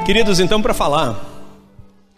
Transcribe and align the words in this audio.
Queridos, 0.00 0.40
então, 0.40 0.60
para 0.60 0.74
falar 0.74 1.24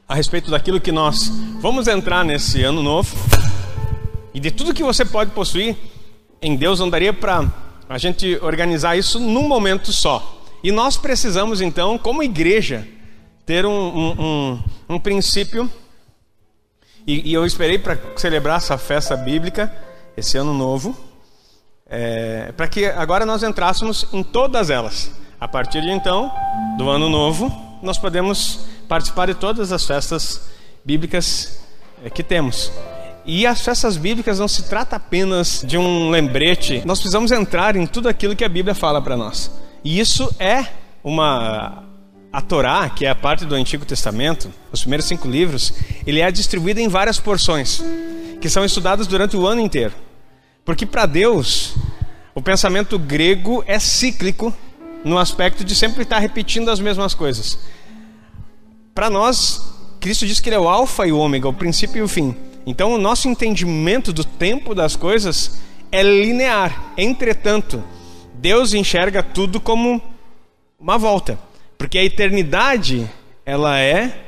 a 0.09 0.15
respeito 0.15 0.51
daquilo 0.51 0.81
que 0.81 0.91
nós 0.91 1.29
vamos 1.61 1.87
entrar 1.87 2.25
nesse 2.25 2.63
ano 2.63 2.83
novo 2.83 3.15
e 4.33 4.41
de 4.41 4.51
tudo 4.51 4.73
que 4.73 4.83
você 4.83 5.05
pode 5.05 5.33
possuir 5.33 5.77
em 6.41 6.57
Deus, 6.57 6.81
não 6.81 6.89
daria 6.89 7.13
para 7.13 7.53
a 7.87 7.99
gente 7.99 8.39
organizar 8.41 8.97
isso 8.97 9.21
num 9.21 9.47
momento 9.47 9.93
só. 9.93 10.43
E 10.63 10.73
nós 10.73 10.97
precisamos, 10.97 11.61
então, 11.61 11.99
como 11.99 12.23
igreja, 12.23 12.89
ter 13.45 13.67
um, 13.67 13.71
um, 13.71 14.23
um, 14.23 14.63
um 14.89 14.99
princípio. 14.99 15.71
E, 17.07 17.31
e, 17.31 17.35
eu 17.35 17.45
esperei 17.45 17.79
para 17.79 17.99
celebrar 18.17 18.57
essa 18.57 18.79
festa 18.79 19.15
bíblica, 19.15 19.71
esse 20.17 20.39
ano 20.39 20.55
novo, 20.55 20.97
é, 21.87 22.51
para 22.57 22.67
que 22.67 22.87
agora 22.87 23.27
nós 23.27 23.43
entrássemos 23.43 24.07
em 24.11 24.23
todas 24.23 24.71
elas. 24.71 25.13
A 25.39 25.47
partir 25.47 25.83
de 25.83 25.91
então, 25.91 26.33
do 26.79 26.89
ano 26.89 27.11
novo, 27.11 27.64
nós 27.85 27.99
podemos 27.99 28.61
participar 28.89 29.27
de 29.27 29.35
todas 29.35 29.71
as 29.71 29.85
festas 29.85 30.41
bíblicas 30.85 31.61
é, 32.03 32.11
que 32.11 32.23
temos. 32.23 32.73
E 33.27 33.47
as 33.47 33.61
festas 33.61 33.97
bíblicas 33.97 34.39
não 34.39 34.49
se 34.49 34.65
trata 34.65 34.97
apenas 34.97 35.63
de 35.67 35.79
um 35.79 36.11
lembrete, 36.11 36.83
nós 36.85 36.99
precisamos 36.99 37.31
entrar 37.31 37.77
em 37.77 37.87
tudo 37.87 38.09
aquilo 38.09 38.37
que 38.37 38.45
a 38.45 38.49
Bíblia 38.49 38.75
fala 38.75 39.01
para 39.01 39.17
nós. 39.17 39.51
E 39.83 39.99
isso 39.99 40.35
é 40.39 40.67
uma 41.03 41.85
a 42.33 42.41
Torá, 42.41 42.91
que 42.91 43.07
é 43.07 43.11
a 43.11 43.15
parte 43.15 43.45
do 43.45 43.55
Antigo 43.55 43.85
Testamento, 43.87 44.53
os 44.73 44.81
primeiros 44.81 45.07
cinco 45.07 45.29
livros, 45.29 45.73
ele 46.05 46.21
é 46.21 46.33
distribuído 46.33 46.81
em 46.81 46.89
várias 46.89 47.21
porções 47.21 47.81
que 48.41 48.49
são 48.49 48.65
estudadas 48.65 49.07
durante 49.07 49.37
o 49.37 49.47
ano 49.47 49.61
inteiro. 49.61 49.95
Porque 50.65 50.85
para 50.85 51.07
Deus, 51.07 51.75
o 52.35 52.43
pensamento 52.43 52.99
grego 52.99 53.63
é 53.69 53.79
cíclico 53.79 54.53
no 55.05 55.17
aspecto 55.17 55.63
de 55.63 55.75
sempre 55.77 56.03
estar 56.03 56.19
repetindo 56.19 56.71
as 56.71 56.81
mesmas 56.81 57.15
coisas. 57.15 57.59
Para 58.95 59.11
nós, 59.11 59.61
Cristo 60.01 60.27
diz 60.27 60.39
que 60.39 60.49
ele 60.49 60.57
é 60.57 60.61
o 60.61 60.69
alfa 60.69 61.07
e 61.07 61.13
o 61.13 61.19
ômega, 61.19 61.49
o 61.49 61.53
princípio 61.53 61.99
e 61.99 62.03
o 62.03 62.09
fim. 62.09 62.37
Então, 62.65 62.95
o 62.95 62.99
nosso 62.99 63.29
entendimento 63.29 64.13
do 64.13 64.25
tempo 64.25 64.75
das 64.75 64.95
coisas 64.95 65.59
é 65.91 66.03
linear. 66.03 66.93
Entretanto, 66.97 67.83
Deus 68.35 68.73
enxerga 68.73 69.23
tudo 69.23 69.61
como 69.61 70.01
uma 70.79 70.97
volta, 70.97 71.39
porque 71.77 71.99
a 71.99 72.05
eternidade 72.05 73.11
ela 73.45 73.79
é 73.81 74.21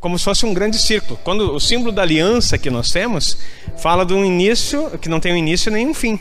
como 0.00 0.18
se 0.18 0.24
fosse 0.24 0.44
um 0.46 0.54
grande 0.54 0.78
círculo. 0.78 1.18
Quando 1.22 1.54
o 1.54 1.60
símbolo 1.60 1.92
da 1.92 2.02
aliança 2.02 2.58
que 2.58 2.70
nós 2.70 2.90
temos 2.90 3.38
fala 3.78 4.04
de 4.04 4.14
um 4.14 4.24
início 4.24 4.90
que 4.98 5.08
não 5.08 5.20
tem 5.20 5.32
um 5.32 5.36
início 5.36 5.70
nem 5.70 5.86
um 5.86 5.94
fim. 5.94 6.18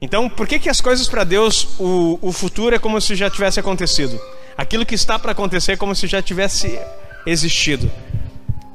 Então, 0.00 0.28
por 0.28 0.46
que 0.46 0.58
que 0.58 0.68
as 0.68 0.80
coisas 0.80 1.08
para 1.08 1.24
Deus 1.24 1.68
o, 1.78 2.18
o 2.22 2.32
futuro 2.32 2.74
é 2.74 2.78
como 2.78 3.00
se 3.00 3.16
já 3.16 3.28
tivesse 3.28 3.58
acontecido? 3.58 4.18
Aquilo 4.58 4.84
que 4.84 4.96
está 4.96 5.16
para 5.16 5.30
acontecer 5.30 5.76
como 5.76 5.94
se 5.94 6.08
já 6.08 6.20
tivesse 6.20 6.76
existido. 7.24 7.88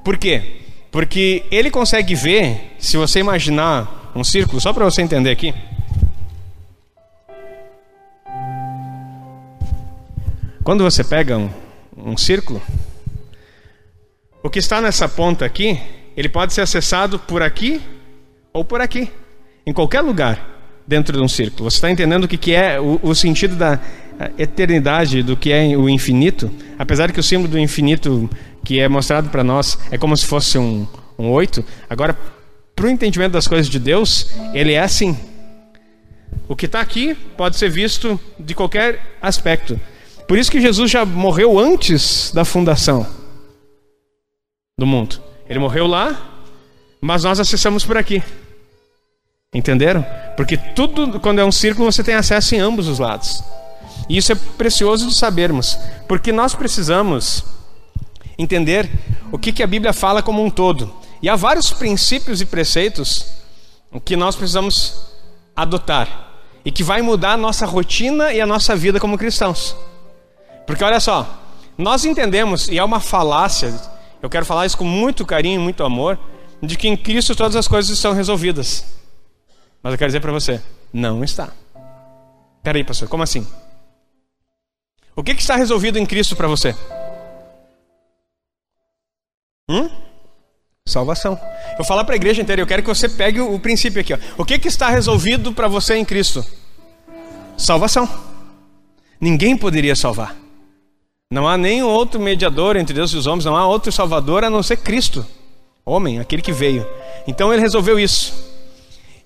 Por 0.02 0.18
quê? 0.18 0.62
Porque 0.90 1.44
ele 1.52 1.70
consegue 1.70 2.16
ver, 2.16 2.76
se 2.80 2.96
você 2.96 3.20
imaginar 3.20 4.12
um 4.16 4.24
círculo, 4.24 4.62
só 4.62 4.72
para 4.72 4.86
você 4.86 5.02
entender 5.02 5.30
aqui. 5.30 5.54
Quando 10.64 10.86
você 10.86 11.04
pega 11.04 11.38
um, 11.38 11.50
um 11.98 12.16
círculo, 12.16 12.62
o 14.42 14.50
que 14.50 14.60
está 14.60 14.80
nessa 14.80 15.10
ponta 15.10 15.44
aqui, 15.44 15.82
ele 16.16 16.30
pode 16.30 16.54
ser 16.54 16.62
acessado 16.62 17.20
por 17.20 17.42
aqui 17.42 17.82
ou 18.54 18.64
por 18.64 18.80
aqui, 18.80 19.12
em 19.66 19.74
qualquer 19.74 20.00
lugar 20.00 20.54
dentro 20.88 21.18
de 21.18 21.24
um 21.24 21.28
círculo. 21.28 21.70
Você 21.70 21.78
está 21.78 21.92
entendendo 21.92 22.24
o 22.24 22.28
que, 22.28 22.38
que 22.38 22.54
é 22.54 22.80
o, 22.80 23.00
o 23.04 23.14
sentido 23.14 23.56
da 23.56 23.82
eternidade, 24.38 25.24
do 25.24 25.36
que 25.36 25.52
é 25.52 25.76
o 25.76 25.90
infinito? 25.90 26.52
Apesar 26.78 27.12
que 27.12 27.20
o 27.20 27.24
símbolo 27.24 27.50
do 27.50 27.60
infinito 27.60 28.30
que 28.64 28.80
é 28.80 28.88
mostrado 28.88 29.30
para 29.30 29.44
nós 29.44 29.78
é 29.92 29.98
como 29.98 30.16
se 30.16 30.26
fosse 30.26 30.58
um, 30.58 30.88
um. 31.18 31.34
Agora, 31.90 32.18
para 32.76 32.86
o 32.86 32.90
entendimento 32.90 33.34
das 33.34 33.48
coisas 33.48 33.68
de 33.68 33.80
Deus, 33.80 34.32
ele 34.54 34.74
é 34.74 34.80
assim. 34.80 35.18
O 36.48 36.56
que 36.56 36.66
está 36.66 36.82
aqui 36.82 37.16
pode 37.38 37.58
ser 37.58 37.70
visto 37.70 38.20
de 38.40 38.54
qualquer 38.56 39.18
aspecto. 39.22 39.80
Por 40.28 40.38
isso 40.38 40.52
que 40.52 40.62
Jesus 40.62 40.90
já 40.90 41.06
morreu 41.06 41.60
antes 41.60 42.32
da 42.34 42.46
fundação 42.46 43.06
do 44.78 44.86
mundo. 44.86 45.22
Ele 45.48 45.60
morreu 45.60 45.86
lá, 45.86 46.42
mas 47.02 47.24
nós 47.24 47.40
acessamos 47.40 47.86
por 47.86 47.98
aqui. 47.98 48.24
Entenderam? 49.54 50.06
Porque 50.36 50.58
tudo, 50.58 51.20
quando 51.20 51.40
é 51.40 51.46
um 51.46 51.52
círculo, 51.52 51.92
você 51.92 52.04
tem 52.04 52.16
acesso 52.16 52.56
em 52.56 52.60
ambos 52.60 52.88
os 52.88 53.00
lados. 53.00 53.44
E 54.10 54.18
isso 54.18 54.32
é 54.32 54.36
precioso 54.36 55.08
de 55.08 55.16
sabermos, 55.16 55.78
porque 56.08 56.32
nós 56.32 56.54
precisamos 56.54 57.44
entender 58.38 58.90
o 59.32 59.38
que, 59.38 59.52
que 59.52 59.64
a 59.64 59.68
Bíblia 59.68 59.94
fala 59.94 60.22
como 60.22 60.44
um 60.44 60.50
todo. 60.50 60.94
E 61.22 61.30
há 61.30 61.36
vários 61.36 61.72
princípios 61.72 62.42
e 62.42 62.46
preceitos 62.46 63.26
que 64.04 64.16
nós 64.16 64.36
precisamos 64.36 65.06
adotar 65.56 66.32
e 66.66 66.72
que 66.72 66.84
vai 66.84 67.02
mudar 67.02 67.34
a 67.34 67.38
nossa 67.38 67.66
rotina 67.66 68.34
e 68.34 68.42
a 68.42 68.46
nossa 68.46 68.76
vida 68.76 69.00
como 69.00 69.18
cristãos. 69.18 69.76
Porque 70.66 70.84
olha 70.84 71.00
só, 71.00 71.42
nós 71.78 72.06
entendemos, 72.06 72.68
e 72.68 72.78
é 72.78 72.84
uma 72.84 73.00
falácia, 73.00 73.74
eu 74.22 74.30
quero 74.30 74.46
falar 74.46 74.66
isso 74.66 74.78
com 74.78 74.86
muito 74.86 75.26
carinho 75.26 75.60
e 75.60 75.64
muito 75.64 75.84
amor, 75.84 76.18
de 76.62 76.78
que 76.78 76.88
em 76.88 76.96
Cristo 76.96 77.36
todas 77.36 77.56
as 77.56 77.68
coisas 77.68 77.92
estão 77.92 78.14
resolvidas. 78.14 78.86
Mas 79.82 79.94
eu 79.94 79.98
quero 79.98 80.10
dizer 80.10 80.22
para 80.22 80.32
você, 80.32 80.62
não 80.94 81.24
está. 81.24 81.50
Peraí, 82.62 82.84
pastor, 82.84 83.10
como 83.10 83.24
assim? 83.24 83.46
O 85.16 85.24
que, 85.24 85.36
que 85.36 85.42
está 85.42 85.56
resolvido 85.56 86.00
em 86.00 86.06
Cristo 86.06 86.36
para 86.36 86.48
você? 86.48 86.76
Hum? 89.70 89.90
Salvação. 90.88 91.40
Eu 91.78 91.86
falar 91.86 92.04
para 92.04 92.16
a 92.16 92.18
igreja 92.18 92.42
inteira, 92.42 92.62
eu 92.62 92.68
quero 92.68 92.82
que 92.82 92.90
você 92.90 93.08
pegue 93.08 93.40
o, 93.40 93.54
o 93.54 93.60
princípio 93.60 94.02
aqui. 94.02 94.14
Ó. 94.14 94.18
O 94.38 94.46
que, 94.46 94.60
que 94.60 94.68
está 94.68 94.90
resolvido 94.90 95.54
para 95.54 95.68
você 95.68 95.96
em 95.96 96.04
Cristo? 96.04 96.46
Salvação. 97.58 98.10
Ninguém 99.20 99.56
poderia 99.56 99.96
salvar. 99.96 100.36
Não 101.32 101.48
há 101.48 101.58
nenhum 101.58 101.88
outro 101.88 102.20
mediador 102.20 102.76
entre 102.76 102.94
Deus 102.94 103.12
e 103.12 103.18
os 103.18 103.26
homens, 103.26 103.46
não 103.46 103.56
há 103.56 103.66
outro 103.66 103.92
salvador 103.92 104.44
a 104.44 104.50
não 104.50 104.62
ser 104.62 104.78
Cristo, 104.78 105.26
homem, 105.84 106.20
aquele 106.20 106.42
que 106.42 106.52
veio. 106.52 106.86
Então 107.26 107.52
ele 107.52 107.62
resolveu 107.62 107.98
isso. 107.98 108.54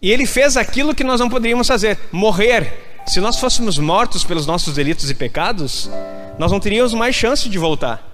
E 0.02 0.12
ele 0.12 0.26
fez 0.26 0.56
aquilo 0.56 0.96
que 0.96 1.04
nós 1.04 1.20
não 1.20 1.28
poderíamos 1.28 1.68
fazer: 1.68 2.00
morrer. 2.12 2.87
Se 3.08 3.22
nós 3.22 3.40
fôssemos 3.40 3.78
mortos 3.78 4.26
pelos 4.26 4.46
nossos 4.46 4.74
delitos 4.74 5.10
e 5.10 5.16
pecados, 5.16 5.90
nós 6.38 6.52
não 6.52 6.60
teríamos 6.60 6.94
mais 6.94 7.16
chance 7.16 7.48
de 7.48 7.58
voltar. 7.58 8.06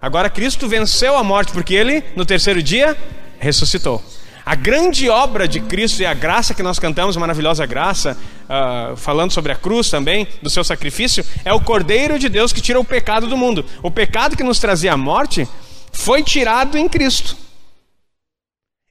Agora 0.00 0.30
Cristo 0.30 0.68
venceu 0.68 1.16
a 1.16 1.24
morte 1.24 1.50
porque 1.50 1.74
ele, 1.74 2.04
no 2.14 2.24
terceiro 2.24 2.62
dia, 2.62 2.96
ressuscitou. 3.40 4.00
A 4.44 4.54
grande 4.54 5.10
obra 5.10 5.48
de 5.48 5.58
Cristo 5.58 6.00
e 6.00 6.06
a 6.06 6.14
graça 6.14 6.54
que 6.54 6.62
nós 6.62 6.78
cantamos, 6.78 7.16
maravilhosa 7.16 7.66
graça, 7.66 8.16
uh, 8.44 8.96
falando 8.96 9.32
sobre 9.32 9.50
a 9.50 9.56
cruz 9.56 9.90
também, 9.90 10.28
do 10.40 10.48
seu 10.48 10.62
sacrifício, 10.62 11.26
é 11.44 11.52
o 11.52 11.60
Cordeiro 11.60 12.16
de 12.16 12.28
Deus 12.28 12.52
que 12.52 12.60
tira 12.60 12.78
o 12.78 12.84
pecado 12.84 13.26
do 13.26 13.36
mundo. 13.36 13.66
O 13.82 13.90
pecado 13.90 14.36
que 14.36 14.44
nos 14.44 14.60
trazia 14.60 14.92
a 14.92 14.96
morte 14.96 15.48
foi 15.92 16.22
tirado 16.22 16.78
em 16.78 16.88
Cristo. 16.88 17.36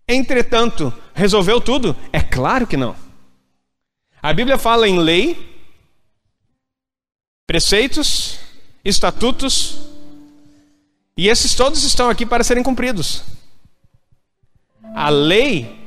Entretanto, 0.06 0.94
resolveu 1.14 1.62
tudo? 1.62 1.96
É 2.12 2.20
claro 2.20 2.68
que 2.68 2.76
não. 2.76 3.05
A 4.26 4.34
Bíblia 4.34 4.58
fala 4.58 4.90
em 4.90 4.98
lei, 4.98 5.38
preceitos, 7.46 8.40
estatutos, 8.84 9.78
e 11.16 11.28
esses 11.28 11.54
todos 11.54 11.84
estão 11.84 12.10
aqui 12.10 12.26
para 12.26 12.44
serem 12.44 12.64
cumpridos. 12.64 13.22
A 14.96 15.10
lei, 15.10 15.78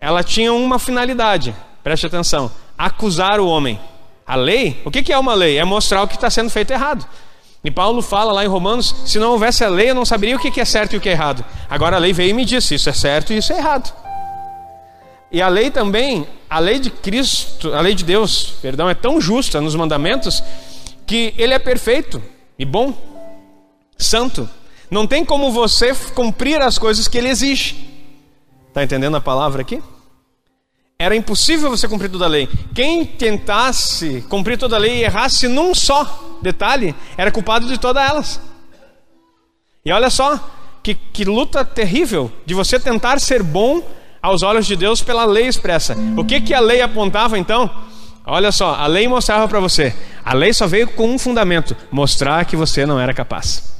ela 0.00 0.22
tinha 0.22 0.52
uma 0.52 0.78
finalidade, 0.78 1.52
preste 1.82 2.06
atenção: 2.06 2.48
acusar 2.78 3.40
o 3.40 3.48
homem. 3.48 3.80
A 4.24 4.36
lei, 4.36 4.80
o 4.84 4.90
que 4.92 5.12
é 5.12 5.18
uma 5.18 5.34
lei? 5.34 5.58
É 5.58 5.64
mostrar 5.64 6.04
o 6.04 6.06
que 6.06 6.14
está 6.14 6.30
sendo 6.30 6.50
feito 6.50 6.70
errado. 6.70 7.04
E 7.64 7.72
Paulo 7.72 8.02
fala 8.02 8.30
lá 8.32 8.44
em 8.44 8.48
Romanos: 8.48 8.94
se 9.04 9.18
não 9.18 9.32
houvesse 9.32 9.64
a 9.64 9.68
lei, 9.68 9.90
eu 9.90 9.96
não 9.96 10.04
saberia 10.04 10.36
o 10.36 10.38
que 10.38 10.60
é 10.60 10.64
certo 10.64 10.92
e 10.92 10.96
o 10.96 11.00
que 11.00 11.08
é 11.08 11.12
errado. 11.12 11.44
Agora 11.68 11.96
a 11.96 11.98
lei 11.98 12.12
veio 12.12 12.30
e 12.30 12.34
me 12.34 12.44
disse: 12.44 12.76
isso 12.76 12.88
é 12.88 12.92
certo 12.92 13.32
e 13.32 13.38
isso 13.38 13.52
é 13.52 13.58
errado. 13.58 13.92
E 15.30 15.42
a 15.42 15.48
lei 15.48 15.70
também, 15.70 16.26
a 16.48 16.58
lei 16.58 16.78
de 16.78 16.90
Cristo, 16.90 17.74
a 17.74 17.80
lei 17.80 17.94
de 17.94 18.04
Deus, 18.04 18.54
perdão, 18.62 18.88
é 18.88 18.94
tão 18.94 19.20
justa 19.20 19.60
nos 19.60 19.74
mandamentos 19.74 20.42
que 21.06 21.34
ele 21.36 21.52
é 21.52 21.58
perfeito 21.58 22.22
e 22.58 22.64
bom, 22.64 22.96
santo. 23.96 24.48
Não 24.90 25.06
tem 25.06 25.24
como 25.24 25.52
você 25.52 25.94
cumprir 26.14 26.62
as 26.62 26.78
coisas 26.78 27.06
que 27.06 27.18
ele 27.18 27.28
exige. 27.28 27.76
Está 28.68 28.82
entendendo 28.82 29.16
a 29.16 29.20
palavra 29.20 29.60
aqui? 29.60 29.82
Era 30.98 31.14
impossível 31.14 31.70
você 31.70 31.86
cumprir 31.86 32.10
toda 32.10 32.24
a 32.24 32.28
lei. 32.28 32.48
Quem 32.74 33.04
tentasse 33.04 34.24
cumprir 34.28 34.58
toda 34.58 34.76
a 34.76 34.78
lei 34.78 34.96
e 34.96 35.04
errasse 35.04 35.46
num 35.46 35.74
só 35.74 36.38
detalhe, 36.42 36.94
era 37.16 37.30
culpado 37.30 37.68
de 37.68 37.78
todas 37.78 38.08
elas. 38.08 38.40
E 39.84 39.92
olha 39.92 40.10
só, 40.10 40.40
que, 40.82 40.94
que 40.94 41.24
luta 41.24 41.64
terrível 41.64 42.32
de 42.46 42.54
você 42.54 42.80
tentar 42.80 43.20
ser 43.20 43.42
bom 43.42 43.82
aos 44.22 44.42
olhos 44.42 44.66
de 44.66 44.76
Deus 44.76 45.02
pela 45.02 45.24
lei 45.24 45.46
expressa. 45.46 45.96
O 46.16 46.24
que, 46.24 46.40
que 46.40 46.54
a 46.54 46.60
lei 46.60 46.80
apontava 46.80 47.38
então? 47.38 47.70
Olha 48.26 48.52
só, 48.52 48.74
a 48.74 48.86
lei 48.86 49.08
mostrava 49.08 49.48
para 49.48 49.60
você. 49.60 49.94
A 50.24 50.34
lei 50.34 50.52
só 50.52 50.66
veio 50.66 50.88
com 50.88 51.08
um 51.08 51.18
fundamento: 51.18 51.74
mostrar 51.90 52.44
que 52.44 52.56
você 52.56 52.84
não 52.84 53.00
era 53.00 53.14
capaz. 53.14 53.78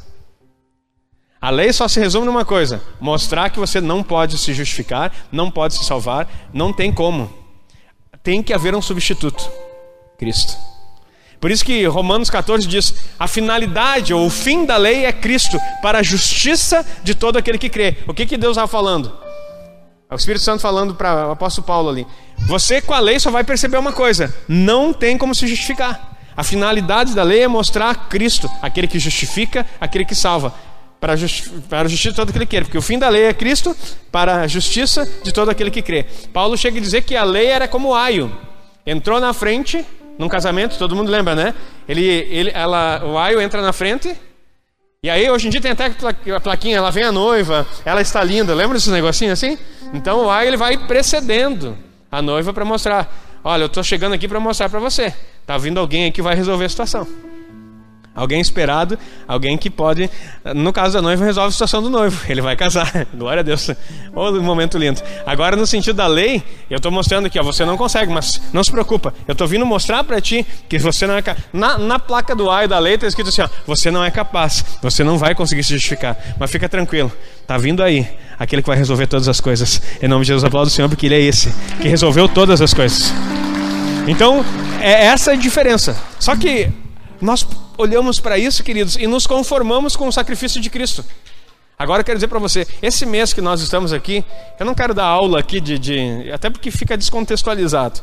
A 1.40 1.50
lei 1.50 1.72
só 1.72 1.86
se 1.86 2.00
resume 2.00 2.26
numa 2.26 2.44
coisa: 2.44 2.82
mostrar 2.98 3.50
que 3.50 3.58
você 3.58 3.80
não 3.80 4.02
pode 4.02 4.38
se 4.38 4.54
justificar, 4.54 5.12
não 5.30 5.50
pode 5.50 5.74
se 5.74 5.84
salvar, 5.84 6.28
não 6.52 6.72
tem 6.72 6.92
como. 6.92 7.30
Tem 8.22 8.42
que 8.42 8.54
haver 8.54 8.74
um 8.74 8.82
substituto: 8.82 9.50
Cristo. 10.18 10.56
Por 11.40 11.50
isso 11.50 11.64
que 11.64 11.84
Romanos 11.86 12.30
14 12.30 12.66
diz: 12.66 12.94
a 13.18 13.28
finalidade 13.28 14.14
ou 14.14 14.26
o 14.26 14.30
fim 14.30 14.64
da 14.64 14.76
lei 14.76 15.04
é 15.04 15.12
Cristo, 15.12 15.60
para 15.82 15.98
a 15.98 16.02
justiça 16.02 16.84
de 17.04 17.14
todo 17.14 17.36
aquele 17.36 17.58
que 17.58 17.68
crê. 17.68 17.98
O 18.06 18.14
que, 18.14 18.26
que 18.26 18.36
Deus 18.36 18.52
estava 18.52 18.66
falando? 18.66 19.27
É 20.10 20.14
o 20.14 20.16
Espírito 20.16 20.42
Santo 20.42 20.62
falando 20.62 20.94
para 20.94 21.28
o 21.28 21.30
apóstolo 21.32 21.66
Paulo 21.66 21.90
ali. 21.90 22.06
Você 22.46 22.80
com 22.80 22.94
a 22.94 22.98
lei 22.98 23.20
só 23.20 23.30
vai 23.30 23.44
perceber 23.44 23.76
uma 23.76 23.92
coisa: 23.92 24.34
não 24.48 24.92
tem 24.92 25.18
como 25.18 25.34
se 25.34 25.46
justificar. 25.46 26.16
A 26.34 26.42
finalidade 26.42 27.14
da 27.14 27.22
lei 27.22 27.42
é 27.42 27.48
mostrar 27.48 28.08
Cristo, 28.08 28.48
aquele 28.62 28.86
que 28.86 28.98
justifica, 28.98 29.66
aquele 29.78 30.04
que 30.04 30.14
salva, 30.14 30.54
para 31.00 31.14
justi 31.14 31.52
a 31.70 31.86
justiça 31.86 32.10
de 32.10 32.16
todo 32.16 32.30
aquele 32.30 32.46
que 32.46 32.56
crê. 32.56 32.64
Porque 32.64 32.78
o 32.78 32.82
fim 32.82 32.98
da 32.98 33.08
lei 33.08 33.24
é 33.24 33.34
Cristo, 33.34 33.76
para 34.10 34.42
a 34.42 34.46
justiça 34.46 35.06
de 35.22 35.32
todo 35.32 35.50
aquele 35.50 35.70
que 35.70 35.82
crê. 35.82 36.06
Paulo 36.32 36.56
chega 36.56 36.78
a 36.78 36.80
dizer 36.80 37.02
que 37.02 37.14
a 37.14 37.24
lei 37.24 37.48
era 37.48 37.68
como 37.68 37.88
o 37.88 37.94
aio: 37.94 38.34
entrou 38.86 39.20
na 39.20 39.34
frente, 39.34 39.84
num 40.18 40.28
casamento, 40.28 40.78
todo 40.78 40.96
mundo 40.96 41.10
lembra, 41.10 41.34
né? 41.34 41.54
Ele, 41.86 42.06
ele, 42.06 42.50
ela, 42.54 43.04
o 43.04 43.18
aio 43.18 43.42
entra 43.42 43.60
na 43.60 43.74
frente 43.74 44.16
e 45.00 45.08
aí, 45.08 45.30
hoje 45.30 45.46
em 45.46 45.50
dia 45.50 45.60
tem 45.60 45.70
até 45.70 45.86
a 46.34 46.40
plaquinha, 46.40 46.76
ela 46.76 46.90
vem 46.90 47.04
a 47.04 47.12
noiva, 47.12 47.64
ela 47.84 48.00
está 48.00 48.24
linda. 48.24 48.52
Lembra 48.52 48.74
desses 48.74 48.92
negocinhos 48.92 49.32
assim? 49.34 49.56
Então 49.94 50.24
o 50.24 50.30
ai 50.30 50.48
ele 50.48 50.56
vai 50.56 50.76
precedendo 50.76 51.78
a 52.10 52.20
noiva 52.20 52.52
para 52.52 52.64
mostrar: 52.64 53.40
olha, 53.44 53.62
eu 53.62 53.66
estou 53.66 53.84
chegando 53.84 54.14
aqui 54.14 54.26
para 54.26 54.40
mostrar 54.40 54.68
para 54.68 54.80
você. 54.80 55.14
Está 55.40 55.56
vindo 55.56 55.78
alguém 55.78 56.04
aí 56.06 56.10
que 56.10 56.20
vai 56.20 56.34
resolver 56.34 56.64
a 56.64 56.68
situação. 56.68 57.06
Alguém 58.18 58.40
esperado, 58.40 58.98
alguém 59.28 59.56
que 59.56 59.70
pode, 59.70 60.10
no 60.52 60.72
caso 60.72 60.94
da 60.94 61.00
noiva, 61.00 61.24
resolve 61.24 61.50
a 61.50 61.52
situação 61.52 61.80
do 61.80 61.88
noivo. 61.88 62.20
Ele 62.28 62.40
vai 62.40 62.56
casar. 62.56 63.06
Glória 63.14 63.38
a 63.38 63.42
Deus. 63.44 63.70
Oh, 64.12 64.32
momento 64.40 64.76
lindo. 64.76 65.00
Agora, 65.24 65.54
no 65.54 65.64
sentido 65.64 65.94
da 65.94 66.08
lei, 66.08 66.42
eu 66.68 66.78
estou 66.78 66.90
mostrando 66.90 67.26
aqui, 67.26 67.38
ó, 67.38 67.44
você 67.44 67.64
não 67.64 67.76
consegue, 67.76 68.12
mas 68.12 68.42
não 68.52 68.64
se 68.64 68.72
preocupa. 68.72 69.14
Eu 69.28 69.34
estou 69.34 69.46
vindo 69.46 69.64
mostrar 69.64 70.02
para 70.02 70.20
ti 70.20 70.44
que 70.68 70.80
você 70.80 71.06
não 71.06 71.16
é 71.16 71.22
capaz. 71.22 71.44
Na, 71.52 71.78
na 71.78 71.96
placa 72.00 72.34
do 72.34 72.50
A 72.50 72.64
e 72.64 72.66
da 72.66 72.80
lei 72.80 72.94
está 72.94 73.06
escrito 73.06 73.28
assim: 73.28 73.42
ó, 73.42 73.48
você 73.64 73.88
não 73.88 74.04
é 74.04 74.10
capaz, 74.10 74.64
você 74.82 75.04
não 75.04 75.16
vai 75.16 75.32
conseguir 75.32 75.62
se 75.62 75.74
justificar. 75.74 76.16
Mas 76.40 76.50
fica 76.50 76.68
tranquilo, 76.68 77.12
está 77.40 77.56
vindo 77.56 77.84
aí 77.84 78.18
aquele 78.36 78.62
que 78.62 78.68
vai 78.68 78.76
resolver 78.76 79.06
todas 79.06 79.28
as 79.28 79.40
coisas. 79.40 79.80
Em 80.02 80.08
nome 80.08 80.24
de 80.24 80.28
Jesus, 80.28 80.42
aplaudo 80.42 80.66
o 80.66 80.72
Senhor, 80.72 80.88
porque 80.88 81.06
Ele 81.06 81.14
é 81.14 81.20
esse 81.20 81.54
que 81.80 81.86
resolveu 81.86 82.28
todas 82.28 82.60
as 82.60 82.74
coisas. 82.74 83.12
Então, 84.08 84.44
é 84.80 85.04
essa 85.06 85.32
a 85.32 85.36
diferença. 85.36 85.96
Só 86.18 86.34
que 86.34 86.68
nós 87.20 87.46
olhamos 87.78 88.18
para 88.18 88.36
isso, 88.36 88.62
queridos, 88.62 88.96
e 88.96 89.06
nos 89.06 89.26
conformamos 89.26 89.96
com 89.96 90.08
o 90.08 90.12
sacrifício 90.12 90.60
de 90.60 90.68
Cristo. 90.68 91.04
Agora 91.78 92.00
eu 92.00 92.04
quero 92.04 92.18
dizer 92.18 92.26
para 92.26 92.40
você, 92.40 92.66
esse 92.82 93.06
mês 93.06 93.32
que 93.32 93.40
nós 93.40 93.60
estamos 93.60 93.92
aqui, 93.92 94.24
eu 94.58 94.66
não 94.66 94.74
quero 94.74 94.92
dar 94.92 95.06
aula 95.06 95.38
aqui 95.38 95.60
de, 95.60 95.78
de 95.78 96.30
até 96.32 96.50
porque 96.50 96.72
fica 96.72 96.96
descontextualizado. 96.96 98.00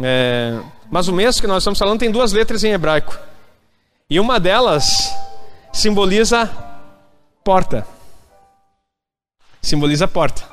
É, 0.00 0.60
mas 0.90 1.08
o 1.08 1.12
mês 1.12 1.40
que 1.40 1.46
nós 1.46 1.62
estamos 1.62 1.78
falando 1.78 1.98
tem 1.98 2.10
duas 2.10 2.32
letras 2.32 2.62
em 2.62 2.70
hebraico. 2.70 3.18
E 4.08 4.20
uma 4.20 4.38
delas 4.38 5.12
simboliza 5.72 6.48
porta. 7.42 7.84
Simboliza 9.60 10.06
porta. 10.06 10.44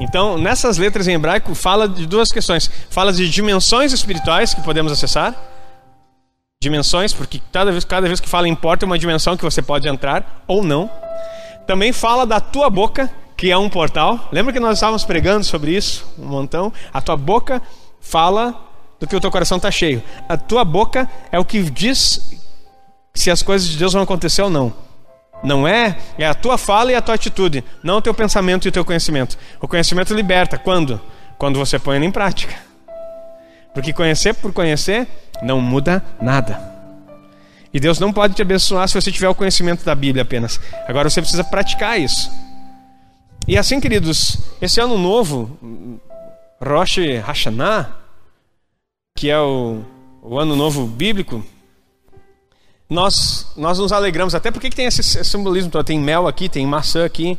Então, 0.00 0.38
nessas 0.38 0.78
letras 0.78 1.06
em 1.06 1.12
hebraico, 1.12 1.54
fala 1.54 1.86
de 1.86 2.06
duas 2.06 2.32
questões. 2.32 2.70
Fala 2.88 3.12
de 3.12 3.28
dimensões 3.28 3.92
espirituais 3.92 4.54
que 4.54 4.62
podemos 4.62 4.90
acessar 4.90 5.36
dimensões, 6.62 7.14
porque 7.14 7.40
cada 7.50 7.72
vez, 7.72 7.86
cada 7.86 8.06
vez 8.06 8.20
que 8.20 8.28
fala 8.28 8.46
em 8.46 8.54
porta 8.54 8.84
é 8.84 8.86
uma 8.86 8.98
dimensão 8.98 9.34
que 9.34 9.42
você 9.42 9.62
pode 9.62 9.88
entrar 9.88 10.44
ou 10.46 10.62
não. 10.62 10.90
Também 11.66 11.90
fala 11.90 12.26
da 12.26 12.38
tua 12.38 12.68
boca, 12.68 13.10
que 13.34 13.50
é 13.50 13.56
um 13.56 13.70
portal. 13.70 14.28
Lembra 14.30 14.52
que 14.52 14.60
nós 14.60 14.76
estávamos 14.76 15.02
pregando 15.02 15.42
sobre 15.42 15.74
isso 15.74 16.06
um 16.18 16.26
montão? 16.26 16.70
A 16.92 17.00
tua 17.00 17.16
boca 17.16 17.62
fala 17.98 18.62
do 19.00 19.06
que 19.06 19.16
o 19.16 19.20
teu 19.20 19.30
coração 19.30 19.56
está 19.56 19.70
cheio. 19.70 20.02
A 20.28 20.36
tua 20.36 20.62
boca 20.62 21.08
é 21.32 21.38
o 21.38 21.46
que 21.46 21.62
diz 21.62 22.38
se 23.14 23.30
as 23.30 23.42
coisas 23.42 23.66
de 23.66 23.78
Deus 23.78 23.94
vão 23.94 24.02
acontecer 24.02 24.42
ou 24.42 24.50
não. 24.50 24.70
Não 25.42 25.66
é, 25.66 25.96
é 26.18 26.26
a 26.26 26.34
tua 26.34 26.58
fala 26.58 26.92
e 26.92 26.94
a 26.94 27.00
tua 27.00 27.14
atitude, 27.14 27.64
não 27.82 27.96
o 27.96 28.02
teu 28.02 28.12
pensamento 28.12 28.66
e 28.66 28.68
o 28.68 28.72
teu 28.72 28.84
conhecimento. 28.84 29.38
O 29.62 29.66
conhecimento 29.66 30.12
liberta. 30.12 30.58
Quando? 30.58 31.00
Quando 31.38 31.58
você 31.58 31.78
põe 31.78 31.96
ele 31.96 32.04
em 32.04 32.10
prática. 32.10 32.69
Porque 33.74 33.92
conhecer 33.92 34.34
por 34.34 34.52
conhecer 34.52 35.06
não 35.42 35.60
muda 35.60 36.04
nada. 36.20 36.70
E 37.72 37.78
Deus 37.78 38.00
não 38.00 38.12
pode 38.12 38.34
te 38.34 38.42
abençoar 38.42 38.88
se 38.88 38.94
você 38.94 39.12
tiver 39.12 39.28
o 39.28 39.34
conhecimento 39.34 39.84
da 39.84 39.94
Bíblia 39.94 40.22
apenas. 40.22 40.60
Agora 40.88 41.08
você 41.08 41.20
precisa 41.20 41.44
praticar 41.44 42.00
isso. 42.00 42.30
E 43.46 43.56
assim, 43.56 43.80
queridos, 43.80 44.38
esse 44.60 44.80
ano 44.80 44.98
novo, 44.98 45.58
Rosh 46.60 46.98
Hashanah, 47.24 47.96
que 49.16 49.30
é 49.30 49.38
o, 49.38 49.82
o 50.22 50.38
ano 50.38 50.56
novo 50.56 50.86
bíblico, 50.86 51.44
nós, 52.88 53.52
nós 53.56 53.78
nos 53.78 53.92
alegramos, 53.92 54.34
até 54.34 54.50
porque 54.50 54.68
tem 54.68 54.86
esse, 54.86 55.00
esse 55.00 55.24
simbolismo, 55.24 55.70
tem 55.84 55.98
mel 55.98 56.26
aqui, 56.26 56.48
tem 56.48 56.66
maçã 56.66 57.04
aqui, 57.04 57.38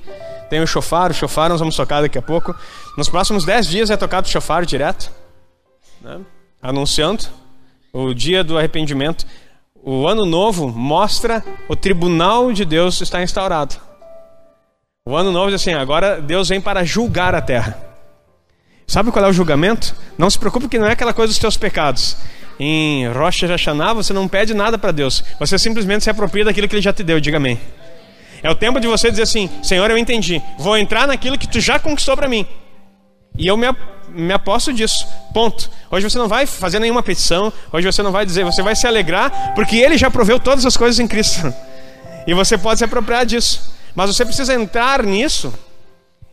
tem 0.49 0.61
o 0.61 0.67
chofar, 0.67 1.11
o 1.11 1.13
chofar 1.13 1.49
nós 1.49 1.59
vamos 1.59 1.75
tocar 1.75 2.01
daqui 2.01 2.17
a 2.17 2.21
pouco. 2.21 2.55
Nos 2.97 3.09
próximos 3.09 3.43
dez 3.43 3.67
dias 3.67 3.89
é 3.89 3.97
tocado 3.97 4.27
o 4.27 4.31
chofar 4.31 4.65
direto, 4.65 5.11
né? 6.01 6.19
anunciando 6.61 7.25
o 7.93 8.13
dia 8.13 8.43
do 8.43 8.57
arrependimento, 8.57 9.25
o 9.83 10.07
ano 10.07 10.25
novo 10.25 10.67
mostra 10.69 11.43
o 11.67 11.75
tribunal 11.75 12.51
de 12.53 12.63
Deus 12.63 13.01
está 13.01 13.21
instaurado. 13.21 13.75
O 15.05 15.15
ano 15.15 15.31
novo 15.31 15.49
diz 15.49 15.59
assim: 15.59 15.73
agora 15.73 16.21
Deus 16.21 16.49
vem 16.49 16.61
para 16.61 16.83
julgar 16.85 17.33
a 17.33 17.41
terra. 17.41 17.81
Sabe 18.85 19.11
qual 19.11 19.25
é 19.25 19.27
o 19.27 19.33
julgamento? 19.33 19.95
Não 20.17 20.29
se 20.29 20.37
preocupe 20.37 20.67
que 20.67 20.77
não 20.77 20.85
é 20.85 20.91
aquela 20.91 21.13
coisa 21.13 21.31
dos 21.31 21.39
teus 21.39 21.57
pecados. 21.57 22.17
Em 22.59 23.07
Rocha 23.07 23.47
Hashanah 23.47 23.93
você 23.93 24.13
não 24.13 24.27
pede 24.27 24.53
nada 24.53 24.77
para 24.77 24.91
Deus. 24.91 25.23
Você 25.39 25.57
simplesmente 25.57 26.03
se 26.03 26.09
apropria 26.09 26.45
daquilo 26.45 26.67
que 26.67 26.75
Ele 26.75 26.81
já 26.81 26.93
te 26.93 27.03
deu. 27.03 27.19
Diga 27.19 27.37
amém. 27.37 27.59
É 28.43 28.49
o 28.49 28.55
tempo 28.55 28.79
de 28.79 28.87
você 28.87 29.09
dizer 29.09 29.23
assim: 29.23 29.49
Senhor, 29.63 29.89
eu 29.89 29.97
entendi. 29.97 30.41
Vou 30.59 30.77
entrar 30.77 31.07
naquilo 31.07 31.37
que 31.37 31.47
Tu 31.47 31.59
já 31.59 31.79
conquistou 31.79 32.15
para 32.15 32.29
mim. 32.29 32.45
E 33.41 33.47
eu 33.47 33.57
me 33.57 33.65
me 34.13 34.33
aposto 34.33 34.73
disso. 34.73 35.07
Ponto. 35.33 35.69
Hoje 35.89 36.09
você 36.09 36.17
não 36.17 36.27
vai 36.27 36.45
fazer 36.45 36.79
nenhuma 36.79 37.01
petição, 37.01 37.51
hoje 37.71 37.87
você 37.87 38.03
não 38.03 38.11
vai 38.11 38.25
dizer, 38.25 38.43
você 38.43 38.61
vai 38.61 38.75
se 38.75 38.85
alegrar, 38.85 39.53
porque 39.55 39.77
ele 39.77 39.97
já 39.97 40.11
proveu 40.11 40.39
todas 40.39 40.65
as 40.65 40.77
coisas 40.77 40.99
em 40.99 41.07
Cristo. 41.07 41.53
E 42.27 42.35
você 42.35 42.55
pode 42.55 42.77
se 42.77 42.85
apropriar 42.85 43.25
disso. 43.25 43.73
Mas 43.95 44.15
você 44.15 44.23
precisa 44.23 44.53
entrar 44.53 45.01
nisso 45.01 45.51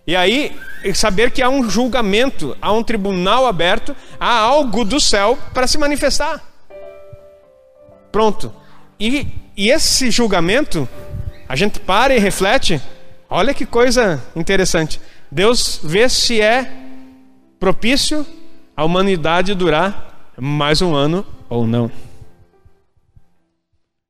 e 0.06 0.14
aí 0.14 0.54
saber 0.94 1.30
que 1.30 1.40
há 1.40 1.48
um 1.48 1.68
julgamento, 1.68 2.54
há 2.60 2.70
um 2.70 2.82
tribunal 2.82 3.46
aberto, 3.46 3.96
há 4.20 4.38
algo 4.38 4.84
do 4.84 5.00
céu 5.00 5.38
para 5.54 5.66
se 5.66 5.78
manifestar. 5.78 6.44
Pronto. 8.12 8.52
E, 9.00 9.28
e 9.56 9.70
esse 9.70 10.10
julgamento, 10.10 10.86
a 11.48 11.56
gente 11.56 11.80
para 11.80 12.14
e 12.14 12.18
reflete. 12.18 12.78
Olha 13.30 13.54
que 13.54 13.64
coisa 13.64 14.22
interessante. 14.36 15.00
Deus 15.30 15.80
vê 15.82 16.06
se 16.06 16.38
é 16.38 16.87
propício 17.58 18.26
a 18.76 18.84
humanidade 18.84 19.54
durar 19.54 20.32
mais 20.38 20.80
um 20.80 20.94
ano 20.94 21.26
ou 21.48 21.66
não. 21.66 21.90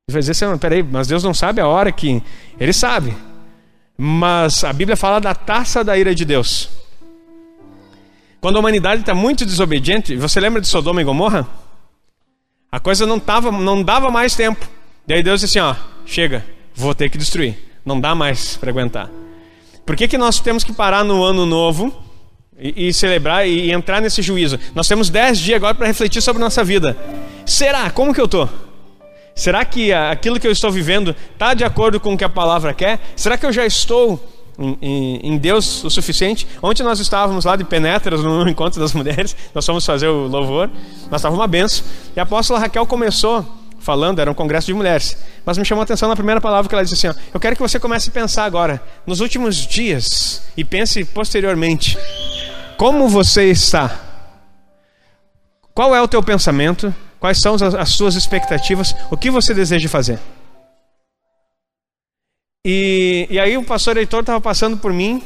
Você 0.07 0.13
vai 0.13 0.19
dizer 0.21 0.31
assim, 0.31 0.57
peraí, 0.57 0.83
mas 0.83 1.07
Deus 1.07 1.23
não 1.23 1.33
sabe 1.33 1.61
a 1.61 1.67
hora 1.67 1.91
que. 1.91 2.21
Ele 2.59 2.73
sabe. 2.73 3.15
Mas 3.97 4.63
a 4.63 4.73
Bíblia 4.73 4.97
fala 4.97 5.19
da 5.19 5.35
taça 5.35 5.83
da 5.83 5.97
ira 5.97 6.15
de 6.15 6.25
Deus. 6.25 6.69
Quando 8.41 8.55
a 8.55 8.59
humanidade 8.59 9.01
está 9.01 9.13
muito 9.13 9.45
desobediente, 9.45 10.15
você 10.15 10.39
lembra 10.39 10.61
de 10.61 10.67
Sodoma 10.67 11.01
e 11.01 11.03
Gomorra? 11.03 11.47
A 12.71 12.79
coisa 12.79 13.05
não, 13.05 13.19
tava, 13.19 13.51
não 13.51 13.83
dava 13.83 14.09
mais 14.09 14.35
tempo. 14.35 14.67
Daí 15.05 15.21
Deus 15.21 15.41
disse 15.41 15.59
assim: 15.59 15.67
ó, 15.67 15.75
chega, 16.05 16.45
vou 16.73 16.95
ter 16.95 17.09
que 17.09 17.17
destruir. 17.17 17.57
Não 17.85 17.99
dá 17.99 18.15
mais 18.15 18.57
para 18.57 18.69
aguentar. 18.69 19.09
Por 19.85 19.95
que, 19.95 20.07
que 20.07 20.17
nós 20.17 20.39
temos 20.39 20.63
que 20.63 20.71
parar 20.71 21.03
no 21.03 21.23
ano 21.23 21.45
novo 21.45 22.08
e, 22.59 22.93
celebrar 22.93 23.47
e 23.47 23.71
entrar 23.71 24.01
nesse 24.01 24.21
juízo. 24.21 24.59
Nós 24.75 24.87
temos 24.87 25.09
dez 25.09 25.39
dias 25.39 25.55
agora 25.55 25.73
para 25.73 25.87
refletir 25.87 26.21
sobre 26.21 26.41
nossa 26.41 26.63
vida. 26.63 26.95
Será? 27.45 27.89
Como 27.89 28.13
que 28.13 28.19
eu 28.19 28.25
estou? 28.25 28.49
Será 29.33 29.63
que 29.63 29.93
aquilo 29.93 30.39
que 30.39 30.45
eu 30.45 30.51
estou 30.51 30.69
vivendo 30.69 31.15
está 31.33 31.53
de 31.53 31.63
acordo 31.63 31.99
com 31.99 32.13
o 32.13 32.17
que 32.17 32.25
a 32.25 32.29
palavra 32.29 32.73
quer? 32.73 32.99
Será 33.15 33.37
que 33.37 33.45
eu 33.45 33.53
já 33.53 33.65
estou 33.65 34.21
em, 34.59 34.77
em, 34.81 35.19
em, 35.23 35.37
Deus 35.37 35.83
o 35.85 35.89
suficiente? 35.89 36.45
Ontem 36.61 36.83
nós 36.83 36.99
estávamos 36.99 37.45
lá 37.45 37.55
de 37.55 37.63
Penetras 37.63 38.21
no 38.21 38.47
encontro 38.49 38.81
das 38.81 38.93
mulheres, 38.93 39.35
nós 39.55 39.65
fomos 39.65 39.85
fazer 39.85 40.07
o 40.07 40.27
louvor, 40.27 40.69
nós 41.09 41.21
estávamos 41.21 41.39
uma 41.39 41.47
benção. 41.47 41.85
E 42.15 42.19
a 42.19 42.23
apóstola 42.23 42.59
Raquel 42.59 42.85
começou 42.85 43.45
falando, 43.79 44.19
era 44.19 44.29
um 44.29 44.33
congresso 44.33 44.67
de 44.67 44.73
mulheres, 44.73 45.17
mas 45.45 45.57
me 45.57 45.63
chamou 45.63 45.81
a 45.81 45.85
atenção 45.85 46.09
na 46.09 46.15
primeira 46.17 46.41
palavra 46.41 46.67
que 46.67 46.75
ela 46.75 46.83
disse 46.83 47.07
assim: 47.07 47.17
ó, 47.17 47.21
Eu 47.33 47.39
quero 47.39 47.55
que 47.55 47.61
você 47.61 47.79
comece 47.79 48.09
a 48.09 48.11
pensar 48.11 48.43
agora, 48.43 48.83
nos 49.07 49.21
últimos 49.21 49.55
dias, 49.55 50.43
e 50.57 50.65
pense 50.65 51.05
posteriormente 51.05 51.97
como 52.79 53.09
você 53.09 53.51
está? 53.51 53.99
Qual 55.73 55.93
é 55.93 56.01
o 56.01 56.07
teu 56.07 56.23
pensamento? 56.23 56.95
Quais 57.19 57.41
são 57.41 57.55
as 57.55 57.89
suas 57.89 58.15
expectativas? 58.15 58.95
O 59.11 59.17
que 59.17 59.29
você 59.29 59.53
deseja 59.53 59.89
fazer? 59.89 60.17
E, 62.65 63.27
e 63.29 63.37
aí 63.37 63.57
o 63.57 63.65
pastor 63.65 63.97
Heitor 63.97 64.21
estava 64.21 64.39
passando 64.39 64.77
por 64.77 64.93
mim 64.93 65.21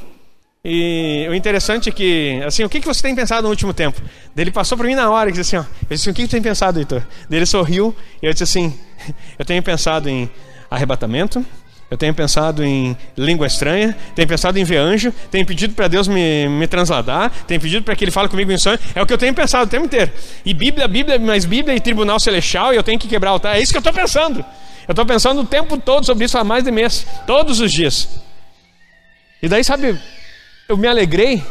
e 0.66 1.28
o 1.30 1.36
interessante 1.36 1.90
é 1.90 1.92
que, 1.92 2.42
assim, 2.44 2.64
o 2.64 2.70
que, 2.70 2.82
que 2.82 2.88
você 2.88 3.04
tem 3.04 3.14
pensado 3.14 3.44
no 3.44 3.50
último 3.50 3.72
tempo? 3.72 4.02
Ele 4.36 4.50
passou 4.50 4.76
por 4.76 4.88
mim 4.88 4.96
na 4.96 5.12
hora 5.12 5.30
e 5.30 5.34
disse 5.34 5.56
assim, 5.56 5.68
ó, 5.68 5.76
eu 5.88 5.96
disse, 5.96 6.10
o 6.10 6.14
que, 6.14 6.24
que 6.24 6.30
tem 6.30 6.42
pensado, 6.42 6.80
Heitor? 6.80 7.04
Ele 7.30 7.46
sorriu 7.46 7.96
e 8.20 8.26
eu 8.26 8.34
disse 8.34 8.46
assim, 8.46 8.80
eu 9.38 9.46
tenho 9.46 9.62
pensado 9.62 10.10
em 10.10 10.28
arrebatamento, 10.72 11.46
eu 11.94 11.98
tenho 11.98 12.12
pensado 12.12 12.64
em 12.64 12.98
língua 13.16 13.46
estranha, 13.46 13.96
tenho 14.16 14.28
pensado 14.28 14.58
em 14.58 14.64
ver 14.64 14.78
anjo, 14.78 15.14
tenho 15.30 15.46
pedido 15.46 15.76
para 15.76 15.88
Deus 15.88 16.08
me, 16.08 16.50
me 16.50 16.66
transladar, 16.66 17.32
tenho 17.46 17.62
pedido 17.62 17.84
para 17.84 17.96
que 17.96 18.04
Ele 18.04 18.10
fale 18.10 18.28
comigo 18.28 18.52
em 18.52 18.58
sonho. 18.58 18.80
É 18.96 19.02
o 19.04 19.06
que 19.06 19.14
eu 19.14 19.18
tenho 19.18 19.32
pensado 19.32 19.66
o 19.66 19.68
tempo 19.68 19.86
inteiro. 19.86 20.12
E 20.44 20.56
Bíblia, 20.56 20.88
Bíblia, 20.88 21.20
mais 21.20 21.46
Bíblia 21.46 21.76
e 21.76 21.80
tribunal 21.80 22.20
celestial, 22.20 22.74
e 22.74 22.78
eu 22.78 22.82
tenho 22.82 22.98
que 22.98 23.08
quebrar 23.08 23.30
o 23.30 23.34
altar. 23.34 23.58
É 23.58 23.62
isso 23.62 23.72
que 23.72 23.78
eu 23.78 23.80
estou 23.82 23.94
pensando. 23.94 24.44
Eu 24.88 24.94
estou 24.94 25.06
pensando 25.06 25.42
o 25.42 25.46
tempo 25.46 25.78
todo 25.78 26.04
sobre 26.04 26.26
isso 26.26 26.36
há 26.36 26.44
mais 26.44 26.64
de 26.64 26.72
mês, 26.72 27.06
todos 27.28 27.60
os 27.60 27.72
dias. 27.72 28.10
E 29.40 29.48
daí, 29.48 29.64
sabe, 29.64 29.96
eu 30.68 30.76
me 30.76 30.88
alegrei, 30.88 31.44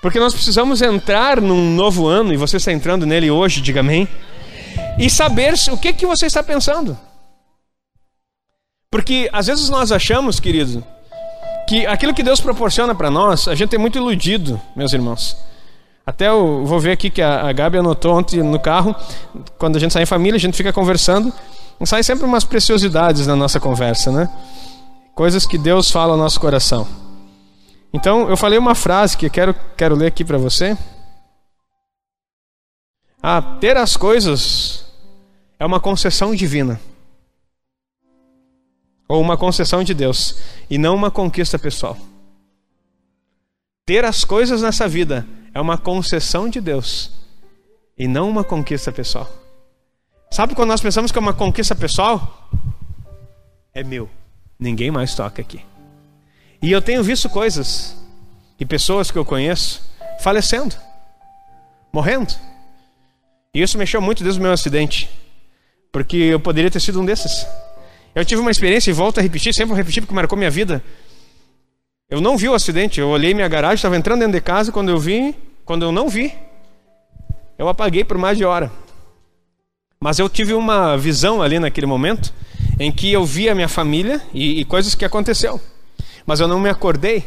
porque 0.00 0.20
nós 0.20 0.32
precisamos 0.32 0.80
entrar 0.80 1.40
num 1.40 1.74
novo 1.74 2.06
ano, 2.06 2.32
e 2.32 2.36
você 2.36 2.58
está 2.58 2.70
entrando 2.70 3.04
nele 3.04 3.32
hoje, 3.32 3.60
diga 3.60 3.80
amém, 3.80 4.06
e 4.96 5.10
saber 5.10 5.54
o 5.72 5.76
que, 5.76 5.92
que 5.92 6.06
você 6.06 6.26
está 6.26 6.40
pensando. 6.40 6.96
Porque 8.90 9.28
às 9.32 9.46
vezes 9.46 9.68
nós 9.68 9.92
achamos, 9.92 10.40
querido, 10.40 10.82
que 11.68 11.86
aquilo 11.86 12.14
que 12.14 12.22
Deus 12.22 12.40
proporciona 12.40 12.94
para 12.94 13.10
nós, 13.10 13.46
a 13.46 13.54
gente 13.54 13.74
é 13.74 13.78
muito 13.78 13.98
iludido, 13.98 14.60
meus 14.74 14.92
irmãos. 14.92 15.36
Até 16.06 16.28
eu 16.28 16.64
vou 16.64 16.80
ver 16.80 16.92
aqui 16.92 17.10
que 17.10 17.20
a, 17.20 17.52
Gabi 17.52 17.76
anotou 17.76 18.16
ontem 18.16 18.42
no 18.42 18.58
carro, 18.58 18.96
quando 19.58 19.76
a 19.76 19.78
gente 19.78 19.92
sai 19.92 20.04
em 20.04 20.06
família, 20.06 20.36
a 20.36 20.40
gente 20.40 20.56
fica 20.56 20.72
conversando, 20.72 21.30
sai 21.84 22.02
sempre 22.02 22.24
umas 22.24 22.44
preciosidades 22.44 23.26
na 23.26 23.36
nossa 23.36 23.60
conversa, 23.60 24.10
né? 24.10 24.26
Coisas 25.14 25.46
que 25.46 25.58
Deus 25.58 25.90
fala 25.90 26.12
ao 26.12 26.18
nosso 26.18 26.40
coração. 26.40 26.88
Então, 27.92 28.30
eu 28.30 28.38
falei 28.38 28.58
uma 28.58 28.74
frase 28.74 29.18
que 29.18 29.28
quero, 29.28 29.54
quero 29.76 29.94
ler 29.94 30.06
aqui 30.06 30.24
para 30.24 30.38
você. 30.38 30.76
Ah, 33.22 33.42
ter 33.60 33.76
as 33.76 33.94
coisas 33.94 34.86
é 35.60 35.66
uma 35.66 35.78
concessão 35.78 36.34
divina. 36.34 36.80
Ou 39.08 39.20
uma 39.20 39.36
concessão 39.36 39.82
de 39.82 39.94
Deus. 39.94 40.36
E 40.68 40.76
não 40.76 40.94
uma 40.94 41.10
conquista 41.10 41.58
pessoal. 41.58 41.96
Ter 43.86 44.04
as 44.04 44.22
coisas 44.22 44.60
nessa 44.60 44.86
vida 44.86 45.26
é 45.54 45.60
uma 45.60 45.78
concessão 45.78 46.48
de 46.48 46.60
Deus. 46.60 47.10
E 47.96 48.06
não 48.06 48.28
uma 48.28 48.44
conquista 48.44 48.92
pessoal. 48.92 49.28
Sabe 50.30 50.54
quando 50.54 50.68
nós 50.68 50.82
pensamos 50.82 51.10
que 51.10 51.18
é 51.18 51.20
uma 51.20 51.32
conquista 51.32 51.74
pessoal? 51.74 52.50
É 53.74 53.82
meu. 53.82 54.10
Ninguém 54.58 54.90
mais 54.90 55.14
toca 55.14 55.40
aqui. 55.40 55.64
E 56.60 56.70
eu 56.70 56.82
tenho 56.82 57.02
visto 57.02 57.30
coisas 57.30 57.96
e 58.58 58.66
pessoas 58.66 59.10
que 59.10 59.18
eu 59.18 59.24
conheço 59.24 59.80
falecendo, 60.20 60.76
morrendo. 61.92 62.34
E 63.54 63.62
isso 63.62 63.78
mexeu 63.78 64.00
muito 64.00 64.22
desde 64.22 64.40
o 64.40 64.42
meu 64.42 64.52
acidente, 64.52 65.08
porque 65.90 66.16
eu 66.16 66.40
poderia 66.40 66.70
ter 66.70 66.80
sido 66.80 67.00
um 67.00 67.04
desses. 67.04 67.46
Eu 68.18 68.24
tive 68.24 68.40
uma 68.40 68.50
experiência 68.50 68.90
e 68.90 68.92
volto 68.92 69.18
a 69.18 69.22
repetir, 69.22 69.54
sempre 69.54 69.68
vou 69.68 69.76
repetir 69.76 70.02
porque 70.02 70.12
marcou 70.12 70.36
minha 70.36 70.50
vida. 70.50 70.82
Eu 72.10 72.20
não 72.20 72.36
vi 72.36 72.48
o 72.48 72.54
acidente, 72.54 72.98
eu 72.98 73.08
olhei 73.08 73.32
minha 73.32 73.46
garagem, 73.46 73.76
estava 73.76 73.96
entrando 73.96 74.18
dentro 74.18 74.32
de 74.32 74.40
casa, 74.40 74.72
quando 74.72 74.88
eu 74.88 74.98
vi, 74.98 75.36
quando 75.64 75.84
eu 75.84 75.92
não 75.92 76.08
vi, 76.08 76.34
eu 77.56 77.68
apaguei 77.68 78.02
por 78.02 78.18
mais 78.18 78.36
de 78.36 78.44
hora. 78.44 78.72
Mas 80.00 80.18
eu 80.18 80.28
tive 80.28 80.52
uma 80.52 80.96
visão 80.96 81.40
ali 81.40 81.60
naquele 81.60 81.86
momento 81.86 82.34
em 82.80 82.90
que 82.90 83.12
eu 83.12 83.24
vi 83.24 83.48
a 83.48 83.54
minha 83.54 83.68
família 83.68 84.20
e, 84.34 84.58
e 84.58 84.64
coisas 84.64 84.96
que 84.96 85.04
aconteceu. 85.04 85.60
Mas 86.26 86.40
eu 86.40 86.48
não 86.48 86.58
me 86.58 86.68
acordei. 86.68 87.24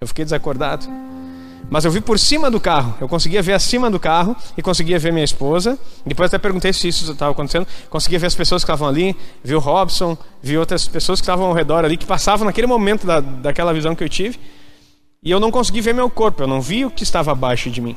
Eu 0.00 0.06
fiquei 0.06 0.24
desacordado. 0.24 0.86
Mas 1.72 1.86
eu 1.86 1.90
vi 1.90 2.02
por 2.02 2.18
cima 2.18 2.50
do 2.50 2.60
carro. 2.60 2.94
Eu 3.00 3.08
conseguia 3.08 3.40
ver 3.40 3.54
acima 3.54 3.90
do 3.90 3.98
carro 3.98 4.36
e 4.58 4.60
conseguia 4.60 4.98
ver 4.98 5.10
minha 5.10 5.24
esposa. 5.24 5.78
Depois 6.04 6.26
até 6.26 6.36
perguntei 6.36 6.70
se 6.70 6.86
isso 6.86 7.10
estava 7.10 7.32
acontecendo. 7.32 7.66
Conseguia 7.88 8.18
ver 8.18 8.26
as 8.26 8.34
pessoas 8.34 8.62
que 8.62 8.70
estavam 8.70 8.86
ali, 8.86 9.16
vi 9.42 9.54
o 9.54 9.58
Robson, 9.58 10.14
vi 10.42 10.58
outras 10.58 10.86
pessoas 10.86 11.18
que 11.18 11.24
estavam 11.24 11.46
ao 11.46 11.54
redor 11.54 11.82
ali, 11.82 11.96
que 11.96 12.04
passavam 12.04 12.44
naquele 12.44 12.66
momento 12.66 13.06
da, 13.06 13.20
daquela 13.20 13.72
visão 13.72 13.94
que 13.94 14.04
eu 14.04 14.08
tive. 14.10 14.38
E 15.22 15.30
eu 15.30 15.40
não 15.40 15.50
consegui 15.50 15.80
ver 15.80 15.94
meu 15.94 16.10
corpo, 16.10 16.42
eu 16.42 16.46
não 16.46 16.60
vi 16.60 16.84
o 16.84 16.90
que 16.90 17.04
estava 17.04 17.32
abaixo 17.32 17.70
de 17.70 17.80
mim. 17.80 17.96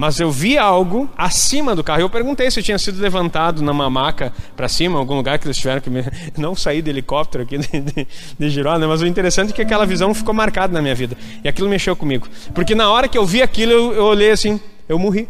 Mas 0.00 0.18
eu 0.18 0.30
vi 0.30 0.56
algo 0.56 1.10
acima 1.14 1.76
do 1.76 1.84
carro. 1.84 2.00
Eu 2.00 2.08
perguntei 2.08 2.50
se 2.50 2.62
tinha 2.62 2.78
sido 2.78 2.98
levantado 3.02 3.62
numa 3.62 3.90
maca 3.90 4.32
para 4.56 4.66
cima, 4.66 4.98
algum 4.98 5.14
lugar 5.14 5.38
que 5.38 5.46
eles 5.46 5.58
tiveram 5.58 5.82
que 5.82 5.90
me... 5.90 6.02
não 6.38 6.54
sair 6.54 6.80
de 6.80 6.88
helicóptero 6.88 7.44
aqui 7.44 7.58
de, 7.58 7.80
de, 7.80 8.06
de 8.38 8.48
Girona. 8.48 8.88
Mas 8.88 9.02
o 9.02 9.06
interessante 9.06 9.50
é 9.50 9.52
que 9.52 9.60
aquela 9.60 9.84
visão 9.84 10.14
ficou 10.14 10.32
marcada 10.32 10.72
na 10.72 10.80
minha 10.80 10.94
vida. 10.94 11.18
E 11.44 11.48
aquilo 11.50 11.68
mexeu 11.68 11.94
comigo. 11.94 12.26
Porque 12.54 12.74
na 12.74 12.90
hora 12.90 13.08
que 13.08 13.18
eu 13.18 13.26
vi 13.26 13.42
aquilo, 13.42 13.72
eu, 13.72 13.92
eu 13.92 14.04
olhei 14.04 14.30
assim, 14.30 14.58
eu 14.88 14.98
morri. 14.98 15.28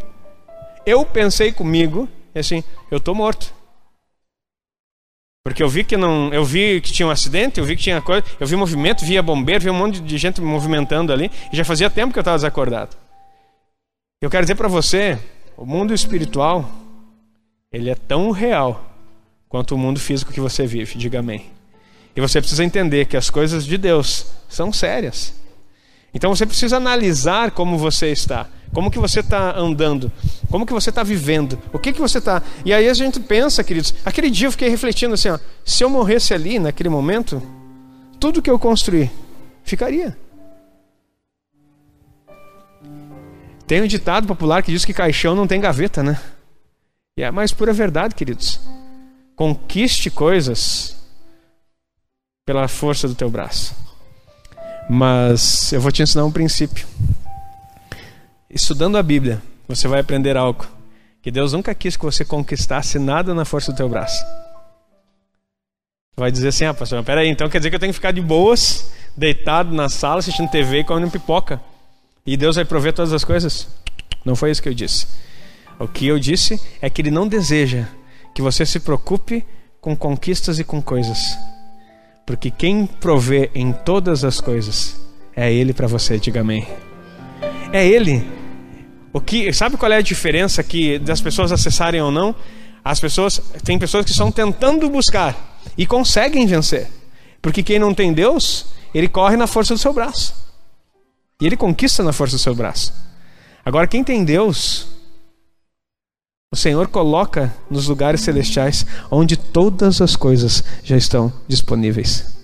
Eu 0.87 1.05
pensei 1.05 1.51
comigo, 1.51 2.09
assim, 2.33 2.63
eu 2.93 2.99
estou 2.99 3.13
morto. 3.13 3.53
Porque 5.43 5.65
eu 5.65 5.69
vi 5.69 5.83
que 5.83 5.97
não, 5.97 6.33
eu 6.33 6.45
vi 6.45 6.81
que 6.81 6.93
tinha 6.93 7.09
um 7.09 7.11
acidente, 7.11 7.59
eu 7.59 7.67
vi 7.67 7.75
que 7.75 7.83
tinha 7.83 8.01
coisa, 8.01 8.25
eu 8.39 8.47
vi 8.47 8.55
movimento, 8.55 9.05
via 9.05 9.21
bombeiro, 9.21 9.65
vi 9.65 9.71
um 9.71 9.75
monte 9.75 10.01
de 10.01 10.17
gente 10.17 10.41
movimentando 10.41 11.13
ali, 11.13 11.29
e 11.53 11.57
já 11.57 11.65
fazia 11.65 11.91
tempo 11.91 12.13
que 12.13 12.21
eu 12.21 12.23
estava 12.23 12.37
desacordado. 12.37 13.10
Eu 14.23 14.29
quero 14.29 14.45
dizer 14.45 14.55
para 14.55 14.69
você, 14.69 15.19
o 15.57 15.65
mundo 15.65 15.95
espiritual, 15.95 16.71
ele 17.73 17.89
é 17.89 17.95
tão 17.95 18.31
real 18.33 18.95
quanto 19.49 19.75
o 19.75 19.79
mundo 19.79 19.99
físico 19.99 20.31
que 20.31 20.43
você 20.43 20.67
vive, 20.67 20.99
diga 20.99 21.21
amém. 21.21 21.47
E 22.15 22.21
você 22.21 22.39
precisa 22.39 22.63
entender 22.63 23.07
que 23.07 23.17
as 23.17 23.31
coisas 23.31 23.65
de 23.65 23.79
Deus 23.79 24.27
são 24.47 24.71
sérias. 24.75 25.33
Então 26.13 26.37
você 26.37 26.45
precisa 26.45 26.77
analisar 26.77 27.53
como 27.53 27.79
você 27.79 28.09
está, 28.09 28.47
como 28.75 28.91
que 28.91 28.99
você 28.99 29.21
está 29.21 29.59
andando, 29.59 30.13
como 30.51 30.67
que 30.67 30.73
você 30.75 30.91
está 30.91 31.03
vivendo, 31.03 31.59
o 31.73 31.79
que 31.79 31.91
que 31.91 32.01
você 32.01 32.19
está. 32.19 32.43
E 32.63 32.75
aí 32.75 32.91
a 32.91 32.95
gente 32.95 33.21
pensa, 33.21 33.65
queridos, 33.65 33.95
aquele 34.05 34.29
dia 34.29 34.49
eu 34.49 34.53
fiquei 34.53 34.69
refletindo 34.69 35.15
assim, 35.15 35.31
ó, 35.31 35.39
se 35.65 35.83
eu 35.83 35.89
morresse 35.89 36.35
ali 36.35 36.59
naquele 36.59 36.91
momento, 36.91 37.43
tudo 38.21 38.43
que 38.43 38.51
eu 38.51 38.59
construí 38.59 39.11
ficaria. 39.65 40.15
Tem 43.71 43.81
um 43.81 43.87
ditado 43.87 44.27
popular 44.27 44.65
que 44.65 44.73
diz 44.73 44.85
que 44.85 44.93
caixão 44.93 45.37
não 45.37 45.47
tem 45.47 45.61
gaveta, 45.61 46.03
né? 46.03 46.21
E 47.17 47.23
é 47.23 47.27
a 47.27 47.31
mais 47.31 47.53
pura 47.53 47.73
verdade, 47.73 48.17
queridos. 48.17 48.61
Conquiste 49.37 50.11
coisas 50.11 50.97
pela 52.45 52.67
força 52.67 53.07
do 53.07 53.15
teu 53.15 53.31
braço. 53.31 53.73
Mas 54.89 55.73
eu 55.73 55.81
vou 55.81 55.93
te 55.93 56.03
ensinar 56.03 56.25
um 56.25 56.33
princípio. 56.33 56.85
Estudando 58.51 58.99
a 58.99 59.05
Bíblia, 59.05 59.41
você 59.69 59.87
vai 59.87 60.01
aprender 60.01 60.37
algo. 60.37 60.67
Que 61.23 61.31
Deus 61.31 61.53
nunca 61.53 61.73
quis 61.73 61.97
que 61.97 62.05
você 62.05 62.25
conquistasse 62.25 62.99
nada 62.99 63.33
na 63.37 63.45
força 63.45 63.71
do 63.71 63.77
teu 63.77 63.89
braço. 63.89 64.21
Vai 66.17 66.33
dizer 66.33 66.49
assim, 66.49 66.65
ah, 66.65 66.75
pastor, 66.75 67.05
peraí, 67.05 67.29
então 67.29 67.49
quer 67.49 67.59
dizer 67.59 67.71
que 67.71 67.77
eu 67.77 67.81
tenho 67.81 67.93
que 67.93 67.99
ficar 68.01 68.11
de 68.11 68.21
boas, 68.21 68.91
deitado 69.17 69.73
na 69.73 69.89
sala, 69.89 70.19
assistindo 70.19 70.51
TV 70.51 70.81
e 70.81 70.85
comendo 70.85 71.13
pipoca. 71.13 71.63
E 72.27 72.37
Deus 72.37 72.57
vai 72.57 72.65
prover 72.65 72.93
todas 72.93 73.13
as 73.13 73.25
coisas? 73.25 73.67
Não 74.25 74.37
foi 74.37 74.51
isso 74.51 74.63
que 74.63 74.69
eu 74.69 74.75
disse. 74.75 75.07
O 75.79 75.89
que 75.89 76.07
eu 76.07 76.19
disse 76.19 76.61
é 76.81 76.91
que 76.91 77.01
Ele 77.01 77.11
não 77.11 77.27
deseja 77.27 77.87
que 78.35 78.43
você 78.43 78.67
se 78.67 78.81
preocupe 78.81 79.45
com 79.81 79.97
conquistas 79.97 80.59
e 80.59 80.65
com 80.65 80.83
coisas. 80.83 81.19
Porque 82.27 82.51
quem 82.51 82.87
provê 82.87 83.51
em 83.55 83.73
todas 83.73 84.25
as 84.25 84.41
coisas 84.41 85.01
é 85.35 85.53
Ele 85.53 85.73
para 85.73 85.87
você, 85.87 86.19
diga 86.19 86.43
amém. 86.43 86.69
É 87.73 87.87
Ele. 87.87 88.25
O 89.13 89.21
que, 89.21 89.53
sabe 89.53 89.77
qual 89.77 89.91
é 89.91 89.97
a 89.97 90.03
diferença 90.03 90.63
que 90.63 90.99
das 90.99 91.21
pessoas 91.21 91.51
acessarem 91.51 92.01
ou 92.01 92.11
não? 92.11 92.35
As 92.85 93.01
pessoas, 93.01 93.41
tem 93.65 93.79
pessoas 93.79 94.05
que 94.05 94.11
estão 94.11 94.31
tentando 94.31 94.89
buscar 94.89 95.59
e 95.77 95.87
conseguem 95.87 96.47
vencer. 96.47 96.89
Porque 97.43 97.63
quem 97.63 97.79
não 97.79 97.95
tem 97.95 98.13
Deus, 98.13 98.67
ele 98.95 99.09
corre 99.09 99.37
na 99.37 99.47
força 99.47 99.75
do 99.75 99.81
seu 99.81 99.93
braço. 99.93 100.50
E 101.41 101.47
ele 101.47 101.57
conquista 101.57 102.03
na 102.03 102.13
força 102.13 102.37
do 102.37 102.41
seu 102.41 102.55
braço. 102.55 102.93
Agora, 103.65 103.87
quem 103.87 104.05
tem 104.05 104.25
Deus, 104.25 104.89
o 106.53 106.57
Senhor 106.57 106.89
coloca 106.89 107.55
nos 107.71 107.89
lugares 107.89 108.21
celestiais 108.21 108.85
onde 109.11 109.37
todas 109.37 110.01
as 110.01 110.17
coisas 110.17 110.63
já 110.83 110.97
estão 110.97 111.33
disponíveis. 111.49 112.37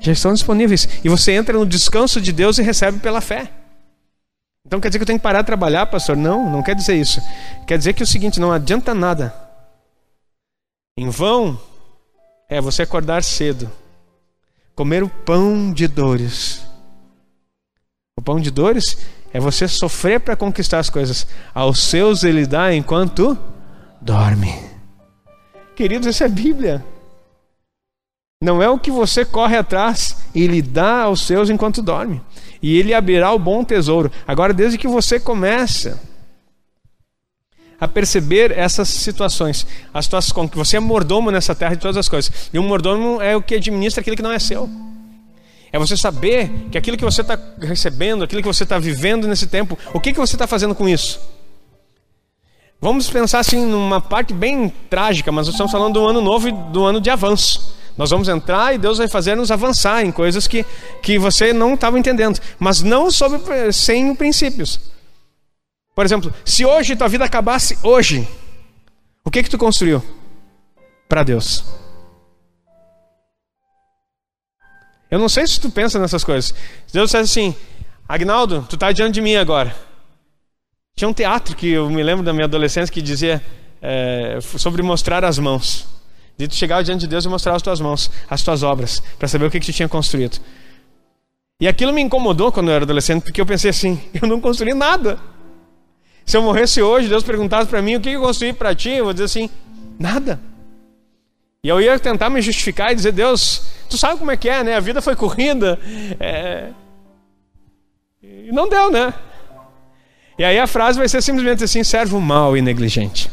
Já 0.00 0.12
estão 0.12 0.34
disponíveis. 0.34 0.86
E 1.02 1.08
você 1.08 1.32
entra 1.32 1.56
no 1.56 1.64
descanso 1.64 2.20
de 2.20 2.32
Deus 2.32 2.58
e 2.58 2.62
recebe 2.62 2.98
pela 2.98 3.20
fé. 3.20 3.50
Então 4.66 4.80
quer 4.80 4.88
dizer 4.88 4.98
que 4.98 5.02
eu 5.04 5.06
tenho 5.06 5.18
que 5.18 5.22
parar 5.22 5.42
de 5.42 5.46
trabalhar, 5.46 5.86
pastor? 5.86 6.16
Não, 6.16 6.50
não 6.50 6.62
quer 6.62 6.74
dizer 6.74 6.96
isso. 6.96 7.22
Quer 7.66 7.78
dizer 7.78 7.92
que 7.92 8.02
é 8.02 8.04
o 8.04 8.06
seguinte: 8.06 8.40
não 8.40 8.52
adianta 8.52 8.92
nada. 8.92 9.32
Em 10.98 11.08
vão 11.08 11.58
é 12.48 12.60
você 12.60 12.82
acordar 12.82 13.22
cedo, 13.22 13.70
comer 14.74 15.04
o 15.04 15.08
pão 15.08 15.72
de 15.72 15.86
dores 15.86 16.65
o 18.18 18.22
pão 18.22 18.40
de 18.40 18.50
dores 18.50 18.96
é 19.30 19.38
você 19.38 19.68
sofrer 19.68 20.20
para 20.20 20.34
conquistar 20.34 20.78
as 20.78 20.88
coisas. 20.88 21.26
Aos 21.54 21.80
seus 21.80 22.24
ele 22.24 22.46
dá 22.46 22.74
enquanto 22.74 23.36
dorme. 24.00 24.54
Queridos, 25.74 26.06
isso 26.06 26.24
é 26.24 26.28
Bíblia. 26.28 26.82
Não 28.42 28.62
é 28.62 28.68
o 28.70 28.78
que 28.78 28.90
você 28.90 29.24
corre 29.24 29.56
atrás, 29.56 30.16
ele 30.34 30.62
dá 30.62 31.02
aos 31.02 31.26
seus 31.26 31.50
enquanto 31.50 31.82
dorme. 31.82 32.22
E 32.62 32.78
ele 32.78 32.94
abrirá 32.94 33.32
o 33.32 33.38
bom 33.38 33.62
tesouro. 33.62 34.10
Agora, 34.26 34.54
desde 34.54 34.78
que 34.78 34.88
você 34.88 35.20
começa 35.20 36.00
a 37.78 37.86
perceber 37.86 38.50
essas 38.50 38.88
situações, 38.88 39.66
as 39.92 40.08
que 40.08 40.56
você 40.56 40.78
é 40.78 40.80
mordomo 40.80 41.30
nessa 41.30 41.54
terra 41.54 41.74
de 41.74 41.82
todas 41.82 41.98
as 41.98 42.08
coisas. 42.08 42.48
E 42.50 42.58
um 42.58 42.66
mordomo 42.66 43.20
é 43.20 43.36
o 43.36 43.42
que 43.42 43.54
administra 43.54 44.00
aquilo 44.00 44.16
que 44.16 44.22
não 44.22 44.32
é 44.32 44.38
seu. 44.38 44.68
É 45.72 45.78
você 45.78 45.96
saber 45.96 46.50
que 46.70 46.78
aquilo 46.78 46.96
que 46.96 47.04
você 47.04 47.20
está 47.20 47.38
recebendo, 47.60 48.24
aquilo 48.24 48.42
que 48.42 48.48
você 48.48 48.62
está 48.62 48.78
vivendo 48.78 49.26
nesse 49.26 49.46
tempo, 49.46 49.78
o 49.92 50.00
que, 50.00 50.12
que 50.12 50.18
você 50.18 50.34
está 50.34 50.46
fazendo 50.46 50.74
com 50.74 50.88
isso? 50.88 51.20
Vamos 52.80 53.08
pensar 53.08 53.40
assim 53.40 53.64
numa 53.64 54.00
parte 54.00 54.34
bem 54.34 54.68
trágica, 54.90 55.32
mas 55.32 55.48
estamos 55.48 55.72
falando 55.72 55.94
do 55.94 56.06
ano 56.06 56.20
novo 56.20 56.48
e 56.48 56.52
do 56.52 56.84
ano 56.84 57.00
de 57.00 57.10
avanço. 57.10 57.74
Nós 57.96 58.10
vamos 58.10 58.28
entrar 58.28 58.74
e 58.74 58.78
Deus 58.78 58.98
vai 58.98 59.08
fazer 59.08 59.34
nos 59.34 59.50
avançar 59.50 60.04
em 60.04 60.12
coisas 60.12 60.46
que, 60.46 60.64
que 61.02 61.18
você 61.18 61.52
não 61.52 61.74
estava 61.74 61.98
entendendo, 61.98 62.38
mas 62.58 62.82
não 62.82 63.10
sobre, 63.10 63.72
sem 63.72 64.14
princípios. 64.14 64.78
Por 65.94 66.04
exemplo, 66.04 66.32
se 66.44 66.64
hoje 66.66 66.94
tua 66.94 67.08
vida 67.08 67.24
acabasse 67.24 67.78
hoje, 67.82 68.28
o 69.24 69.30
que 69.30 69.42
que 69.42 69.48
tu 69.48 69.56
construiu 69.56 70.02
para 71.08 71.22
Deus? 71.22 71.64
Eu 75.10 75.18
não 75.18 75.28
sei 75.28 75.46
se 75.46 75.60
tu 75.60 75.70
pensa 75.70 75.98
nessas 75.98 76.24
coisas. 76.24 76.54
Deus 76.92 77.10
dissesse 77.10 77.38
assim, 77.38 77.56
Agnaldo, 78.08 78.66
tu 78.68 78.74
está 78.74 78.92
diante 78.92 79.14
de 79.14 79.20
mim 79.20 79.36
agora. 79.36 79.74
Tinha 80.96 81.08
um 81.08 81.12
teatro 81.12 81.54
que 81.54 81.68
eu 81.68 81.90
me 81.90 82.02
lembro 82.02 82.24
da 82.24 82.32
minha 82.32 82.46
adolescência 82.46 82.92
que 82.92 83.02
dizia 83.02 83.42
é, 83.82 84.38
sobre 84.40 84.82
mostrar 84.82 85.24
as 85.24 85.38
mãos. 85.38 85.86
De 86.38 86.46
tu 86.48 86.54
chegar 86.54 86.82
diante 86.82 87.00
de 87.00 87.06
Deus 87.06 87.24
e 87.24 87.28
mostrar 87.28 87.54
as 87.54 87.62
tuas 87.62 87.80
mãos, 87.80 88.10
as 88.28 88.42
tuas 88.42 88.62
obras, 88.62 89.02
para 89.18 89.26
saber 89.26 89.46
o 89.46 89.50
que, 89.50 89.58
que 89.58 89.66
tu 89.66 89.72
tinha 89.72 89.88
construído. 89.88 90.38
E 91.60 91.66
aquilo 91.66 91.92
me 91.92 92.02
incomodou 92.02 92.52
quando 92.52 92.68
eu 92.68 92.74
era 92.74 92.84
adolescente, 92.84 93.22
porque 93.22 93.40
eu 93.40 93.46
pensei 93.46 93.70
assim: 93.70 94.00
eu 94.20 94.28
não 94.28 94.40
construí 94.40 94.74
nada. 94.74 95.18
Se 96.26 96.36
eu 96.36 96.42
morresse 96.42 96.82
hoje, 96.82 97.08
Deus 97.08 97.22
perguntasse 97.22 97.68
para 97.68 97.80
mim 97.80 97.96
o 97.96 98.00
que 98.00 98.10
eu 98.10 98.20
construí 98.20 98.52
para 98.52 98.74
ti, 98.74 98.90
eu 98.90 99.04
vou 99.04 99.12
dizer 99.12 99.24
assim: 99.24 99.48
nada. 99.98 100.40
E 101.62 101.68
eu 101.68 101.80
ia 101.80 101.98
tentar 101.98 102.30
me 102.30 102.40
justificar 102.40 102.92
e 102.92 102.94
dizer: 102.94 103.12
Deus, 103.12 103.62
tu 103.88 103.96
sabe 103.98 104.18
como 104.18 104.30
é 104.30 104.36
que 104.36 104.48
é, 104.48 104.62
né? 104.62 104.76
A 104.76 104.80
vida 104.80 105.02
foi 105.02 105.16
corrida. 105.16 105.78
É... 106.20 106.70
E 108.22 108.50
não 108.52 108.68
deu, 108.68 108.90
né? 108.90 109.12
E 110.38 110.44
aí 110.44 110.58
a 110.58 110.66
frase 110.66 110.98
vai 110.98 111.08
ser 111.08 111.22
simplesmente 111.22 111.64
assim: 111.64 111.82
servo 111.82 112.20
mau 112.20 112.56
e 112.56 112.62
negligente. 112.62 113.30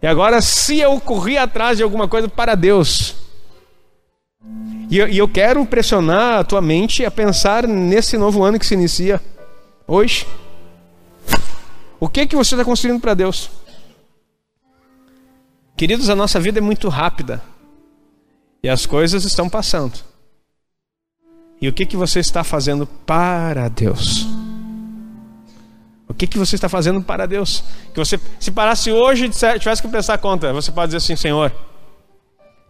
E 0.00 0.06
agora, 0.06 0.40
se 0.42 0.80
eu 0.80 1.00
corri 1.00 1.38
atrás 1.38 1.76
de 1.76 1.82
alguma 1.82 2.08
coisa 2.08 2.28
para 2.28 2.56
Deus, 2.56 3.14
e 4.90 4.98
eu, 4.98 5.08
e 5.08 5.16
eu 5.16 5.28
quero 5.28 5.64
pressionar 5.64 6.40
a 6.40 6.44
tua 6.44 6.60
mente 6.60 7.04
a 7.04 7.10
pensar 7.10 7.66
nesse 7.66 8.18
novo 8.18 8.42
ano 8.42 8.58
que 8.58 8.66
se 8.66 8.74
inicia 8.74 9.20
hoje. 9.86 10.26
O 12.00 12.08
que 12.08 12.26
que 12.26 12.34
você 12.34 12.54
está 12.54 12.64
construindo 12.64 13.00
para 13.00 13.14
Deus? 13.14 13.48
Queridos, 15.82 16.08
a 16.08 16.14
nossa 16.14 16.38
vida 16.38 16.60
é 16.60 16.62
muito 16.62 16.88
rápida 16.88 17.42
e 18.62 18.68
as 18.68 18.86
coisas 18.86 19.24
estão 19.24 19.48
passando. 19.48 19.98
E 21.60 21.68
o 21.68 21.72
que 21.72 21.84
que 21.84 21.96
você 21.96 22.20
está 22.20 22.44
fazendo 22.44 22.86
para 22.86 23.66
Deus? 23.68 24.24
O 26.06 26.14
que, 26.14 26.28
que 26.28 26.38
você 26.38 26.54
está 26.54 26.68
fazendo 26.68 27.02
para 27.02 27.26
Deus? 27.26 27.64
Que 27.92 27.98
você, 27.98 28.20
se 28.38 28.52
parasse 28.52 28.92
hoje 28.92 29.24
e 29.24 29.58
tivesse 29.58 29.82
que 29.82 29.88
prestar 29.88 30.18
conta, 30.18 30.52
você 30.52 30.70
pode 30.70 30.92
dizer 30.92 30.98
assim: 30.98 31.16
Senhor, 31.16 31.52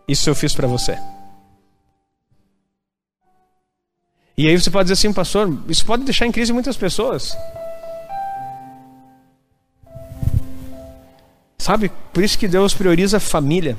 isso 0.09 0.31
eu 0.31 0.35
fiz 0.35 0.55
para 0.55 0.67
você. 0.67 0.99
E 4.39 4.49
aí 4.49 4.59
você 4.59 4.71
pode 4.71 4.85
dizer 4.85 4.95
assim, 4.95 5.13
pastor, 5.13 5.55
isso 5.69 5.85
pode 5.85 6.05
deixar 6.05 6.25
em 6.27 6.33
crise 6.33 6.51
muitas 6.51 6.79
pessoas. 6.79 7.37
Sabe? 11.63 11.93
Por 12.13 12.25
isso 12.25 12.37
que 12.37 12.49
Deus 12.49 12.75
prioriza 12.75 13.19
a 13.19 13.21
família. 13.21 13.79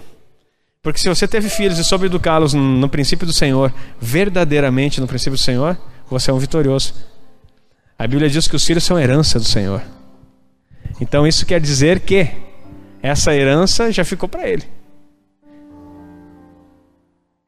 Porque 0.82 1.02
se 1.02 1.10
você 1.10 1.28
teve 1.28 1.50
filhos 1.50 1.78
e 1.78 1.84
soube 1.84 2.06
educá-los 2.06 2.54
no 2.54 2.88
princípio 2.88 3.28
do 3.28 3.34
Senhor, 3.34 3.74
verdadeiramente 4.00 5.02
no 5.02 5.08
princípio 5.08 5.34
do 5.34 5.44
Senhor, 5.44 5.78
você 6.10 6.32
é 6.32 6.34
um 6.34 6.40
vitorioso. 6.40 6.94
A 8.00 8.08
Bíblia 8.08 8.30
diz 8.30 8.48
que 8.48 8.56
os 8.56 8.64
filhos 8.64 8.86
são 8.86 8.98
herança 8.98 9.38
do 9.38 9.44
Senhor. 9.44 9.82
Então 11.02 11.28
isso 11.28 11.46
quer 11.46 11.60
dizer 11.60 12.00
que 12.00 12.32
essa 13.02 13.36
herança 13.36 13.92
já 13.92 14.06
ficou 14.06 14.30
para 14.30 14.48
ele. 14.48 14.64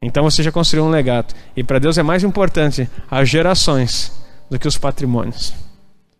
Então 0.02 0.22
você 0.22 0.42
já 0.42 0.52
construiu 0.52 0.84
um 0.84 0.90
legado. 0.90 1.34
E 1.56 1.64
para 1.64 1.78
Deus 1.78 1.96
é 1.96 2.02
mais 2.02 2.22
importante 2.22 2.90
as 3.10 3.26
gerações 3.26 4.12
do 4.50 4.58
que 4.58 4.68
os 4.68 4.76
patrimônios. 4.76 5.54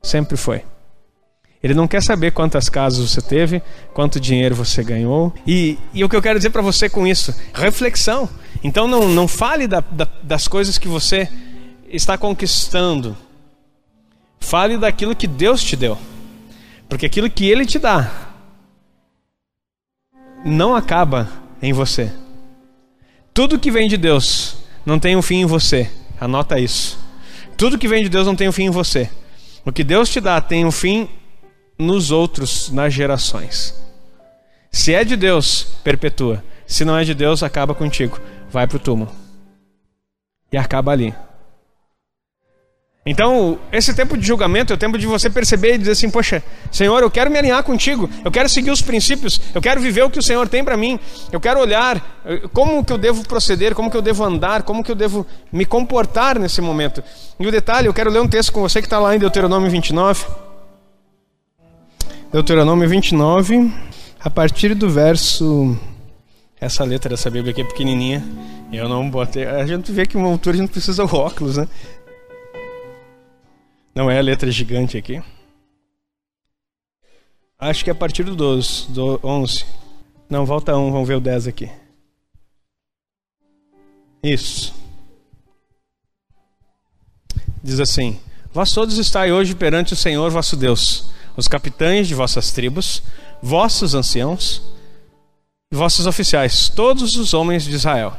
Sempre 0.03 0.39
foi. 0.39 0.65
Ele 1.67 1.75
não 1.75 1.89
quer 1.89 2.03
saber 2.03 2.31
quantas 2.31 2.69
casas 2.69 3.11
você 3.11 3.21
teve, 3.21 3.61
quanto 3.93 4.21
dinheiro 4.21 4.55
você 4.55 4.85
ganhou. 4.85 5.35
E, 5.47 5.79
e 5.93 6.05
o 6.05 6.09
que 6.09 6.15
eu 6.15 6.23
quero 6.23 6.39
dizer 6.39 6.51
para 6.51 6.63
você 6.63 6.89
com 6.89 7.07
isso? 7.07 7.35
Reflexão. 7.53 8.29
Então 8.63 8.87
não, 8.87 9.09
não 9.09 9.27
fale 9.27 9.67
da, 9.67 9.81
da, 9.81 10.09
das 10.23 10.47
coisas 10.47 10.79
que 10.79 10.87
você 10.89 11.29
está 11.91 12.17
conquistando 12.17 13.17
Fale 14.41 14.77
daquilo 14.77 15.17
que 15.17 15.27
Deus 15.27 15.63
te 15.63 15.75
deu. 15.75 15.99
Porque 16.89 17.07
aquilo 17.07 17.29
que 17.29 17.49
Ele 17.49 17.67
te 17.67 17.79
dá 17.81 18.13
não 20.45 20.75
acaba 20.77 21.29
em 21.61 21.73
você. 21.73 22.13
Tudo 23.35 23.59
que 23.59 23.73
vem 23.73 23.89
de 23.89 23.97
Deus 23.97 24.59
não 24.85 24.99
tem 24.99 25.17
um 25.17 25.23
fim 25.23 25.41
em 25.41 25.47
você. 25.47 25.91
Anota 26.21 26.61
isso. 26.61 26.97
Tudo 27.57 27.77
que 27.79 27.89
vem 27.89 28.05
de 28.05 28.09
Deus 28.09 28.27
não 28.27 28.37
tem 28.37 28.49
um 28.49 28.53
fim 28.53 28.67
em 28.67 28.71
você. 28.71 29.11
O 29.65 29.73
que 29.73 29.83
Deus 29.83 30.09
te 30.09 30.21
dá 30.21 30.41
tem 30.41 30.65
um 30.65 30.71
fim 30.71 31.09
nos 31.79 32.11
outros, 32.11 32.71
nas 32.71 32.93
gerações. 32.93 33.75
Se 34.71 34.95
é 34.95 35.05
de 35.05 35.17
Deus, 35.17 35.65
perpetua. 35.83 36.43
Se 36.67 36.85
não 36.85 36.97
é 36.97 37.05
de 37.05 37.15
Deus, 37.15 37.43
acaba 37.43 37.75
contigo. 37.75 38.21
Vai 38.51 38.67
para 38.67 38.77
o 38.77 38.81
túmulo. 38.81 39.11
E 40.53 40.57
acaba 40.57 40.93
ali. 40.93 41.15
Então, 43.09 43.61
esse 43.71 43.95
tempo 43.95 44.19
de 44.19 44.27
julgamento 44.27 44.73
é 44.73 44.75
o 44.75 44.79
tempo 44.79 44.99
de 44.99 45.07
você 45.07 45.31
perceber 45.31 45.75
e 45.75 45.79
dizer 45.79 45.93
assim: 45.93 46.11
Poxa, 46.11 46.43
Senhor, 46.73 47.01
eu 47.01 47.11
quero 47.11 47.31
me 47.31 47.39
alinhar 47.39 47.63
contigo, 47.63 48.11
eu 48.25 48.33
quero 48.33 48.49
seguir 48.49 48.73
os 48.73 48.83
princípios, 48.83 49.41
eu 49.55 49.63
quero 49.63 49.81
viver 49.81 50.03
o 50.03 50.11
que 50.11 50.19
o 50.19 50.23
Senhor 50.23 50.49
tem 50.49 50.65
para 50.65 50.77
mim, 50.77 50.99
eu 51.31 51.41
quero 51.41 51.61
olhar 51.61 52.21
eh, 52.25 52.43
como 52.53 52.85
que 52.85 52.93
eu 52.93 52.99
devo 52.99 53.27
proceder, 53.27 53.77
como 53.77 53.93
que 53.93 53.97
eu 53.97 54.03
devo 54.03 54.25
andar, 54.25 54.65
como 54.65 54.83
que 54.83 54.91
eu 54.91 54.97
devo 54.97 55.25
me 55.53 55.65
comportar 55.65 56.37
nesse 56.37 56.61
momento. 56.61 57.01
E 57.39 57.47
o 57.47 57.53
detalhe, 57.53 57.87
eu 57.87 57.95
quero 57.95 58.11
ler 58.11 58.21
um 58.21 58.29
texto 58.29 58.53
com 58.53 58.61
você 58.61 58.81
que 58.81 58.87
está 58.87 58.99
lá 58.99 59.15
em 59.15 59.21
Deuteronômio 59.21 59.71
29. 59.71 60.46
Deuteronômio 62.37 62.87
29, 62.87 63.73
a 64.21 64.29
partir 64.29 64.75
do 64.75 64.91
verso. 64.91 65.75
Essa 66.61 66.85
letra 66.85 67.09
dessa 67.09 67.31
Bíblia 67.31 67.51
aqui 67.51 67.63
é 67.63 67.65
pequenininha, 67.65 68.23
eu 68.71 68.91
não 68.91 69.09
botei. 69.09 69.47
A 69.47 69.65
gente 69.65 69.91
vê 69.91 70.05
que 70.05 70.19
uma 70.19 70.29
altura 70.29 70.55
a 70.55 70.61
gente 70.61 70.71
precisa 70.71 71.07
de 71.07 71.15
óculos, 71.15 71.57
né? 71.57 71.67
Não 73.95 74.11
é 74.11 74.19
a 74.19 74.21
letra 74.21 74.51
gigante 74.51 74.99
aqui. 74.99 75.23
Acho 77.59 77.83
que 77.83 77.89
é 77.89 77.95
a 77.95 77.97
partir 77.97 78.23
do 78.23 78.37
12, 78.37 78.91
do 78.91 79.19
11. 79.25 79.65
Não, 80.29 80.45
volta 80.45 80.77
um, 80.77 80.93
vamos 80.93 81.09
ver 81.09 81.15
o 81.15 81.21
10 81.21 81.47
aqui. 81.47 81.71
Isso. 84.23 84.75
Diz 87.65 87.81
assim: 87.81 88.21
Vós 88.53 88.75
todos 88.75 88.99
estáis 88.99 89.33
hoje 89.33 89.55
perante 89.55 89.95
o 89.95 89.97
Senhor 89.97 90.31
vosso 90.31 90.55
Deus, 90.55 91.16
os 91.37 91.49
capitães 91.49 92.09
de 92.09 92.15
vossas 92.15 92.51
tribos, 92.53 93.03
vossos 93.43 93.95
anciãos 93.95 94.75
vossos 95.71 96.07
oficiais, 96.07 96.69
todos 96.69 97.17
os 97.17 97.35
homens 97.35 97.65
de 97.65 97.75
Israel. 97.75 98.17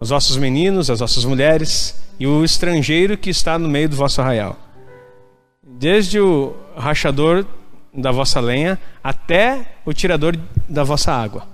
Os 0.00 0.10
vossos 0.10 0.36
meninos, 0.36 0.90
as 0.90 1.00
vossas 1.00 1.24
mulheres, 1.24 2.02
e 2.18 2.26
o 2.26 2.44
estrangeiro 2.44 3.16
que 3.16 3.30
está 3.30 3.58
no 3.58 3.68
meio 3.68 3.88
do 3.88 3.96
vosso 3.96 4.20
arraial. 4.20 4.58
Desde 5.62 6.20
o 6.20 6.54
rachador 6.76 7.46
da 7.92 8.10
vossa 8.10 8.40
lenha 8.40 8.78
até 9.02 9.76
o 9.84 9.92
tirador 9.92 10.36
da 10.68 10.84
vossa 10.84 11.12
água. 11.12 11.46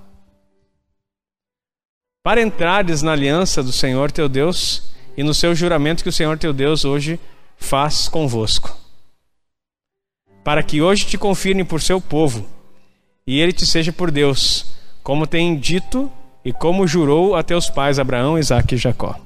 Para 2.23 2.43
entrares 2.43 3.03
na 3.03 3.13
aliança 3.13 3.63
do 3.63 3.73
Senhor 3.73 4.11
teu 4.11 4.29
Deus 4.29 4.91
e 5.17 5.23
no 5.23 5.33
seu 5.33 5.55
juramento 5.55 6.03
que 6.03 6.09
o 6.09 6.13
Senhor 6.13 6.39
teu 6.39 6.53
Deus 6.53 6.85
hoje 6.85 7.19
faz 7.57 8.09
convosco. 8.09 8.80
Para 10.43 10.63
que 10.63 10.81
hoje 10.81 11.07
te 11.07 11.19
confirme 11.19 11.65
por 11.65 11.81
seu 11.81 12.01
povo 12.01 12.47
e 13.27 13.41
ele 13.41 13.53
te 13.53 13.67
seja 13.67 13.93
por 13.93 14.11
Deus, 14.11 14.67
como 15.03 15.27
tem 15.27 15.57
dito 15.57 16.11
e 16.45 16.53
como 16.53 16.87
jurou 16.87 17.35
a 17.35 17.43
teus 17.43 17.69
pais 17.69 17.99
Abraão, 17.99 18.39
Isaque 18.39 18.75
e 18.75 18.79
Jacó. 18.79 19.17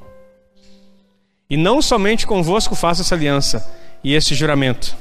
E 1.49 1.57
não 1.57 1.81
somente 1.81 2.27
convosco 2.27 2.75
faço 2.75 3.03
essa 3.03 3.15
aliança 3.15 3.73
e 4.03 4.15
esse 4.15 4.35
juramento, 4.35 4.97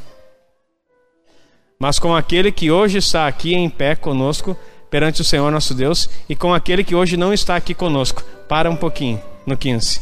mas 1.84 2.00
com 2.00 2.16
aquele 2.16 2.50
que 2.50 2.72
hoje 2.72 2.98
está 2.98 3.28
aqui 3.28 3.54
em 3.54 3.70
pé 3.70 3.94
conosco 3.94 4.58
perante 4.90 5.20
o 5.20 5.26
Senhor 5.26 5.52
nosso 5.52 5.74
Deus 5.74 6.10
e 6.30 6.36
com 6.36 6.54
aquele 6.54 6.82
que 6.82 6.96
hoje 6.96 7.18
não 7.18 7.34
está 7.34 7.58
aqui 7.58 7.74
conosco. 7.74 8.24
Para 8.48 8.70
um 8.70 8.76
pouquinho, 8.76 9.22
no 9.46 9.58
15. 9.58 10.00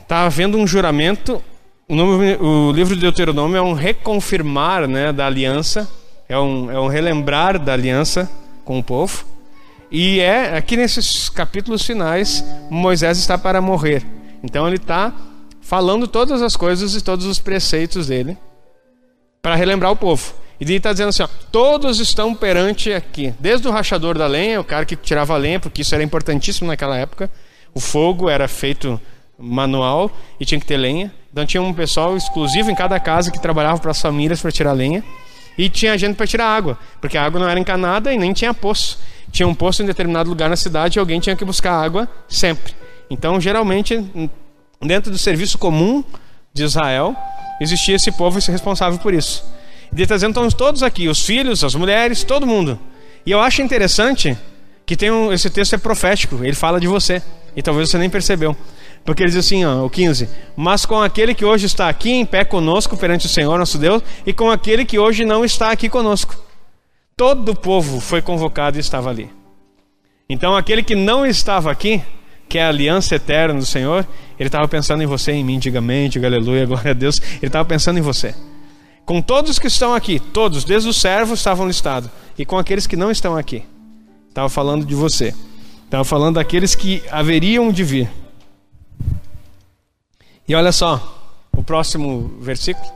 Está 0.00 0.24
havendo 0.24 0.58
um 0.58 0.66
juramento. 0.66 1.40
O, 1.88 1.96
nome, 1.96 2.36
o, 2.36 2.70
livro 2.70 2.94
de 2.94 3.00
Deuteronômio 3.00 3.56
é 3.56 3.62
um 3.62 3.72
reconfirmar 3.72 4.86
né, 4.86 5.12
da 5.12 5.26
aliança, 5.26 5.90
é 6.28 6.38
um, 6.38 6.70
é 6.70 6.78
um 6.78 6.86
relembrar 6.86 7.58
da 7.58 7.72
aliança 7.72 8.30
com 8.64 8.78
o 8.78 8.82
povo. 8.82 9.24
E 9.90 10.20
é 10.20 10.56
aqui 10.56 10.76
nesses 10.76 11.28
capítulos 11.28 11.84
finais, 11.84 12.44
Moisés 12.70 13.18
está 13.18 13.36
para 13.36 13.60
morrer. 13.60 14.02
Então 14.42 14.66
ele 14.66 14.76
está 14.76 15.12
falando 15.60 16.06
todas 16.06 16.40
as 16.40 16.56
coisas 16.56 16.94
e 16.94 17.02
todos 17.02 17.26
os 17.26 17.38
preceitos 17.38 18.06
dele 18.06 18.38
para 19.42 19.56
relembrar 19.56 19.90
o 19.90 19.96
povo. 19.96 20.34
E 20.60 20.64
ele 20.64 20.76
está 20.76 20.92
dizendo 20.92 21.08
assim: 21.08 21.24
ó, 21.24 21.28
todos 21.50 21.98
estão 21.98 22.34
perante 22.34 22.92
aqui, 22.92 23.34
desde 23.40 23.66
o 23.66 23.72
rachador 23.72 24.16
da 24.16 24.26
lenha, 24.26 24.60
o 24.60 24.64
cara 24.64 24.86
que 24.86 24.94
tirava 24.94 25.34
a 25.34 25.36
lenha, 25.36 25.58
porque 25.58 25.82
isso 25.82 25.94
era 25.94 26.04
importantíssimo 26.04 26.68
naquela 26.68 26.96
época. 26.96 27.28
O 27.74 27.80
fogo 27.80 28.30
era 28.30 28.46
feito 28.46 29.00
manual 29.36 30.10
e 30.38 30.44
tinha 30.44 30.60
que 30.60 30.66
ter 30.66 30.76
lenha. 30.76 31.12
Então 31.32 31.46
tinha 31.46 31.62
um 31.62 31.72
pessoal 31.72 32.16
exclusivo 32.16 32.70
em 32.70 32.74
cada 32.74 33.00
casa 33.00 33.30
que 33.30 33.40
trabalhava 33.40 33.80
para 33.80 33.90
as 33.90 34.00
famílias 34.00 34.40
para 34.40 34.52
tirar 34.52 34.72
lenha. 34.72 35.02
E 35.56 35.68
tinha 35.68 35.96
gente 35.98 36.16
para 36.16 36.26
tirar 36.26 36.46
água, 36.46 36.78
porque 37.00 37.16
a 37.18 37.24
água 37.24 37.40
não 37.40 37.48
era 37.48 37.58
encanada 37.58 38.12
e 38.12 38.18
nem 38.18 38.32
tinha 38.32 38.54
poço 38.54 38.98
tinha 39.32 39.48
um 39.48 39.54
poço 39.54 39.82
em 39.82 39.86
determinado 39.86 40.28
lugar 40.28 40.50
na 40.50 40.56
cidade 40.56 40.98
e 40.98 41.00
alguém 41.00 41.18
tinha 41.18 41.34
que 41.34 41.44
buscar 41.44 41.72
água 41.72 42.06
sempre. 42.28 42.74
Então, 43.08 43.40
geralmente, 43.40 43.98
dentro 44.80 45.10
do 45.10 45.18
serviço 45.18 45.56
comum 45.56 46.04
de 46.52 46.62
Israel, 46.62 47.16
existia 47.58 47.96
esse 47.96 48.12
povo 48.12 48.38
responsável 48.38 48.98
por 48.98 49.14
isso. 49.14 49.42
Ele 49.90 50.02
está 50.02 50.14
dizendo, 50.14 50.30
estão 50.30 50.48
todos 50.50 50.82
aqui, 50.82 51.08
os 51.08 51.24
filhos, 51.24 51.64
as 51.64 51.74
mulheres, 51.74 52.22
todo 52.22 52.46
mundo. 52.46 52.78
E 53.24 53.30
eu 53.30 53.40
acho 53.40 53.62
interessante 53.62 54.36
que 54.84 54.96
tem 54.96 55.10
um, 55.10 55.32
esse 55.32 55.48
texto 55.48 55.74
é 55.74 55.78
profético, 55.78 56.44
ele 56.44 56.54
fala 56.54 56.78
de 56.78 56.86
você. 56.86 57.22
E 57.56 57.62
talvez 57.62 57.90
você 57.90 57.98
nem 57.98 58.10
percebeu. 58.10 58.56
Porque 59.04 59.22
ele 59.22 59.30
diz 59.30 59.44
assim, 59.44 59.64
ó, 59.64 59.84
o 59.84 59.90
15: 59.90 60.28
Mas 60.56 60.86
com 60.86 61.00
aquele 61.00 61.34
que 61.34 61.44
hoje 61.44 61.66
está 61.66 61.88
aqui 61.88 62.10
em 62.10 62.24
pé 62.24 62.44
conosco 62.44 62.96
perante 62.96 63.26
o 63.26 63.28
Senhor 63.28 63.58
nosso 63.58 63.78
Deus, 63.78 64.02
e 64.24 64.32
com 64.32 64.50
aquele 64.50 64.84
que 64.84 64.98
hoje 64.98 65.24
não 65.24 65.44
está 65.44 65.70
aqui 65.70 65.88
conosco. 65.88 66.36
Todo 67.16 67.50
o 67.50 67.56
povo 67.56 68.00
foi 68.00 68.22
convocado 68.22 68.76
e 68.76 68.80
estava 68.80 69.10
ali. 69.10 69.30
Então, 70.28 70.56
aquele 70.56 70.82
que 70.82 70.94
não 70.94 71.26
estava 71.26 71.70
aqui, 71.70 72.00
que 72.48 72.58
é 72.58 72.64
a 72.64 72.68
aliança 72.68 73.16
eterna 73.16 73.58
do 73.58 73.66
Senhor, 73.66 74.06
ele 74.38 74.48
estava 74.48 74.66
pensando 74.66 75.02
em 75.02 75.06
você, 75.06 75.32
em 75.32 75.44
mim, 75.44 75.58
diga 75.58 75.78
amém, 75.78 76.08
diga 76.08 76.26
aleluia, 76.26 76.64
glória 76.66 76.92
a 76.92 76.94
Deus. 76.94 77.20
Ele 77.36 77.46
estava 77.46 77.64
pensando 77.64 77.98
em 77.98 78.02
você. 78.02 78.34
Com 79.04 79.20
todos 79.20 79.58
que 79.58 79.66
estão 79.66 79.94
aqui, 79.94 80.20
todos, 80.20 80.64
desde 80.64 80.88
os 80.88 81.00
servos 81.00 81.40
estavam 81.40 81.66
listados, 81.66 82.08
e 82.38 82.44
com 82.44 82.56
aqueles 82.56 82.86
que 82.86 82.96
não 82.96 83.10
estão 83.10 83.36
aqui, 83.36 83.64
estava 84.28 84.48
falando 84.48 84.86
de 84.86 84.94
você. 84.94 85.34
Estava 85.84 86.04
falando 86.04 86.36
daqueles 86.36 86.74
que 86.74 87.02
haveriam 87.10 87.70
de 87.70 87.84
vir. 87.84 88.21
E 90.52 90.54
olha 90.54 90.70
só, 90.70 91.00
o 91.56 91.64
próximo 91.64 92.36
versículo. 92.38 92.86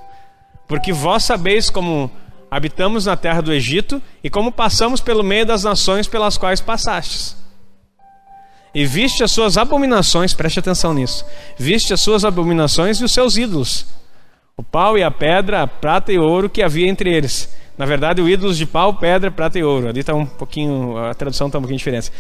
Porque 0.69 0.93
vós 0.93 1.25
sabeis 1.25 1.71
como 1.71 2.11
habitamos 2.51 3.07
na 3.07 3.17
terra 3.17 3.41
do 3.41 3.51
Egito 3.51 4.03
e 4.23 4.29
como 4.29 4.53
passamos 4.53 5.01
pelo 5.01 5.25
meio 5.25 5.47
das 5.47 5.65
nações 5.65 6.07
pelas 6.07 6.37
quais 6.37 6.61
passastes. 6.61 7.35
E 8.75 8.85
viste 8.85 9.25
as 9.25 9.31
suas 9.31 9.57
abominações, 9.57 10.35
preste 10.35 10.59
atenção 10.59 10.93
nisso. 10.93 11.25
Viste 11.57 11.95
as 11.95 12.01
suas 12.03 12.27
abominações 12.27 13.01
e 13.01 13.05
os 13.05 13.13
seus 13.13 13.39
ídolos. 13.39 13.87
O 14.55 14.63
pau 14.63 14.99
e 14.99 15.03
a 15.03 15.11
pedra, 15.11 15.63
a 15.63 15.67
prata 15.67 16.13
e 16.13 16.19
ouro 16.19 16.51
que 16.51 16.63
havia 16.63 16.87
entre 16.87 17.11
eles. 17.11 17.57
Na 17.79 17.87
verdade, 17.87 18.21
o 18.21 18.29
ídolos 18.29 18.59
de 18.59 18.67
pau, 18.67 18.93
pedra, 18.93 19.31
prata 19.31 19.59
e 19.59 19.65
ouro. 19.65 19.89
Ali 19.89 20.01
está 20.01 20.15
um 20.15 20.27
pouquinho, 20.27 20.99
a 20.99 21.15
tradução 21.15 21.47
está 21.47 21.57
um 21.57 21.63
pouquinho 21.63 21.79
diferente. 21.79 22.13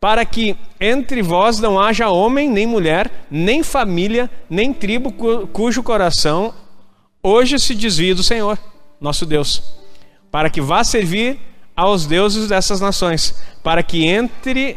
Para 0.00 0.24
que 0.24 0.56
entre 0.80 1.20
vós 1.20 1.60
não 1.60 1.78
haja 1.78 2.08
homem, 2.08 2.48
nem 2.48 2.66
mulher, 2.66 3.26
nem 3.30 3.62
família, 3.62 4.30
nem 4.48 4.72
tribo 4.72 5.12
cujo 5.52 5.82
coração 5.82 6.54
hoje 7.22 7.58
se 7.58 7.74
desvie 7.74 8.14
do 8.14 8.22
Senhor 8.22 8.58
nosso 8.98 9.26
Deus, 9.26 9.62
para 10.30 10.50
que 10.50 10.60
vá 10.60 10.82
servir 10.82 11.38
aos 11.76 12.06
deuses 12.06 12.48
dessas 12.48 12.80
nações, 12.80 13.42
para 13.62 13.82
que 13.82 14.06
entre 14.06 14.76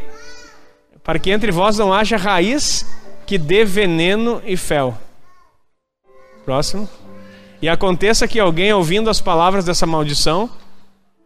para 1.02 1.18
que 1.18 1.30
entre 1.30 1.52
vós 1.52 1.76
não 1.76 1.92
haja 1.92 2.16
raiz 2.16 2.86
que 3.26 3.36
dê 3.36 3.64
veneno 3.64 4.42
e 4.44 4.56
fel. 4.56 4.96
Próximo. 6.44 6.88
E 7.60 7.68
aconteça 7.68 8.28
que 8.28 8.40
alguém 8.40 8.72
ouvindo 8.72 9.10
as 9.10 9.20
palavras 9.20 9.64
dessa 9.64 9.86
maldição 9.86 10.50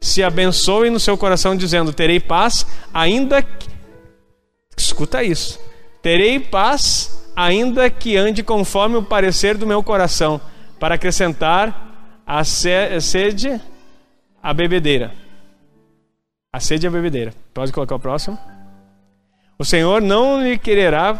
se 0.00 0.22
abençoe 0.22 0.90
no 0.90 1.00
seu 1.00 1.16
coração 1.16 1.56
dizendo: 1.56 1.92
terei 1.92 2.20
paz, 2.20 2.66
ainda 2.92 3.42
que... 3.42 3.77
escuta 4.82 5.22
isso. 5.22 5.58
Terei 6.02 6.38
paz, 6.38 7.30
ainda 7.34 7.90
que 7.90 8.16
ande 8.16 8.42
conforme 8.42 8.96
o 8.96 9.02
parecer 9.02 9.56
do 9.56 9.66
meu 9.66 9.82
coração, 9.82 10.40
para 10.78 10.94
acrescentar 10.94 12.22
a 12.26 12.44
sede, 12.44 13.60
a 14.42 14.52
bebedeira. 14.54 15.12
A 16.52 16.60
sede 16.60 16.86
a 16.86 16.90
bebedeira. 16.90 17.32
Pode 17.52 17.72
colocar 17.72 17.96
o 17.96 18.00
próximo? 18.00 18.38
O 19.58 19.64
Senhor 19.64 20.00
não 20.00 20.42
lhe 20.42 20.56
quererá 20.56 21.14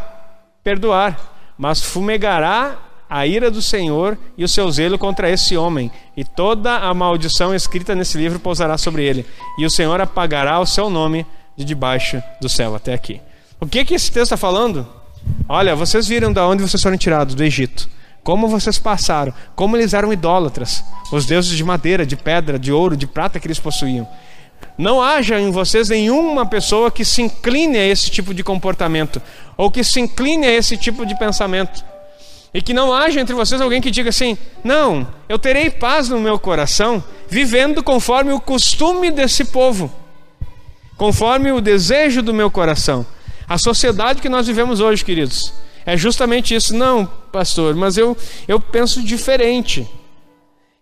perdoar, 0.62 1.18
mas 1.58 1.82
fumegará 1.82 2.78
a 3.10 3.26
ira 3.26 3.50
do 3.50 3.62
Senhor 3.62 4.18
e 4.36 4.44
o 4.44 4.48
seu 4.48 4.70
zelo 4.70 4.98
contra 4.98 5.30
esse 5.30 5.56
homem, 5.56 5.90
e 6.16 6.24
toda 6.24 6.76
a 6.76 6.92
maldição 6.92 7.54
escrita 7.54 7.94
nesse 7.94 8.18
livro 8.18 8.38
pousará 8.38 8.76
sobre 8.76 9.02
ele, 9.02 9.26
e 9.58 9.64
o 9.64 9.70
Senhor 9.70 10.00
apagará 10.00 10.60
o 10.60 10.66
seu 10.66 10.90
nome 10.90 11.26
de 11.56 11.64
debaixo 11.64 12.22
do 12.40 12.48
céu 12.48 12.74
até 12.74 12.92
aqui. 12.92 13.20
O 13.60 13.66
que 13.66 13.84
que 13.84 13.94
esse 13.94 14.10
texto 14.10 14.34
está 14.34 14.36
falando? 14.36 14.86
Olha, 15.48 15.74
vocês 15.74 16.06
viram 16.06 16.32
da 16.32 16.46
onde 16.46 16.62
vocês 16.62 16.82
foram 16.82 16.96
tirados 16.96 17.34
do 17.34 17.42
Egito 17.42 17.88
como 18.28 18.46
vocês 18.46 18.78
passaram, 18.78 19.32
como 19.56 19.74
eles 19.74 19.94
eram 19.94 20.12
idólatras, 20.12 20.84
os 21.10 21.24
deuses 21.24 21.56
de 21.56 21.64
madeira, 21.64 22.04
de 22.04 22.14
pedra, 22.14 22.58
de 22.58 22.70
ouro, 22.70 22.94
de 22.94 23.06
prata 23.06 23.40
que 23.40 23.46
eles 23.46 23.58
possuíam. 23.58 24.06
Não 24.76 25.02
haja 25.02 25.40
em 25.40 25.50
vocês 25.50 25.88
nenhuma 25.88 26.44
pessoa 26.44 26.90
que 26.90 27.06
se 27.06 27.22
incline 27.22 27.78
a 27.78 27.86
esse 27.86 28.10
tipo 28.10 28.34
de 28.34 28.44
comportamento, 28.44 29.22
ou 29.56 29.70
que 29.70 29.82
se 29.82 29.98
incline 29.98 30.46
a 30.46 30.52
esse 30.52 30.76
tipo 30.76 31.06
de 31.06 31.18
pensamento. 31.18 31.82
E 32.52 32.60
que 32.60 32.74
não 32.74 32.92
haja 32.92 33.18
entre 33.18 33.34
vocês 33.34 33.62
alguém 33.62 33.80
que 33.80 33.90
diga 33.90 34.10
assim: 34.10 34.36
não, 34.62 35.08
eu 35.26 35.38
terei 35.38 35.70
paz 35.70 36.10
no 36.10 36.20
meu 36.20 36.38
coração, 36.38 37.02
vivendo 37.30 37.82
conforme 37.82 38.32
o 38.32 38.40
costume 38.40 39.10
desse 39.10 39.42
povo, 39.46 39.90
conforme 40.98 41.50
o 41.50 41.62
desejo 41.62 42.20
do 42.20 42.34
meu 42.34 42.50
coração. 42.50 43.06
A 43.48 43.56
sociedade 43.56 44.20
que 44.20 44.28
nós 44.28 44.46
vivemos 44.46 44.80
hoje, 44.80 45.04
queridos, 45.04 45.54
é 45.87 45.96
justamente 45.96 46.54
isso. 46.54 46.76
Não, 46.76 47.06
pastor, 47.32 47.74
mas 47.74 47.96
eu, 47.96 48.14
eu 48.46 48.61
penso 48.61 49.02
diferente. 49.02 49.88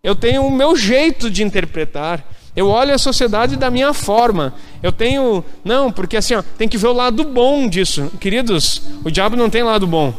Eu 0.02 0.16
tenho 0.16 0.44
o 0.44 0.50
meu 0.50 0.76
jeito 0.76 1.30
de 1.30 1.44
interpretar. 1.44 2.24
Eu 2.56 2.68
olho 2.68 2.92
a 2.92 2.98
sociedade 2.98 3.56
da 3.56 3.70
minha 3.70 3.92
forma. 3.92 4.52
Eu 4.82 4.90
tenho. 4.90 5.44
Não, 5.64 5.92
porque 5.92 6.16
assim, 6.16 6.34
ó, 6.34 6.42
tem 6.42 6.68
que 6.68 6.78
ver 6.78 6.88
o 6.88 6.92
lado 6.92 7.22
bom 7.22 7.68
disso. 7.68 8.10
Queridos, 8.18 8.82
o 9.04 9.10
diabo 9.10 9.36
não 9.36 9.48
tem 9.48 9.62
lado 9.62 9.86
bom. 9.86 10.12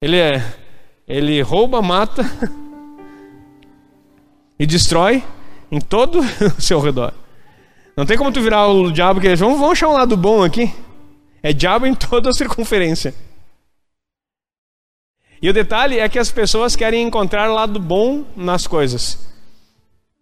Ele 0.00 0.18
é. 0.18 0.44
Ele 1.08 1.42
rouba, 1.42 1.82
mata 1.82 2.24
e 4.56 4.64
destrói 4.64 5.22
em 5.70 5.80
todo 5.80 6.20
o 6.58 6.60
seu 6.60 6.78
redor. 6.78 7.12
Não 7.96 8.06
tem 8.06 8.16
como 8.16 8.30
tu 8.30 8.40
virar 8.40 8.68
o 8.68 8.92
diabo 8.92 9.20
que 9.20 9.34
vamos, 9.34 9.58
vamos 9.58 9.72
achar 9.72 9.88
um 9.88 9.94
lado 9.94 10.16
bom 10.16 10.44
aqui. 10.44 10.72
É 11.42 11.52
diabo 11.52 11.86
em 11.86 11.94
toda 11.96 12.30
a 12.30 12.32
circunferência. 12.32 13.14
E 15.40 15.50
o 15.50 15.52
detalhe 15.52 15.98
é 15.98 16.08
que 16.08 16.20
as 16.20 16.30
pessoas 16.30 16.76
querem 16.76 17.02
encontrar 17.02 17.50
o 17.50 17.54
lado 17.54 17.80
bom 17.80 18.24
nas 18.36 18.66
coisas. 18.66 19.18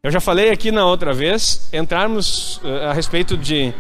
Eu 0.03 0.11
já 0.11 0.19
falei 0.19 0.51
aqui 0.51 0.73
na 0.73 0.87
outra 0.87 1.13
vez, 1.13 1.69
entrarmos 1.75 2.57
uh, 2.65 2.89
a 2.89 2.93
respeito 2.95 3.37
de, 3.37 3.75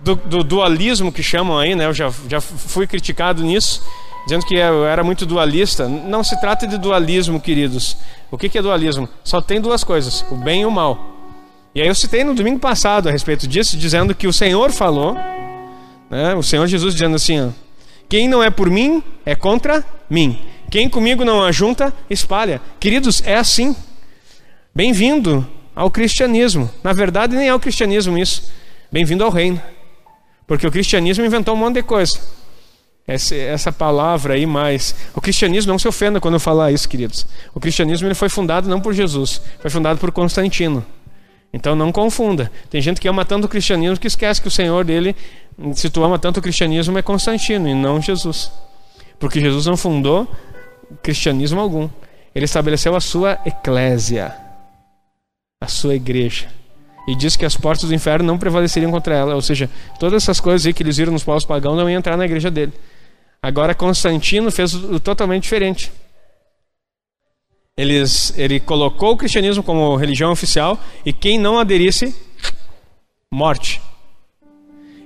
do, 0.00 0.16
do, 0.16 0.42
dualismo 0.42 1.12
que 1.12 1.22
chamam 1.22 1.56
aí, 1.56 1.76
né? 1.76 1.86
Eu 1.86 1.94
já, 1.94 2.12
já 2.28 2.40
fui 2.40 2.88
criticado 2.88 3.40
nisso, 3.44 3.86
dizendo 4.24 4.44
que 4.44 4.56
eu 4.56 4.84
era 4.84 5.04
muito 5.04 5.24
dualista. 5.24 5.86
Não 5.86 6.24
se 6.24 6.40
trata 6.40 6.66
de 6.66 6.76
dualismo, 6.76 7.40
queridos. 7.40 7.96
O 8.32 8.36
que, 8.36 8.48
que 8.48 8.58
é 8.58 8.62
dualismo? 8.62 9.08
Só 9.22 9.40
tem 9.40 9.60
duas 9.60 9.84
coisas: 9.84 10.24
o 10.28 10.34
bem 10.34 10.62
e 10.62 10.66
o 10.66 10.72
mal. 10.72 10.98
E 11.72 11.80
aí 11.80 11.86
eu 11.86 11.94
citei 11.94 12.24
no 12.24 12.34
domingo 12.34 12.58
passado 12.58 13.08
a 13.08 13.12
respeito 13.12 13.46
disso, 13.46 13.76
dizendo 13.76 14.12
que 14.12 14.26
o 14.26 14.32
Senhor 14.32 14.72
falou, 14.72 15.16
né? 16.10 16.34
o 16.34 16.42
Senhor 16.42 16.66
Jesus 16.66 16.94
dizendo 16.94 17.16
assim: 17.16 17.40
ó, 17.40 17.48
quem 18.08 18.28
não 18.28 18.42
é 18.42 18.50
por 18.50 18.68
mim 18.68 19.02
é 19.24 19.34
contra 19.34 19.84
mim. 20.10 20.38
Quem 20.70 20.88
comigo 20.88 21.24
não 21.24 21.42
ajunta, 21.42 21.92
espalha. 22.08 22.60
Queridos, 22.78 23.22
é 23.24 23.36
assim. 23.36 23.74
Bem-vindo 24.74 25.46
ao 25.74 25.90
cristianismo. 25.90 26.70
Na 26.82 26.92
verdade, 26.92 27.34
nem 27.34 27.48
é 27.48 27.54
o 27.54 27.58
cristianismo 27.58 28.16
isso. 28.16 28.52
Bem-vindo 28.90 29.24
ao 29.24 29.30
reino. 29.30 29.60
Porque 30.46 30.66
o 30.66 30.70
cristianismo 30.70 31.24
inventou 31.24 31.54
um 31.54 31.58
monte 31.58 31.76
de 31.76 31.82
coisa. 31.82 32.20
essa, 33.06 33.34
essa 33.34 33.72
palavra 33.72 34.34
aí 34.34 34.46
mais. 34.46 34.94
O 35.14 35.20
cristianismo, 35.20 35.72
não 35.72 35.78
se 35.78 35.88
ofenda 35.88 36.20
quando 36.20 36.34
eu 36.34 36.40
falar 36.40 36.70
isso, 36.70 36.88
queridos. 36.88 37.26
O 37.54 37.58
cristianismo 37.58 38.06
ele 38.06 38.14
foi 38.14 38.28
fundado 38.28 38.68
não 38.68 38.80
por 38.80 38.92
Jesus, 38.92 39.40
foi 39.60 39.70
fundado 39.70 39.98
por 39.98 40.12
Constantino. 40.12 40.84
Então 41.52 41.74
não 41.74 41.90
confunda. 41.90 42.50
Tem 42.68 42.80
gente 42.80 43.00
que 43.00 43.08
ama 43.08 43.24
tanto 43.24 43.44
o 43.44 43.48
cristianismo 43.48 43.98
que 43.98 44.06
esquece 44.06 44.40
que 44.40 44.48
o 44.48 44.50
Senhor 44.50 44.84
dele, 44.84 45.16
se 45.74 45.90
tu 45.90 46.02
ama 46.04 46.18
tanto 46.18 46.38
o 46.38 46.42
cristianismo, 46.42 46.96
é 46.96 47.02
Constantino 47.02 47.68
e 47.68 47.74
não 47.74 48.00
Jesus. 48.00 48.52
Porque 49.18 49.40
Jesus 49.40 49.66
não 49.66 49.76
fundou 49.76 50.28
cristianismo 51.02 51.60
algum. 51.60 51.88
Ele 52.34 52.44
estabeleceu 52.44 52.94
a 52.94 53.00
sua 53.00 53.38
eclésia, 53.44 54.34
a 55.60 55.66
sua 55.66 55.94
igreja. 55.94 56.48
E 57.08 57.14
diz 57.16 57.34
que 57.34 57.44
as 57.44 57.56
portas 57.56 57.88
do 57.88 57.94
inferno 57.94 58.26
não 58.26 58.38
prevaleceriam 58.38 58.90
contra 58.90 59.14
ela. 59.14 59.34
Ou 59.34 59.42
seja, 59.42 59.68
todas 59.98 60.22
essas 60.22 60.38
coisas 60.38 60.72
que 60.72 60.82
eles 60.82 60.96
viram 60.96 61.12
nos 61.12 61.24
povos 61.24 61.44
pagãos 61.44 61.76
não 61.76 61.90
iam 61.90 61.98
entrar 61.98 62.16
na 62.16 62.24
igreja 62.24 62.50
dele. 62.50 62.72
Agora 63.42 63.74
Constantino 63.74 64.50
fez 64.52 64.74
o 64.74 65.00
totalmente 65.00 65.44
diferente. 65.44 65.90
Eles, 67.76 68.34
ele 68.36 68.60
colocou 68.60 69.12
o 69.12 69.16
cristianismo 69.16 69.62
como 69.62 69.96
religião 69.96 70.30
oficial 70.32 70.78
e 71.04 71.12
quem 71.12 71.38
não 71.38 71.58
aderisse, 71.58 72.14
morte. 73.30 73.80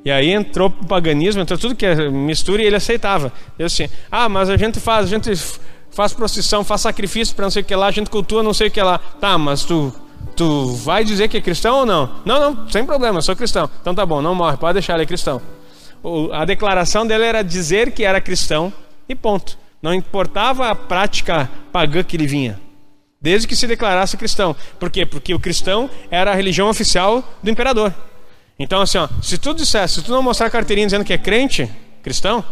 E 0.04 0.10
aí 0.10 0.30
entrou 0.30 0.68
o 0.68 0.86
paganismo, 0.86 1.40
entrou 1.40 1.58
tudo 1.58 1.74
que 1.74 1.86
é 1.86 2.10
mistura 2.10 2.62
e 2.62 2.66
ele 2.66 2.76
aceitava. 2.76 3.32
Ele 3.58 3.66
assim, 3.66 3.88
ah, 4.10 4.28
mas 4.28 4.50
a 4.50 4.56
gente 4.56 4.78
faz, 4.78 5.06
a 5.06 5.08
gente 5.08 5.34
faz 5.90 6.12
procissão, 6.12 6.62
faz 6.62 6.82
sacrifício 6.82 7.34
para 7.34 7.44
não 7.44 7.50
sei 7.50 7.62
o 7.62 7.64
que 7.64 7.74
lá, 7.74 7.86
a 7.86 7.90
gente 7.90 8.10
cultua 8.10 8.42
não 8.42 8.52
sei 8.52 8.68
o 8.68 8.70
que 8.70 8.82
lá. 8.82 8.98
Tá, 8.98 9.38
mas 9.38 9.64
tu, 9.64 9.94
tu 10.36 10.72
vai 10.72 11.04
dizer 11.04 11.28
que 11.28 11.38
é 11.38 11.40
cristão 11.40 11.78
ou 11.78 11.86
não? 11.86 12.16
Não, 12.24 12.38
não, 12.38 12.68
sem 12.68 12.84
problema, 12.84 13.22
sou 13.22 13.34
cristão. 13.34 13.70
Então 13.80 13.94
tá 13.94 14.04
bom, 14.04 14.20
não 14.20 14.34
morre, 14.34 14.56
pode 14.58 14.74
deixar 14.74 14.94
ele 14.94 15.04
é 15.04 15.06
cristão. 15.06 15.40
A 16.32 16.44
declaração 16.44 17.06
dele 17.06 17.24
era 17.24 17.42
dizer 17.42 17.92
que 17.92 18.04
era 18.04 18.20
cristão 18.20 18.70
e 19.08 19.14
ponto. 19.14 19.56
Não 19.84 19.92
importava 19.92 20.70
a 20.70 20.74
prática 20.74 21.50
pagã 21.70 22.02
que 22.02 22.16
ele 22.16 22.26
vinha. 22.26 22.58
Desde 23.20 23.46
que 23.46 23.54
se 23.54 23.66
declarasse 23.66 24.16
cristão. 24.16 24.56
Por 24.80 24.90
quê? 24.90 25.04
Porque 25.04 25.34
o 25.34 25.38
cristão 25.38 25.90
era 26.10 26.32
a 26.32 26.34
religião 26.34 26.70
oficial 26.70 27.22
do 27.42 27.50
imperador. 27.50 27.94
Então, 28.58 28.80
assim, 28.80 28.96
ó, 28.96 29.06
se 29.20 29.36
tu 29.36 29.52
dissesse, 29.52 29.96
se 29.96 30.02
tu 30.02 30.10
não 30.10 30.22
mostrar 30.22 30.46
a 30.46 30.50
carteirinha 30.50 30.86
dizendo 30.86 31.04
que 31.04 31.12
é 31.12 31.18
crente, 31.18 31.70
cristão, 32.02 32.42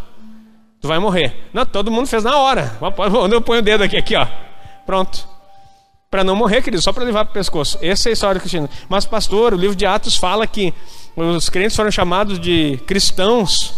tu 0.79 0.87
vai 0.87 0.99
morrer. 0.99 1.49
Não, 1.55 1.64
todo 1.64 1.90
mundo 1.90 2.07
fez 2.07 2.23
na 2.23 2.37
hora. 2.37 2.77
Onde 3.18 3.35
eu 3.35 3.40
ponho 3.40 3.61
o 3.61 3.64
dedo 3.64 3.83
aqui, 3.83 3.97
aqui, 3.97 4.14
ó. 4.14 4.27
Pronto. 4.85 5.27
Para 6.11 6.23
não 6.23 6.37
morrer, 6.37 6.61
querido, 6.61 6.83
só 6.83 6.92
para 6.92 7.03
levar 7.03 7.25
para 7.25 7.31
o 7.31 7.35
pescoço. 7.35 7.79
Essa 7.81 8.11
é 8.11 8.11
a 8.11 8.12
história 8.12 8.35
do 8.35 8.40
cristianismo. 8.40 8.77
Mas, 8.90 9.07
pastor, 9.07 9.55
o 9.55 9.57
livro 9.57 9.75
de 9.75 9.87
Atos 9.87 10.18
fala 10.18 10.47
que 10.47 10.75
os 11.16 11.49
crentes 11.49 11.75
foram 11.75 11.90
chamados 11.90 12.38
de 12.38 12.79
cristãos 12.87 13.73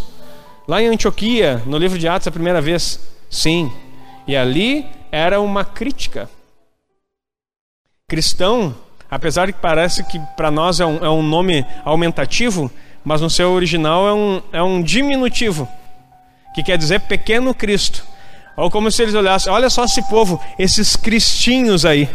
lá 0.67 0.81
em 0.81 0.87
Antioquia, 0.87 1.63
no 1.65 1.77
livro 1.77 1.97
de 1.97 2.05
Atos, 2.05 2.27
a 2.27 2.31
primeira 2.31 2.59
vez. 2.59 3.14
Sim. 3.29 3.71
E 4.27 4.35
ali 4.35 4.85
era 5.11 5.39
uma 5.39 5.63
crítica. 5.63 6.29
Cristão, 8.07 8.75
apesar 9.09 9.47
de 9.47 9.53
que 9.53 9.59
parece 9.59 10.03
que 10.03 10.19
para 10.35 10.51
nós 10.51 10.79
é 10.79 10.85
um, 10.85 11.05
é 11.05 11.09
um 11.09 11.23
nome 11.23 11.65
aumentativo, 11.83 12.71
mas 13.03 13.21
no 13.21 13.29
seu 13.29 13.51
original 13.51 14.07
é 14.07 14.13
um, 14.13 14.41
é 14.51 14.63
um 14.63 14.81
diminutivo 14.81 15.67
que 16.53 16.63
quer 16.63 16.77
dizer 16.77 17.01
pequeno 17.01 17.53
Cristo. 17.53 18.05
Ou 18.55 18.71
como 18.71 18.89
se 18.89 19.03
eles 19.03 19.13
olhassem, 19.13 19.51
olha 19.51 19.69
só 19.69 19.83
esse 19.83 20.01
povo, 20.09 20.41
esses 20.57 20.95
cristinhos 20.95 21.85
aí. 21.85 22.09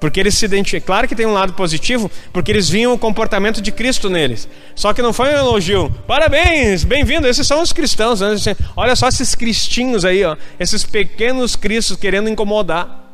Porque 0.00 0.20
eles 0.20 0.36
se 0.36 0.44
identificam. 0.44 0.86
Claro 0.86 1.08
que 1.08 1.14
tem 1.14 1.26
um 1.26 1.32
lado 1.32 1.54
positivo, 1.54 2.10
porque 2.32 2.52
eles 2.52 2.68
viam 2.68 2.94
o 2.94 2.98
comportamento 2.98 3.60
de 3.60 3.72
Cristo 3.72 4.08
neles. 4.08 4.48
Só 4.74 4.92
que 4.92 5.02
não 5.02 5.12
foi 5.12 5.34
um 5.34 5.38
elogio. 5.38 5.90
Parabéns, 6.06 6.84
bem-vindo. 6.84 7.26
Esses 7.26 7.46
são 7.46 7.60
os 7.60 7.72
cristãos. 7.72 8.20
Né? 8.20 8.36
Olha 8.76 8.94
só 8.94 9.08
esses 9.08 9.34
cristinhos 9.34 10.04
aí, 10.04 10.24
ó. 10.24 10.36
esses 10.58 10.84
pequenos 10.84 11.56
cristos 11.56 11.96
querendo 11.96 12.28
incomodar. 12.28 13.06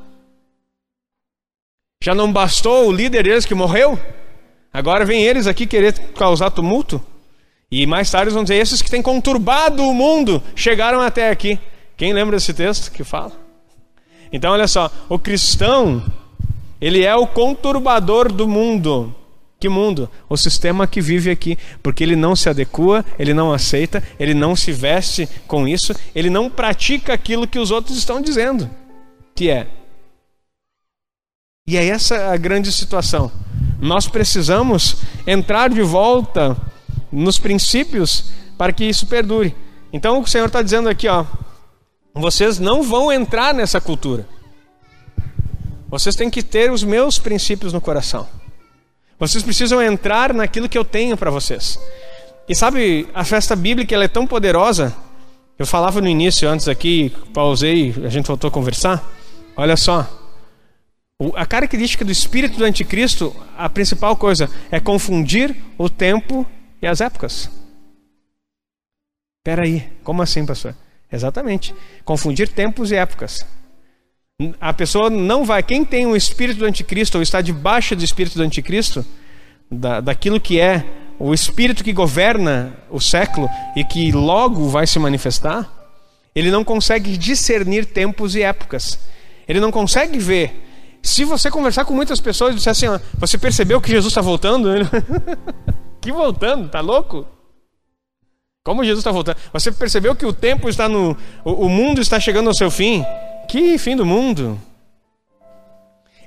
Já 2.02 2.14
não 2.14 2.30
bastou 2.30 2.86
o 2.86 2.92
líder 2.92 3.24
deles 3.24 3.46
que 3.46 3.54
morreu? 3.54 3.98
Agora 4.70 5.06
vem 5.06 5.24
eles 5.24 5.46
aqui 5.46 5.66
querer 5.66 5.98
causar 6.14 6.50
tumulto? 6.50 7.00
E 7.70 7.86
mais 7.86 8.10
tarde 8.10 8.30
vão 8.30 8.42
dizer: 8.42 8.56
esses 8.56 8.82
que 8.82 8.90
têm 8.90 9.00
conturbado 9.00 9.82
o 9.82 9.94
mundo 9.94 10.42
chegaram 10.54 11.00
até 11.00 11.30
aqui. 11.30 11.58
Quem 11.96 12.12
lembra 12.12 12.36
desse 12.36 12.52
texto 12.52 12.92
que 12.92 13.02
fala? 13.02 13.32
Então, 14.30 14.52
olha 14.52 14.68
só: 14.68 14.90
o 15.08 15.18
cristão, 15.18 16.04
ele 16.84 17.02
é 17.02 17.16
o 17.16 17.26
conturbador 17.26 18.30
do 18.30 18.46
mundo. 18.46 19.14
Que 19.58 19.70
mundo? 19.70 20.06
O 20.28 20.36
sistema 20.36 20.86
que 20.86 21.00
vive 21.00 21.30
aqui, 21.30 21.56
porque 21.82 22.04
ele 22.04 22.14
não 22.14 22.36
se 22.36 22.46
adequa, 22.46 23.02
ele 23.18 23.32
não 23.32 23.54
aceita, 23.54 24.02
ele 24.20 24.34
não 24.34 24.54
se 24.54 24.70
veste 24.70 25.26
com 25.46 25.66
isso, 25.66 25.94
ele 26.14 26.28
não 26.28 26.50
pratica 26.50 27.14
aquilo 27.14 27.48
que 27.48 27.58
os 27.58 27.70
outros 27.70 27.96
estão 27.96 28.20
dizendo, 28.20 28.68
que 29.34 29.48
é. 29.48 29.66
E 31.66 31.78
é 31.78 31.86
essa 31.86 32.30
a 32.30 32.36
grande 32.36 32.70
situação. 32.70 33.32
Nós 33.80 34.06
precisamos 34.06 34.98
entrar 35.26 35.70
de 35.70 35.80
volta 35.80 36.54
nos 37.10 37.38
princípios 37.38 38.30
para 38.58 38.74
que 38.74 38.84
isso 38.84 39.06
perdure. 39.06 39.56
Então 39.90 40.20
o 40.20 40.26
Senhor 40.26 40.48
está 40.48 40.60
dizendo 40.60 40.90
aqui, 40.90 41.08
ó, 41.08 41.24
vocês 42.12 42.58
não 42.58 42.82
vão 42.82 43.10
entrar 43.10 43.54
nessa 43.54 43.80
cultura. 43.80 44.28
Vocês 45.88 46.16
têm 46.16 46.30
que 46.30 46.42
ter 46.42 46.70
os 46.72 46.82
meus 46.82 47.18
princípios 47.18 47.72
no 47.72 47.80
coração. 47.80 48.26
Vocês 49.18 49.42
precisam 49.42 49.82
entrar 49.82 50.34
naquilo 50.34 50.68
que 50.68 50.76
eu 50.76 50.84
tenho 50.84 51.16
para 51.16 51.30
vocês. 51.30 51.78
E 52.48 52.54
sabe, 52.54 53.08
a 53.14 53.24
festa 53.24 53.54
bíblica 53.54 53.94
ela 53.94 54.04
é 54.04 54.08
tão 54.08 54.26
poderosa. 54.26 54.94
Eu 55.58 55.66
falava 55.66 56.00
no 56.00 56.08
início, 56.08 56.48
antes 56.48 56.68
aqui, 56.68 57.10
pausei, 57.32 57.94
a 58.04 58.08
gente 58.08 58.26
voltou 58.26 58.48
a 58.48 58.50
conversar. 58.50 59.02
Olha 59.56 59.76
só, 59.76 60.08
a 61.36 61.46
característica 61.46 62.04
do 62.04 62.10
espírito 62.10 62.58
do 62.58 62.64
anticristo, 62.64 63.34
a 63.56 63.70
principal 63.70 64.16
coisa 64.16 64.50
é 64.70 64.80
confundir 64.80 65.56
o 65.78 65.88
tempo 65.88 66.44
e 66.82 66.86
as 66.86 67.00
épocas. 67.00 67.48
Espera 69.38 69.62
aí, 69.62 69.88
como 70.02 70.22
assim, 70.22 70.44
pastor? 70.44 70.74
Exatamente. 71.10 71.74
Confundir 72.04 72.48
tempos 72.48 72.90
e 72.90 72.96
épocas. 72.96 73.46
A 74.60 74.72
pessoa 74.72 75.08
não 75.08 75.44
vai. 75.44 75.62
Quem 75.62 75.84
tem 75.84 76.06
o 76.06 76.16
espírito 76.16 76.58
do 76.58 76.64
anticristo 76.64 77.18
ou 77.18 77.22
está 77.22 77.40
debaixo 77.40 77.94
do 77.94 78.02
espírito 78.02 78.36
do 78.36 78.42
anticristo, 78.42 79.06
da, 79.70 80.00
daquilo 80.00 80.40
que 80.40 80.58
é 80.58 80.84
o 81.20 81.32
espírito 81.32 81.84
que 81.84 81.92
governa 81.92 82.76
o 82.90 83.00
século 83.00 83.48
e 83.76 83.84
que 83.84 84.10
logo 84.10 84.68
vai 84.68 84.88
se 84.88 84.98
manifestar, 84.98 85.70
ele 86.34 86.50
não 86.50 86.64
consegue 86.64 87.16
discernir 87.16 87.86
tempos 87.86 88.34
e 88.34 88.42
épocas. 88.42 88.98
Ele 89.46 89.60
não 89.60 89.70
consegue 89.70 90.18
ver. 90.18 90.98
Se 91.00 91.24
você 91.24 91.48
conversar 91.48 91.84
com 91.84 91.94
muitas 91.94 92.20
pessoas 92.20 92.54
e 92.54 92.56
disser 92.56 92.72
assim, 92.72 92.88
ó, 92.88 92.98
você 93.16 93.38
percebeu 93.38 93.80
que 93.80 93.90
Jesus 93.90 94.10
está 94.10 94.20
voltando? 94.20 94.68
Que 96.00 96.12
voltando, 96.12 96.68
tá 96.68 96.82
louco? 96.82 97.26
Como 98.62 98.84
Jesus 98.84 98.98
está 98.98 99.10
voltando? 99.10 99.38
Você 99.54 99.72
percebeu 99.72 100.14
que 100.14 100.26
o 100.26 100.34
tempo 100.34 100.68
está 100.68 100.86
no. 100.86 101.16
O, 101.42 101.64
o 101.64 101.68
mundo 101.70 101.98
está 101.98 102.20
chegando 102.20 102.48
ao 102.48 102.54
seu 102.54 102.70
fim? 102.70 103.02
Que 103.48 103.78
fim 103.78 103.96
do 103.96 104.06
mundo? 104.06 104.60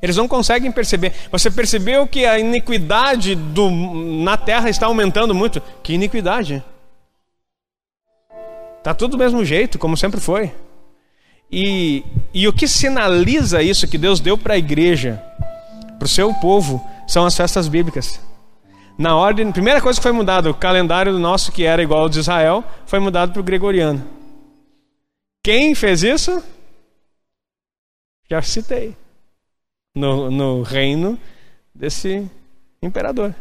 Eles 0.01 0.15
não 0.15 0.27
conseguem 0.27 0.71
perceber. 0.71 1.13
Você 1.32 1.49
percebeu 1.49 2.08
que 2.08 2.25
a 2.25 2.39
iniquidade 2.39 3.36
do, 3.36 3.69
na 3.69 4.38
terra 4.38 4.69
está 4.69 4.86
aumentando 4.86 5.34
muito? 5.34 5.62
Que 5.82 5.93
iniquidade? 5.93 6.63
Está 8.77 8.93
tudo 8.93 9.12
do 9.12 9.17
mesmo 9.17 9.43
jeito, 9.43 9.80
como 9.80 9.97
sempre 9.97 10.19
foi. 10.19 10.53
E, 11.51 12.03
e 12.34 12.47
o 12.47 12.53
que 12.53 12.67
sinaliza 12.67 13.62
isso 13.62 13.88
que 13.88 13.97
Deus 13.97 14.19
deu 14.19 14.38
para 14.38 14.53
a 14.53 14.58
igreja, 14.58 15.21
para 15.97 16.06
o 16.06 16.10
seu 16.10 16.34
povo, 16.36 16.86
são 17.08 17.25
as 17.25 17.36
festas 17.36 17.67
bíblicas. 17.67 18.19
Na 18.97 19.15
ordem, 19.15 19.51
primeira 19.51 19.82
coisa 19.82 19.99
que 19.99 20.03
foi 20.03 20.12
mudada, 20.12 20.49
o 20.49 20.53
calendário 20.53 21.13
nosso, 21.19 21.51
que 21.51 21.63
era 21.63 21.84
igual 21.84 22.01
ao 22.01 22.10
de 22.10 22.19
Israel, 22.19 22.63
foi 22.86 22.99
mudado 22.99 23.32
para 23.32 23.39
o 23.39 23.43
gregoriano. 23.43 24.03
Quem 25.43 25.73
fez 25.75 26.03
isso? 26.03 26.43
Já 28.30 28.42
citei. 28.42 28.96
No, 29.96 30.30
no 30.30 30.62
reino 30.62 31.18
desse 31.74 32.30
imperador. 32.82 33.34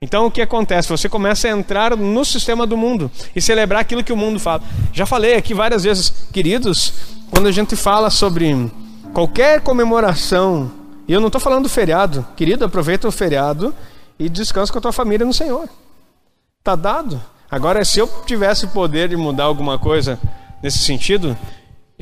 Então 0.00 0.26
o 0.26 0.30
que 0.30 0.42
acontece? 0.42 0.88
Você 0.88 1.08
começa 1.08 1.46
a 1.46 1.52
entrar 1.52 1.96
no 1.96 2.24
sistema 2.24 2.66
do 2.66 2.76
mundo 2.76 3.08
e 3.36 3.40
celebrar 3.40 3.82
aquilo 3.82 4.02
que 4.02 4.12
o 4.12 4.16
mundo 4.16 4.40
fala. 4.40 4.62
Já 4.92 5.06
falei 5.06 5.36
aqui 5.36 5.54
várias 5.54 5.84
vezes, 5.84 6.10
queridos, 6.32 6.92
quando 7.30 7.46
a 7.46 7.52
gente 7.52 7.76
fala 7.76 8.10
sobre 8.10 8.68
qualquer 9.14 9.60
comemoração 9.60 10.72
e 11.06 11.12
eu 11.12 11.20
não 11.20 11.28
estou 11.28 11.40
falando 11.40 11.64
do 11.64 11.68
feriado. 11.68 12.26
Querido, 12.36 12.64
aproveita 12.64 13.06
o 13.06 13.12
feriado 13.12 13.74
e 14.18 14.28
descansa 14.28 14.72
com 14.72 14.78
a 14.78 14.82
tua 14.82 14.92
família 14.92 15.26
no 15.26 15.32
Senhor. 15.32 15.68
Está 16.58 16.74
dado. 16.74 17.20
Agora, 17.50 17.84
se 17.84 17.98
eu 17.98 18.08
tivesse 18.26 18.64
o 18.64 18.68
poder 18.68 19.08
de 19.08 19.16
mudar 19.16 19.44
alguma 19.44 19.78
coisa 19.78 20.18
nesse 20.62 20.78
sentido, 20.78 21.36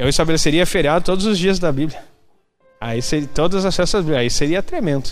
eu 0.01 0.09
estabeleceria 0.09 0.65
feriado 0.65 1.05
todos 1.05 1.27
os 1.27 1.39
dias 1.39 1.59
da 1.59 1.71
Bíblia. 1.71 2.03
Aí 2.81 3.03
seria, 3.03 3.29
todas 3.29 3.67
as 3.67 3.77
festas 3.77 4.09
aí 4.09 4.31
seria 4.31 4.63
tremendo. 4.63 5.11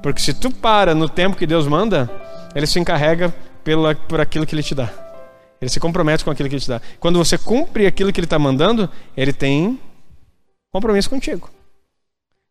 Porque 0.00 0.20
se 0.20 0.32
tu 0.32 0.52
para 0.52 0.94
no 0.94 1.08
tempo 1.08 1.36
que 1.36 1.48
Deus 1.48 1.66
manda, 1.66 2.08
ele 2.54 2.64
se 2.64 2.78
encarrega 2.78 3.34
pela, 3.64 3.92
por 3.92 4.20
aquilo 4.20 4.46
que 4.46 4.54
ele 4.54 4.62
te 4.62 4.72
dá. 4.72 4.88
Ele 5.60 5.68
se 5.68 5.80
compromete 5.80 6.24
com 6.24 6.30
aquilo 6.30 6.48
que 6.48 6.54
ele 6.54 6.62
te 6.62 6.68
dá. 6.68 6.80
Quando 7.00 7.18
você 7.18 7.36
cumpre 7.36 7.88
aquilo 7.88 8.12
que 8.12 8.20
ele 8.20 8.26
está 8.26 8.38
mandando, 8.38 8.88
ele 9.16 9.32
tem 9.32 9.80
compromisso 10.72 11.10
contigo. 11.10 11.50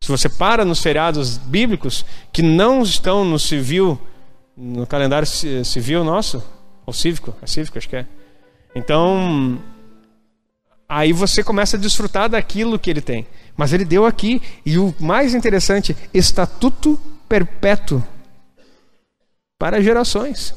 Se 0.04 0.10
você 0.10 0.28
para 0.28 0.66
nos 0.66 0.82
feriados 0.82 1.38
bíblicos 1.38 2.04
que 2.30 2.42
não 2.42 2.82
estão 2.82 3.24
no 3.24 3.38
civil, 3.38 3.98
no 4.54 4.86
calendário 4.86 5.26
civil 5.26 6.04
nosso, 6.04 6.44
ou 6.84 6.92
cívico, 6.92 7.34
é 7.40 7.46
cívico, 7.46 7.78
acho 7.78 7.88
que 7.88 7.96
é. 7.96 8.06
Então, 8.74 9.58
aí 10.90 11.12
você 11.12 11.44
começa 11.44 11.76
a 11.76 11.80
desfrutar 11.80 12.28
daquilo 12.28 12.76
que 12.76 12.90
ele 12.90 13.00
tem. 13.00 13.24
Mas 13.56 13.72
ele 13.72 13.84
deu 13.84 14.04
aqui, 14.04 14.42
e 14.66 14.76
o 14.76 14.92
mais 14.98 15.34
interessante, 15.34 15.96
estatuto 16.12 17.00
perpétuo 17.28 18.02
para 19.56 19.80
gerações. 19.80 20.52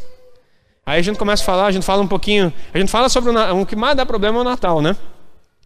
Aí 0.83 0.99
a 0.99 1.03
gente 1.03 1.19
começa 1.19 1.43
a 1.43 1.45
falar, 1.45 1.67
a 1.67 1.71
gente 1.71 1.85
fala 1.85 2.01
um 2.01 2.07
pouquinho, 2.07 2.51
a 2.73 2.79
gente 2.79 2.89
fala 2.89 3.09
sobre 3.09 3.29
o, 3.29 3.61
o 3.61 3.65
que 3.65 3.75
mais 3.75 3.95
dá 3.95 4.07
problema 4.07 4.39
é 4.39 4.41
o 4.41 4.43
Natal, 4.43 4.81
né? 4.81 4.95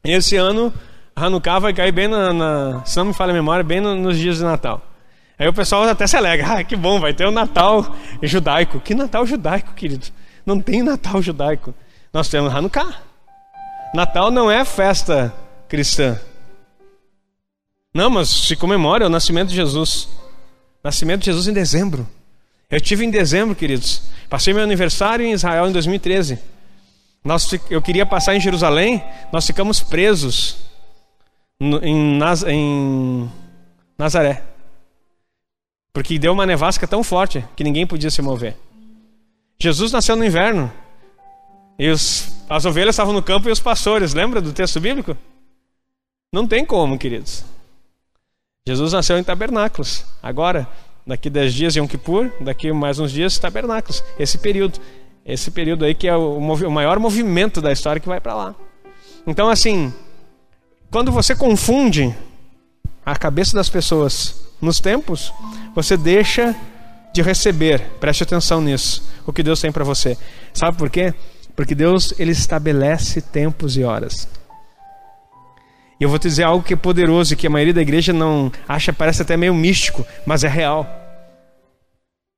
Esse 0.04 0.36
ano, 0.36 0.74
Hanukkah 1.16 1.60
vai 1.60 1.74
cair 1.74 1.94
bem 1.94 2.10
na, 2.10 2.34
na 2.34 2.86
se 2.86 2.98
não 2.98 3.06
me 3.06 3.14
falha 3.14 3.32
a 3.32 3.34
memória, 3.34 3.64
bem 3.64 3.80
no, 3.80 3.96
nos 3.96 4.18
dias 4.18 4.38
de 4.38 4.44
Natal. 4.44 4.82
Aí 5.40 5.48
o 5.48 5.54
pessoal 5.54 5.84
até 5.84 6.06
se 6.06 6.18
alegra, 6.18 6.46
ah, 6.60 6.64
que 6.64 6.76
bom, 6.76 7.00
vai 7.00 7.14
ter 7.14 7.26
o 7.26 7.32
Natal 7.32 7.96
judaico. 8.22 8.82
Que 8.82 8.94
Natal 8.94 9.26
judaico, 9.26 9.74
querido? 9.74 10.08
Não 10.46 10.60
tem 10.60 10.84
Natal 10.84 11.22
judaico. 11.22 11.74
Nós 12.12 12.28
temos 12.28 12.54
Hanukkah. 12.54 13.07
Natal 13.94 14.30
não 14.32 14.50
é 14.50 14.64
festa 14.66 15.34
cristã. 15.68 16.20
Não, 17.94 18.10
mas 18.10 18.30
se 18.30 18.56
comemora 18.56 19.08
o 19.08 19.10
nascimento 19.10 19.50
de 19.50 19.56
Jesus. 19.56 20.08
Nascimento 20.84 21.22
de 21.22 21.26
Jesus 21.28 21.48
em 21.48 21.54
dezembro. 21.54 22.08
Eu 22.70 22.82
tive 22.82 23.06
em 23.06 23.10
dezembro, 23.10 23.56
queridos. 23.56 24.04
Passei 24.30 24.54
meu 24.54 24.64
aniversário 24.64 25.26
em 25.26 25.32
Israel 25.32 25.68
em 25.68 25.72
2013. 25.72 26.40
Nós, 27.24 27.50
eu 27.70 27.82
queria 27.82 28.06
passar 28.06 28.36
em 28.36 28.40
Jerusalém, 28.40 29.04
nós 29.32 29.46
ficamos 29.46 29.82
presos 29.82 30.58
em, 31.60 32.18
Naz, 32.18 32.44
em 32.44 33.30
Nazaré. 33.98 34.44
Porque 35.92 36.20
deu 36.20 36.34
uma 36.34 36.46
nevasca 36.46 36.88
tão 36.88 37.04
forte 37.04 37.44
que 37.56 37.64
ninguém 37.64 37.88
podia 37.88 38.12
se 38.12 38.22
mover. 38.22 38.56
Jesus 39.60 39.92
nasceu 39.92 40.16
no 40.16 40.24
inverno. 40.24 40.72
E 41.78 41.90
os, 41.90 42.44
as 42.50 42.66
ovelhas 42.66 42.96
estavam 42.96 43.14
no 43.14 43.22
campo 43.22 43.50
e 43.50 43.52
os 43.52 43.60
pastores. 43.60 44.14
Lembra 44.14 44.42
do 44.42 44.52
texto 44.52 44.80
bíblico? 44.80 45.16
Não 46.34 46.48
tem 46.48 46.66
como, 46.66 46.98
queridos. 46.98 47.44
Jesus 48.68 48.94
nasceu 48.94 49.18
em 49.18 49.24
tabernáculos. 49.24 50.06
Agora, 50.22 50.68
daqui 51.06 51.30
dez 51.30 51.54
dias 51.54 51.76
Yom 51.76 51.88
Kippur, 51.88 52.32
daqui 52.42 52.72
mais 52.74 53.00
uns 53.00 53.12
dias 53.12 53.38
tabernáculos. 53.38 54.04
Esse 54.20 54.38
período, 54.38 54.80
esse 55.26 55.52
período 55.52 55.86
aí 55.86 55.96
que 55.96 56.08
é 56.08 56.16
o, 56.16 56.38
o 56.38 56.72
maior 56.72 57.00
movimento 57.00 57.62
da 57.62 57.72
história 57.72 58.00
que 58.00 58.08
vai 58.08 58.20
para 58.20 58.36
lá. 58.36 58.56
Então 59.26 59.48
assim, 59.50 59.94
quando 60.92 61.12
você 61.12 61.36
confunde 61.36 62.14
a 63.06 63.16
cabeça 63.16 63.56
das 63.56 63.70
pessoas 63.70 64.48
nos 64.62 64.80
tempos, 64.82 65.32
você 65.74 65.96
deixa 65.96 66.56
de 67.14 67.22
receber. 67.22 67.82
Preste 68.00 68.24
atenção 68.24 68.60
nisso. 68.60 69.10
O 69.26 69.32
que 69.32 69.44
Deus 69.44 69.62
tem 69.62 69.72
para 69.72 69.84
você. 69.84 70.18
Sabe 70.54 70.78
por 70.78 70.90
quê? 70.90 71.14
Porque 71.58 71.74
Deus 71.74 72.14
ele 72.20 72.32
estabelece 72.32 73.20
tempos 73.20 73.76
e 73.76 73.84
horas. 73.84 74.30
E 76.00 76.04
eu 76.04 76.10
vou 76.10 76.20
te 76.20 76.28
dizer 76.28 76.44
algo 76.44 76.64
que 76.64 76.76
é 76.76 76.78
poderoso 76.78 77.34
e 77.34 77.36
que 77.36 77.48
a 77.48 77.50
maioria 77.50 77.74
da 77.74 77.82
igreja 77.82 78.14
não 78.14 78.52
acha, 78.68 78.94
parece 78.94 79.24
até 79.24 79.36
meio 79.36 79.56
místico, 79.56 80.06
mas 80.24 80.44
é 80.44 80.48
real. 80.48 80.88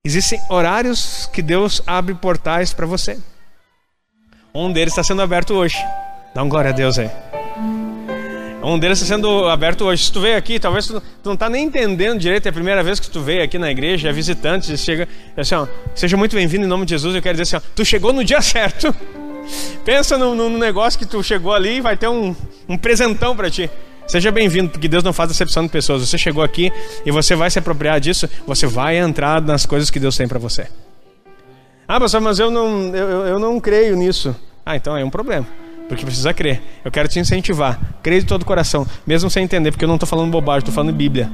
Existem 0.05 0.39
horários 0.49 1.29
que 1.33 1.41
Deus 1.41 1.83
abre 1.85 2.15
portais 2.15 2.73
para 2.73 2.85
você. 2.85 3.19
Um 4.55 4.71
deles 4.71 4.93
está 4.93 5.03
sendo 5.03 5.21
aberto 5.21 5.53
hoje. 5.53 5.77
Dá 6.33 6.41
um 6.41 6.47
glória 6.47 6.71
a 6.71 6.73
Deus 6.73 6.97
aí. 6.97 7.11
Um 8.69 8.77
deles 8.77 9.01
está 9.01 9.15
sendo 9.15 9.47
aberto 9.47 9.83
hoje. 9.83 10.05
Se 10.05 10.11
tu 10.11 10.21
veio 10.21 10.37
aqui, 10.37 10.59
talvez 10.59 10.85
tu, 10.85 11.01
não 11.23 11.33
está 11.33 11.49
nem 11.49 11.65
entendendo 11.65 12.19
direito, 12.19 12.45
é 12.45 12.49
a 12.49 12.53
primeira 12.53 12.83
vez 12.83 12.99
que 12.99 13.09
tu 13.09 13.19
veio 13.19 13.43
aqui 13.43 13.57
na 13.57 13.71
igreja, 13.71 14.09
é 14.09 14.11
visitante, 14.11 14.77
chega, 14.77 15.07
assim, 15.35 15.55
ó, 15.55 15.67
seja 15.95 16.15
muito 16.15 16.35
bem-vindo 16.35 16.65
em 16.65 16.67
nome 16.67 16.85
de 16.85 16.91
Jesus. 16.91 17.15
Eu 17.15 17.21
quero 17.21 17.35
dizer 17.37 17.57
assim, 17.57 17.65
ó, 17.65 17.71
tu 17.75 17.83
chegou 17.83 18.13
no 18.13 18.23
dia 18.23 18.39
certo. 18.43 18.95
Pensa 19.83 20.19
no, 20.19 20.35
no, 20.35 20.55
negócio 20.59 20.99
que 20.99 21.05
tu 21.05 21.23
chegou 21.23 21.51
ali 21.51 21.77
e 21.77 21.81
vai 21.81 21.97
ter 21.97 22.07
um, 22.07 22.35
um 22.67 22.77
presentão 22.77 23.35
para 23.35 23.49
ti. 23.49 23.67
Seja 24.07 24.31
bem-vindo, 24.31 24.69
porque 24.69 24.87
Deus 24.87 25.03
não 25.03 25.13
faz 25.13 25.31
acepção 25.31 25.63
de 25.63 25.69
pessoas. 25.69 26.07
Você 26.07 26.17
chegou 26.17 26.43
aqui 26.43 26.71
e 27.03 27.11
você 27.11 27.35
vai 27.35 27.49
se 27.49 27.57
apropriar 27.57 27.99
disso, 27.99 28.29
você 28.45 28.67
vai 28.67 28.97
entrar 28.97 29.41
nas 29.41 29.65
coisas 29.65 29.89
que 29.89 29.99
Deus 29.99 30.15
tem 30.15 30.27
para 30.27 30.37
você. 30.37 30.67
Ah, 31.87 31.99
pastor, 31.99 32.21
mas 32.21 32.37
eu 32.37 32.51
não, 32.51 32.95
eu, 32.95 33.25
eu 33.25 33.39
não 33.39 33.59
creio 33.59 33.95
nisso. 33.95 34.35
Ah, 34.63 34.75
então 34.75 34.95
é 34.95 35.03
um 35.03 35.09
problema. 35.09 35.47
Porque 35.89 36.05
precisa 36.05 36.33
crer. 36.33 36.61
Eu 36.85 36.91
quero 36.91 37.09
te 37.09 37.19
incentivar. 37.19 37.97
Creia 38.01 38.21
de 38.21 38.27
todo 38.27 38.43
o 38.43 38.45
coração, 38.45 38.87
mesmo 39.05 39.29
sem 39.29 39.43
entender, 39.43 39.71
porque 39.71 39.83
eu 39.83 39.87
não 39.89 39.95
estou 39.95 40.07
falando 40.07 40.31
bobagem, 40.31 40.59
estou 40.59 40.73
falando 40.73 40.95
Bíblia. 40.95 41.29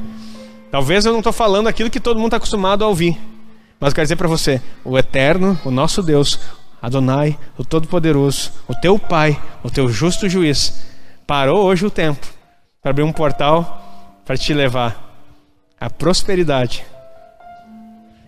Talvez 0.72 1.06
eu 1.06 1.12
não 1.12 1.20
estou 1.20 1.34
falando 1.34 1.68
aquilo 1.68 1.90
que 1.90 2.00
todo 2.00 2.18
mundo 2.18 2.28
está 2.28 2.38
acostumado 2.38 2.84
a 2.84 2.88
ouvir. 2.88 3.18
Mas 3.80 3.92
eu 3.92 3.96
quero 3.96 4.06
dizer 4.06 4.16
para 4.16 4.28
você: 4.28 4.62
o 4.84 4.98
Eterno, 4.98 5.60
o 5.66 5.70
nosso 5.70 6.02
Deus, 6.02 6.40
Adonai, 6.82 7.38
o 7.58 7.66
Todo-Poderoso, 7.66 8.52
o 8.68 8.74
teu 8.74 8.98
Pai, 8.98 9.40
o 9.62 9.70
teu 9.70 9.90
justo 9.90 10.30
juiz, 10.30 10.86
parou 11.28 11.66
hoje 11.66 11.86
o 11.86 11.92
tempo 11.92 12.26
para 12.82 12.92
abrir 12.92 13.04
um 13.04 13.12
portal 13.12 14.22
para 14.26 14.38
te 14.38 14.54
levar 14.54 15.18
à 15.80 15.90
prosperidade 15.90 16.84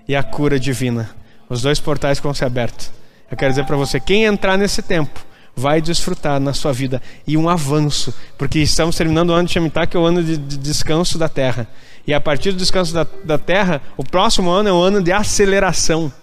e 0.07 0.15
à 0.15 0.21
cura 0.21 0.59
divina. 0.59 1.09
Os 1.49 1.61
dois 1.61 1.79
portais 1.79 2.19
vão 2.19 2.33
ser 2.33 2.45
abertos. 2.45 2.91
Eu 3.31 3.37
quero 3.37 3.51
dizer 3.51 3.65
para 3.65 3.77
você: 3.77 3.99
quem 3.99 4.25
entrar 4.25 4.57
nesse 4.57 4.81
tempo 4.81 5.25
vai 5.57 5.81
desfrutar 5.81 6.39
na 6.39 6.53
sua 6.53 6.71
vida 6.71 7.01
e 7.25 7.35
um 7.35 7.49
avanço, 7.49 8.13
porque 8.37 8.59
estamos 8.59 8.95
terminando 8.95 9.31
o 9.31 9.33
ano 9.33 9.47
de 9.47 9.53
Shemitah, 9.53 9.87
que 9.87 9.97
é 9.97 9.99
o 9.99 10.05
ano 10.05 10.23
de, 10.23 10.37
de 10.37 10.57
descanso 10.57 11.17
da 11.17 11.27
terra. 11.27 11.67
E 12.05 12.13
a 12.13 12.21
partir 12.21 12.51
do 12.51 12.57
descanso 12.57 12.93
da, 12.93 13.05
da 13.23 13.37
terra, 13.39 13.81
o 13.97 14.03
próximo 14.03 14.51
ano 14.51 14.69
é 14.69 14.71
o 14.71 14.79
ano 14.79 15.01
de 15.01 15.11
aceleração 15.11 16.13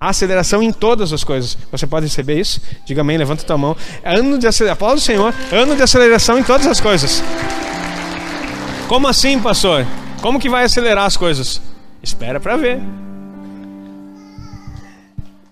aceleração 0.00 0.62
em 0.62 0.72
todas 0.72 1.12
as 1.12 1.22
coisas. 1.22 1.58
Você 1.70 1.86
pode 1.86 2.06
receber 2.06 2.40
isso? 2.40 2.58
Diga 2.86 3.02
amém, 3.02 3.18
levanta 3.18 3.44
tua 3.44 3.58
mão. 3.58 3.76
Ano 4.02 4.38
de 4.38 4.46
aceleração, 4.46 4.72
aplauda 4.72 4.96
o 4.96 5.00
Senhor, 5.00 5.34
ano 5.52 5.76
de 5.76 5.82
aceleração 5.82 6.38
em 6.38 6.42
todas 6.42 6.66
as 6.66 6.80
coisas. 6.80 7.22
Como 8.88 9.06
assim, 9.06 9.38
pastor? 9.38 9.86
Como 10.22 10.40
que 10.40 10.48
vai 10.48 10.64
acelerar 10.64 11.04
as 11.04 11.18
coisas? 11.18 11.60
Espera 12.02 12.40
para 12.40 12.56
ver. 12.56 12.80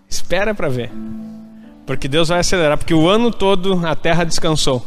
Espera 0.09 0.55
para 0.55 0.71
ver. 0.71 0.91
Porque 1.89 2.07
Deus 2.07 2.29
vai 2.29 2.41
acelerar, 2.41 2.77
porque 2.77 2.93
o 2.93 3.09
ano 3.09 3.31
todo 3.31 3.81
a 3.87 3.97
terra 3.97 4.23
descansou. 4.23 4.85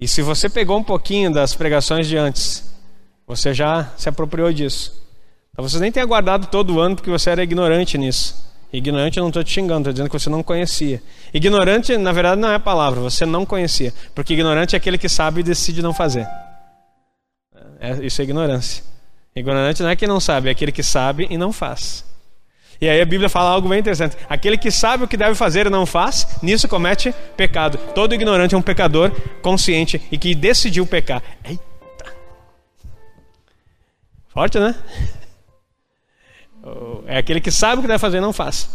E 0.00 0.08
se 0.08 0.22
você 0.22 0.48
pegou 0.48 0.78
um 0.78 0.82
pouquinho 0.82 1.30
das 1.30 1.54
pregações 1.54 2.06
de 2.06 2.16
antes, 2.16 2.74
você 3.26 3.52
já 3.52 3.92
se 3.98 4.08
apropriou 4.08 4.50
disso. 4.50 4.98
Talvez 5.54 5.72
você 5.72 5.78
nem 5.78 5.92
tenha 5.92 6.06
guardado 6.06 6.46
todo 6.46 6.74
o 6.74 6.80
ano 6.80 6.96
porque 6.96 7.10
você 7.10 7.28
era 7.28 7.42
ignorante 7.42 7.98
nisso. 7.98 8.50
Ignorante 8.72 9.18
eu 9.18 9.24
não 9.24 9.28
estou 9.28 9.44
te 9.44 9.50
xingando, 9.50 9.80
estou 9.80 9.92
dizendo 9.92 10.08
que 10.08 10.18
você 10.18 10.30
não 10.30 10.42
conhecia. 10.42 11.02
Ignorante, 11.34 11.94
na 11.98 12.10
verdade, 12.10 12.40
não 12.40 12.48
é 12.48 12.54
a 12.54 12.60
palavra, 12.60 13.00
você 13.00 13.26
não 13.26 13.44
conhecia. 13.44 13.92
Porque 14.14 14.32
ignorante 14.32 14.74
é 14.74 14.78
aquele 14.78 14.96
que 14.96 15.08
sabe 15.08 15.40
e 15.40 15.44
decide 15.44 15.82
não 15.82 15.92
fazer. 15.92 16.26
É, 17.78 18.02
isso 18.02 18.22
é 18.22 18.24
ignorância. 18.24 18.82
Ignorante 19.36 19.82
não 19.82 19.90
é 19.90 19.96
quem 19.96 20.08
não 20.08 20.18
sabe, 20.18 20.48
é 20.48 20.52
aquele 20.52 20.72
que 20.72 20.82
sabe 20.82 21.26
e 21.28 21.36
não 21.36 21.52
faz. 21.52 22.13
E 22.80 22.88
aí 22.88 23.00
a 23.00 23.04
Bíblia 23.04 23.28
fala 23.28 23.50
algo 23.50 23.68
bem 23.68 23.78
interessante. 23.78 24.16
Aquele 24.28 24.58
que 24.58 24.70
sabe 24.70 25.04
o 25.04 25.08
que 25.08 25.16
deve 25.16 25.34
fazer 25.34 25.66
e 25.66 25.70
não 25.70 25.86
faz, 25.86 26.26
nisso 26.42 26.68
comete 26.68 27.14
pecado. 27.36 27.78
Todo 27.94 28.14
ignorante 28.14 28.54
é 28.54 28.58
um 28.58 28.62
pecador 28.62 29.10
consciente 29.40 30.02
e 30.10 30.18
que 30.18 30.34
decidiu 30.34 30.86
pecar. 30.86 31.22
Eita! 31.44 31.64
Forte, 34.28 34.58
né? 34.58 34.74
É 37.06 37.18
aquele 37.18 37.42
que 37.42 37.50
sabe 37.50 37.80
o 37.80 37.82
que 37.82 37.88
deve 37.88 37.98
fazer 37.98 38.16
e 38.16 38.20
não 38.22 38.32
faz. 38.32 38.70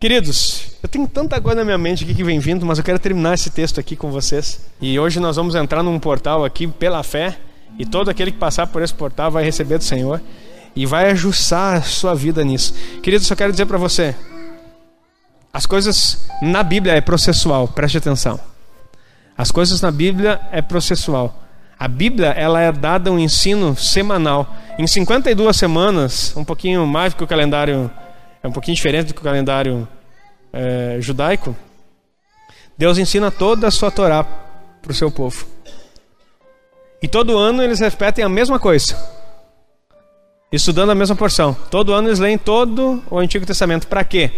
Queridos, 0.00 0.72
eu 0.82 0.88
tenho 0.88 1.06
tanta 1.06 1.38
coisa 1.38 1.56
na 1.56 1.64
minha 1.66 1.76
mente 1.76 2.02
aqui 2.02 2.14
que 2.14 2.24
vem 2.24 2.38
vindo, 2.38 2.64
mas 2.64 2.78
eu 2.78 2.84
quero 2.84 2.98
terminar 2.98 3.34
esse 3.34 3.50
texto 3.50 3.78
aqui 3.78 3.94
com 3.94 4.10
vocês. 4.10 4.66
E 4.80 4.98
hoje 4.98 5.20
nós 5.20 5.36
vamos 5.36 5.54
entrar 5.54 5.82
num 5.82 5.98
portal 5.98 6.46
aqui 6.46 6.66
pela 6.66 7.02
fé, 7.02 7.36
e 7.78 7.84
todo 7.84 8.08
aquele 8.08 8.32
que 8.32 8.38
passar 8.38 8.66
por 8.68 8.80
esse 8.80 8.94
portal 8.94 9.30
vai 9.30 9.44
receber 9.44 9.76
do 9.76 9.84
Senhor 9.84 10.20
e 10.74 10.86
vai 10.86 11.10
ajustar 11.10 11.76
a 11.76 11.82
sua 11.82 12.14
vida 12.14 12.44
nisso. 12.44 12.74
Queridos, 13.02 13.28
eu 13.28 13.36
quero 13.36 13.52
dizer 13.52 13.66
para 13.66 13.78
você, 13.78 14.14
as 15.52 15.66
coisas 15.66 16.28
na 16.40 16.62
Bíblia 16.62 16.94
é 16.94 17.00
processual, 17.00 17.68
preste 17.68 17.98
atenção. 17.98 18.38
As 19.36 19.50
coisas 19.50 19.80
na 19.80 19.90
Bíblia 19.90 20.40
é 20.50 20.60
processual. 20.60 21.44
A 21.78 21.86
Bíblia 21.86 22.28
ela 22.30 22.60
é 22.60 22.72
dada 22.72 23.10
um 23.12 23.18
ensino 23.18 23.76
semanal. 23.76 24.52
Em 24.78 24.86
52 24.86 25.56
semanas, 25.56 26.36
um 26.36 26.44
pouquinho 26.44 26.86
mais 26.86 27.12
do 27.12 27.18
que 27.18 27.24
o 27.24 27.26
calendário, 27.26 27.90
é 28.42 28.48
um 28.48 28.52
pouquinho 28.52 28.74
diferente 28.74 29.08
do 29.08 29.14
que 29.14 29.20
o 29.20 29.24
calendário 29.24 29.86
é, 30.52 30.98
judaico, 31.00 31.56
Deus 32.76 32.98
ensina 32.98 33.30
toda 33.30 33.68
a 33.68 33.70
sua 33.70 33.90
Torá 33.90 34.24
para 34.24 34.90
o 34.90 34.94
seu 34.94 35.10
povo. 35.10 35.46
E 37.02 37.08
todo 37.08 37.38
ano 37.38 37.62
eles 37.62 37.80
repetem 37.80 38.24
a 38.24 38.28
mesma 38.28 38.58
coisa, 38.58 38.96
estudando 40.52 40.90
a 40.90 40.94
mesma 40.94 41.14
porção. 41.14 41.56
Todo 41.70 41.92
ano 41.92 42.08
eles 42.08 42.18
leem 42.18 42.38
todo 42.38 43.02
o 43.10 43.18
Antigo 43.18 43.44
Testamento. 43.44 43.86
Para 43.86 44.04
quê? 44.04 44.30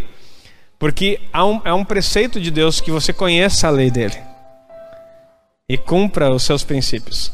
Porque 0.79 1.21
há 1.33 1.45
um, 1.45 1.61
é 1.65 1.73
um 1.73 1.85
preceito 1.85 2.41
de 2.41 2.51
Deus 2.51 2.81
que 2.81 2.91
você 2.91 3.13
conheça 3.13 3.69
a 3.69 3.71
lei 3.71 3.91
dele 3.91 4.17
e 5.69 5.77
cumpra 5.77 6.33
os 6.35 6.43
seus 6.43 6.65
princípios. 6.65 7.31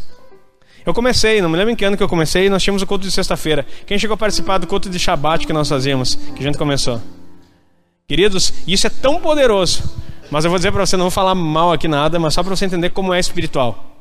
Eu 0.84 0.92
comecei, 0.92 1.40
não 1.40 1.48
me 1.48 1.56
lembro 1.56 1.72
em 1.72 1.76
que 1.76 1.84
ano 1.84 1.96
que 1.96 2.02
eu 2.02 2.08
comecei, 2.08 2.48
nós 2.50 2.62
tínhamos 2.62 2.82
o 2.82 2.86
culto 2.86 3.04
de 3.04 3.10
sexta-feira. 3.10 3.66
Quem 3.86 3.98
chegou 3.98 4.14
a 4.14 4.18
participar 4.18 4.58
do 4.58 4.66
culto 4.66 4.90
de 4.90 4.98
Shabat 4.98 5.46
que 5.46 5.52
nós 5.52 5.68
fazíamos, 5.68 6.14
que 6.14 6.40
a 6.40 6.42
gente 6.42 6.58
começou? 6.58 7.00
Queridos, 8.06 8.52
isso 8.68 8.86
é 8.86 8.90
tão 8.90 9.20
poderoso. 9.20 9.82
Mas 10.30 10.44
eu 10.44 10.50
vou 10.50 10.58
dizer 10.58 10.70
para 10.70 10.84
você, 10.84 10.96
não 10.96 11.04
vou 11.04 11.10
falar 11.10 11.34
mal 11.34 11.72
aqui 11.72 11.88
nada, 11.88 12.18
mas 12.18 12.34
só 12.34 12.42
para 12.42 12.54
você 12.54 12.66
entender 12.66 12.90
como 12.90 13.12
é 13.14 13.18
espiritual. 13.18 13.95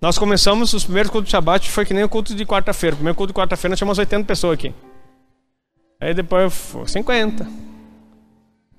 Nós 0.00 0.16
começamos, 0.16 0.72
os 0.72 0.84
primeiros 0.84 1.10
cultos 1.10 1.26
de 1.26 1.32
Shabat 1.32 1.68
foi 1.70 1.84
que 1.84 1.92
nem 1.92 2.04
o 2.04 2.08
culto 2.08 2.32
de 2.32 2.46
quarta-feira. 2.46 2.94
O 2.94 2.98
primeiro 2.98 3.16
culto 3.16 3.32
de 3.32 3.36
quarta-feira 3.36 3.72
nós 3.72 3.78
tínhamos 3.78 3.98
80 3.98 4.24
pessoas 4.24 4.54
aqui. 4.54 4.72
Aí 6.00 6.14
depois 6.14 6.54
foi 6.54 6.86
50. 6.86 7.48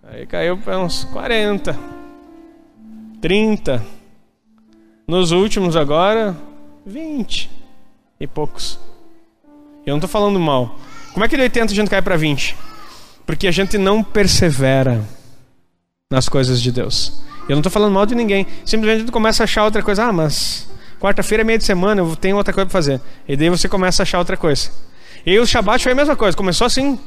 Aí 0.03 0.25
caiu 0.25 0.57
para 0.57 0.79
uns 0.79 1.03
40. 1.05 1.77
30. 3.19 3.85
Nos 5.05 5.31
últimos 5.31 5.75
agora, 5.75 6.37
20 6.85 7.49
e 8.17 8.25
poucos. 8.25 8.79
Eu 9.85 9.91
não 9.91 9.97
estou 9.97 10.09
falando 10.09 10.39
mal. 10.39 10.79
Como 11.11 11.25
é 11.25 11.27
que 11.27 11.35
de 11.35 11.41
80 11.41 11.73
a 11.73 11.75
gente 11.75 11.89
cai 11.89 12.01
para 12.01 12.15
20? 12.15 12.55
Porque 13.25 13.45
a 13.45 13.51
gente 13.51 13.77
não 13.77 14.01
persevera 14.01 15.03
nas 16.09 16.29
coisas 16.29 16.61
de 16.61 16.71
Deus. 16.71 17.21
Eu 17.43 17.55
não 17.55 17.59
estou 17.59 17.71
falando 17.71 17.93
mal 17.93 18.05
de 18.05 18.15
ninguém. 18.15 18.47
Simplesmente 18.63 18.95
a 18.95 18.99
gente 18.99 19.11
começa 19.11 19.43
a 19.43 19.45
achar 19.45 19.65
outra 19.65 19.83
coisa. 19.83 20.05
Ah, 20.05 20.13
mas 20.13 20.68
quarta-feira 20.99 21.41
é 21.41 21.45
meio 21.45 21.57
de 21.57 21.65
semana, 21.65 22.01
eu 22.01 22.15
tenho 22.15 22.37
outra 22.37 22.53
coisa 22.53 22.65
para 22.65 22.73
fazer. 22.73 23.01
E 23.27 23.35
daí 23.35 23.49
você 23.49 23.67
começa 23.67 24.01
a 24.01 24.03
achar 24.03 24.19
outra 24.19 24.37
coisa. 24.37 24.69
E 25.25 25.37
o 25.39 25.45
Shabat 25.45 25.83
foi 25.83 25.91
a 25.91 25.95
mesma 25.95 26.15
coisa. 26.15 26.35
Começou 26.35 26.65
assim. 26.67 26.99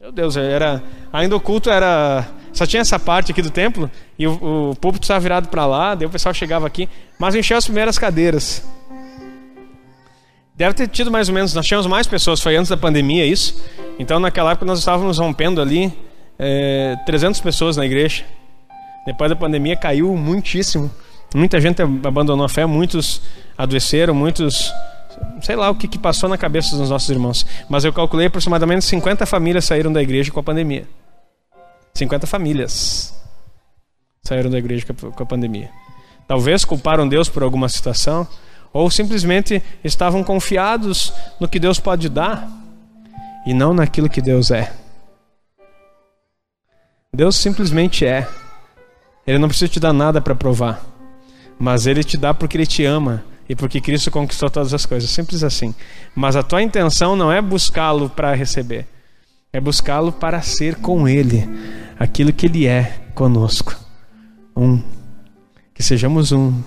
Meu 0.00 0.12
Deus, 0.12 0.36
era 0.36 0.82
ainda 1.12 1.34
o 1.34 1.40
culto 1.40 1.70
era 1.70 2.26
só 2.54 2.64
tinha 2.64 2.80
essa 2.80 3.00
parte 3.00 3.32
aqui 3.32 3.42
do 3.42 3.50
templo 3.50 3.90
e 4.16 4.28
o, 4.28 4.70
o 4.70 4.76
púlpito 4.76 5.04
estava 5.04 5.18
virado 5.18 5.48
para 5.48 5.66
lá, 5.66 5.96
daí 5.96 6.06
o 6.06 6.10
pessoal 6.10 6.32
chegava 6.32 6.64
aqui, 6.64 6.88
mas 7.18 7.34
encheu 7.34 7.56
as 7.56 7.64
primeiras 7.64 7.98
cadeiras. 7.98 8.64
Deve 10.54 10.72
ter 10.72 10.86
tido 10.86 11.10
mais 11.10 11.28
ou 11.28 11.34
menos, 11.34 11.52
nós 11.52 11.66
tínhamos 11.66 11.88
mais 11.88 12.06
pessoas, 12.06 12.40
foi 12.40 12.54
antes 12.54 12.70
da 12.70 12.76
pandemia 12.76 13.26
isso. 13.26 13.60
Então 13.98 14.20
naquela 14.20 14.52
época 14.52 14.64
nós 14.64 14.78
estávamos 14.78 15.18
rompendo 15.18 15.60
ali 15.60 15.92
é, 16.38 16.94
300 17.04 17.40
pessoas 17.40 17.76
na 17.76 17.84
igreja. 17.84 18.24
Depois 19.04 19.28
da 19.28 19.36
pandemia 19.36 19.74
caiu 19.76 20.16
muitíssimo. 20.16 20.88
Muita 21.34 21.60
gente 21.60 21.82
abandonou 21.82 22.46
a 22.46 22.48
fé, 22.48 22.64
muitos 22.64 23.20
adoeceram, 23.58 24.14
muitos. 24.14 24.72
Sei 25.42 25.56
lá 25.56 25.68
o 25.68 25.74
que, 25.74 25.88
que 25.88 25.98
passou 25.98 26.28
na 26.28 26.38
cabeça 26.38 26.76
dos 26.76 26.88
nossos 26.88 27.10
irmãos. 27.10 27.44
Mas 27.68 27.84
eu 27.84 27.92
calculei 27.92 28.28
aproximadamente 28.28 28.84
50 28.84 29.26
famílias 29.26 29.64
saíram 29.64 29.92
da 29.92 30.00
igreja 30.00 30.30
com 30.30 30.38
a 30.38 30.42
pandemia. 30.44 30.86
50 31.92 32.26
famílias 32.26 33.12
saíram 34.22 34.48
da 34.48 34.58
igreja 34.58 34.86
com 34.86 35.22
a 35.22 35.26
pandemia. 35.26 35.70
Talvez 36.26 36.64
culparam 36.64 37.06
Deus 37.08 37.28
por 37.28 37.42
alguma 37.42 37.68
situação, 37.68 38.26
ou 38.72 38.90
simplesmente 38.90 39.62
estavam 39.82 40.24
confiados 40.24 41.12
no 41.38 41.48
que 41.48 41.58
Deus 41.58 41.78
pode 41.78 42.08
dar 42.08 42.48
e 43.46 43.52
não 43.52 43.74
naquilo 43.74 44.08
que 44.08 44.22
Deus 44.22 44.50
é. 44.50 44.72
Deus 47.12 47.36
simplesmente 47.36 48.06
é. 48.06 48.26
Ele 49.26 49.38
não 49.38 49.48
precisa 49.48 49.70
te 49.70 49.80
dar 49.80 49.92
nada 49.92 50.20
para 50.20 50.34
provar, 50.34 50.84
mas 51.58 51.86
ele 51.86 52.02
te 52.02 52.16
dá 52.16 52.32
porque 52.32 52.56
ele 52.56 52.66
te 52.66 52.84
ama 52.84 53.24
e 53.48 53.54
porque 53.54 53.80
Cristo 53.80 54.10
conquistou 54.10 54.50
todas 54.50 54.72
as 54.72 54.86
coisas, 54.86 55.10
simples 55.10 55.42
assim. 55.42 55.74
Mas 56.14 56.36
a 56.36 56.42
tua 56.42 56.62
intenção 56.62 57.14
não 57.14 57.30
é 57.30 57.40
buscá-lo 57.42 58.08
para 58.08 58.34
receber, 58.34 58.86
é 59.52 59.60
buscá-lo 59.60 60.12
para 60.12 60.40
ser 60.42 60.76
com 60.76 61.08
ele 61.08 61.48
aquilo 61.98 62.32
que 62.32 62.46
ele 62.46 62.66
é 62.66 63.00
conosco. 63.14 63.76
Um, 64.56 64.82
que 65.74 65.82
sejamos 65.82 66.32
um 66.32 66.62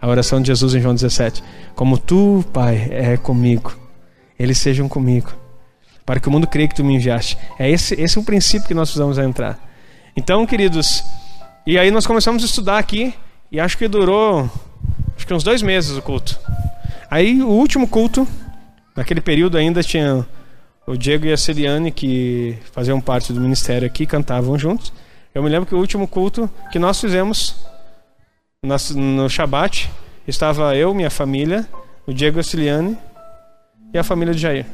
a 0.00 0.08
oração 0.08 0.40
de 0.40 0.48
Jesus 0.48 0.74
em 0.74 0.80
João 0.80 0.94
17. 0.94 1.42
Como 1.74 1.98
tu, 1.98 2.44
Pai, 2.52 2.88
é 2.90 3.16
comigo, 3.16 3.76
eles 4.38 4.58
sejam 4.58 4.88
comigo, 4.88 5.32
para 6.04 6.20
que 6.20 6.28
o 6.28 6.30
mundo 6.30 6.46
creia 6.46 6.68
que 6.68 6.74
tu 6.74 6.84
me 6.84 6.94
enviaste. 6.94 7.36
É 7.58 7.70
esse, 7.70 8.00
esse 8.00 8.16
é 8.16 8.20
o 8.20 8.24
princípio 8.24 8.68
que 8.68 8.74
nós 8.74 8.88
precisamos 8.88 9.18
entrar. 9.18 9.58
Então, 10.16 10.46
queridos, 10.46 11.02
e 11.66 11.78
aí 11.78 11.90
nós 11.90 12.06
começamos 12.06 12.42
a 12.42 12.46
estudar 12.46 12.78
aqui, 12.78 13.14
e 13.56 13.60
acho 13.60 13.78
que 13.78 13.88
durou 13.88 14.50
acho 15.16 15.26
que 15.26 15.32
uns 15.32 15.42
dois 15.42 15.62
meses 15.62 15.96
o 15.96 16.02
culto. 16.02 16.38
Aí 17.10 17.42
o 17.42 17.48
último 17.48 17.88
culto, 17.88 18.28
naquele 18.94 19.22
período 19.22 19.56
ainda 19.56 19.82
tinha 19.82 20.26
o 20.86 20.94
Diego 20.94 21.24
e 21.24 21.32
a 21.32 21.38
Celiane 21.38 21.90
que 21.90 22.58
faziam 22.70 23.00
parte 23.00 23.32
do 23.32 23.40
ministério 23.40 23.86
aqui, 23.86 24.04
cantavam 24.04 24.58
juntos. 24.58 24.92
Eu 25.34 25.42
me 25.42 25.48
lembro 25.48 25.66
que 25.66 25.74
o 25.74 25.78
último 25.78 26.06
culto 26.06 26.50
que 26.70 26.78
nós 26.78 27.00
fizemos 27.00 27.66
no 28.62 29.26
Shabat, 29.26 29.90
estava 30.28 30.76
eu, 30.76 30.92
minha 30.92 31.08
família, 31.08 31.66
o 32.06 32.12
Diego 32.12 32.42
Ciliane 32.42 32.98
e 33.90 33.96
a 33.96 34.04
família 34.04 34.34
de 34.34 34.40
Jair. 34.40 34.66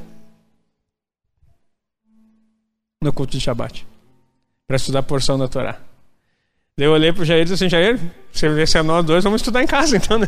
No 3.01 3.13
culto 3.13 3.31
de 3.31 3.41
Shabat. 3.41 3.87
Para 4.67 4.75
estudar 4.75 4.99
a 4.99 5.05
porção 5.05 5.39
da 5.39 5.47
Torá. 5.47 5.92
Daí 6.83 6.89
eu 6.89 6.95
olhei 6.95 7.13
para 7.13 7.23
o 7.23 7.25
Jair 7.25 7.43
e 7.43 7.45
disse 7.45 7.55
assim, 7.55 7.69
Jair, 7.69 7.97
se 8.33 8.77
é 8.77 8.83
nós 8.83 9.07
dois, 9.07 9.23
vamos 9.23 9.41
estudar 9.41 9.63
em 9.63 9.69
casa 9.69 9.95
então, 9.99 10.19
né? 10.19 10.27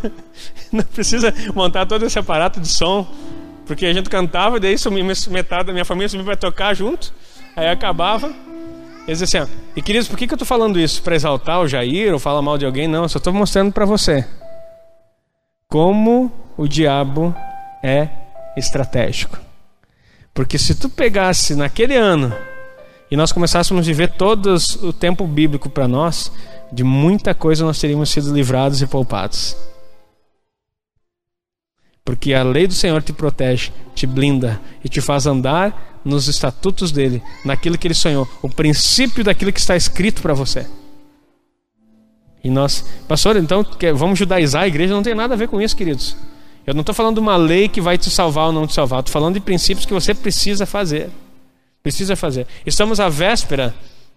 Não 0.71 0.85
precisa 0.85 1.35
montar 1.53 1.85
todo 1.85 2.07
esse 2.07 2.17
aparato 2.17 2.61
de 2.61 2.69
som. 2.69 3.13
Porque 3.67 3.85
a 3.85 3.93
gente 3.93 4.09
cantava, 4.09 4.61
daí 4.61 4.77
metade 5.31 5.67
da 5.67 5.73
minha 5.73 5.85
família 5.85 6.09
subia 6.09 6.25
para 6.25 6.37
tocar 6.37 6.73
junto. 6.73 7.13
Aí 7.57 7.69
acabava, 7.69 8.29
ele 8.29 8.37
diz 9.09 9.23
assim: 9.23 9.39
ó, 9.39 9.49
e 9.75 9.83
queridos, 9.83 10.07
por 10.07 10.17
que, 10.17 10.29
que 10.29 10.33
eu 10.33 10.37
estou 10.37 10.47
falando 10.47 10.79
isso? 10.79 11.03
Para 11.03 11.17
exaltar 11.17 11.59
o 11.59 11.67
Jair 11.67 12.13
ou 12.13 12.21
falar 12.21 12.41
mal 12.41 12.57
de 12.57 12.65
alguém? 12.65 12.87
Não, 12.87 13.03
eu 13.03 13.09
só 13.09 13.19
estou 13.19 13.33
mostrando 13.33 13.73
para 13.73 13.85
você 13.85 14.25
como 15.67 16.31
o 16.57 16.69
diabo 16.69 17.35
é 17.83 18.09
estratégico. 18.57 19.41
Porque 20.33 20.57
se 20.57 20.77
tu 20.77 20.89
pegasse 20.89 21.57
naquele 21.57 21.97
ano 21.97 22.33
e 23.11 23.17
nós 23.17 23.33
começássemos 23.33 23.85
a 23.85 23.87
viver 23.87 24.13
todo 24.13 24.57
o 24.83 24.93
tempo 24.93 25.27
bíblico 25.27 25.69
para 25.69 25.87
nós, 25.87 26.33
de 26.73 26.83
muita 26.83 27.35
coisa 27.35 27.65
nós 27.65 27.79
teríamos 27.79 28.11
sido 28.11 28.33
livrados 28.33 28.83
e 28.83 28.87
poupados. 28.87 29.57
Porque 32.05 32.35
a 32.35 32.43
lei 32.43 32.67
do 32.67 32.75
Senhor 32.75 33.03
te 33.03 33.13
protege, 33.13 33.73
te 33.95 34.07
blinda 34.07 34.61
e 34.85 34.89
te 34.89 35.01
faz 35.01 35.27
andar 35.27 36.01
nos 36.05 36.29
estatutos 36.29 36.93
dele, 36.93 37.23
naquilo 37.45 37.79
que 37.79 37.87
ele 37.87 37.95
sonhou, 37.95 38.29
o 38.43 38.49
princípio 38.49 39.25
daquilo 39.25 39.53
que 39.53 39.61
está 39.61 39.75
escrito 39.75 40.21
para 40.21 40.35
você. 40.35 40.67
E 42.43 42.51
nós, 42.51 42.85
pastor, 43.09 43.37
então 43.37 43.65
vamos 43.95 44.19
judaizar 44.19 44.65
a 44.65 44.69
igreja? 44.69 44.93
Não 44.93 45.03
tem 45.03 45.15
nada 45.15 45.33
a 45.33 45.37
ver 45.37 45.49
com 45.49 45.63
isso, 45.63 45.75
queridos. 45.75 46.15
Eu 46.67 46.75
não 46.75 46.81
estou 46.81 46.95
falando 46.95 47.15
de 47.15 47.21
uma 47.21 47.37
lei 47.37 47.69
que 47.69 47.81
vai 47.81 47.97
te 47.97 48.11
salvar 48.11 48.47
ou 48.47 48.53
não 48.53 48.67
te 48.67 48.75
salvar, 48.75 49.01
estou 49.01 49.13
falando 49.13 49.35
de 49.35 49.41
princípios 49.41 49.87
que 49.87 49.95
você 49.95 50.15
precisa 50.15 50.67
fazer. 50.67 51.11
Precisa 51.85 52.17
fazer. 52.17 52.47
Estamos 52.65 52.99
à 52.99 53.11
véspera 53.11 53.75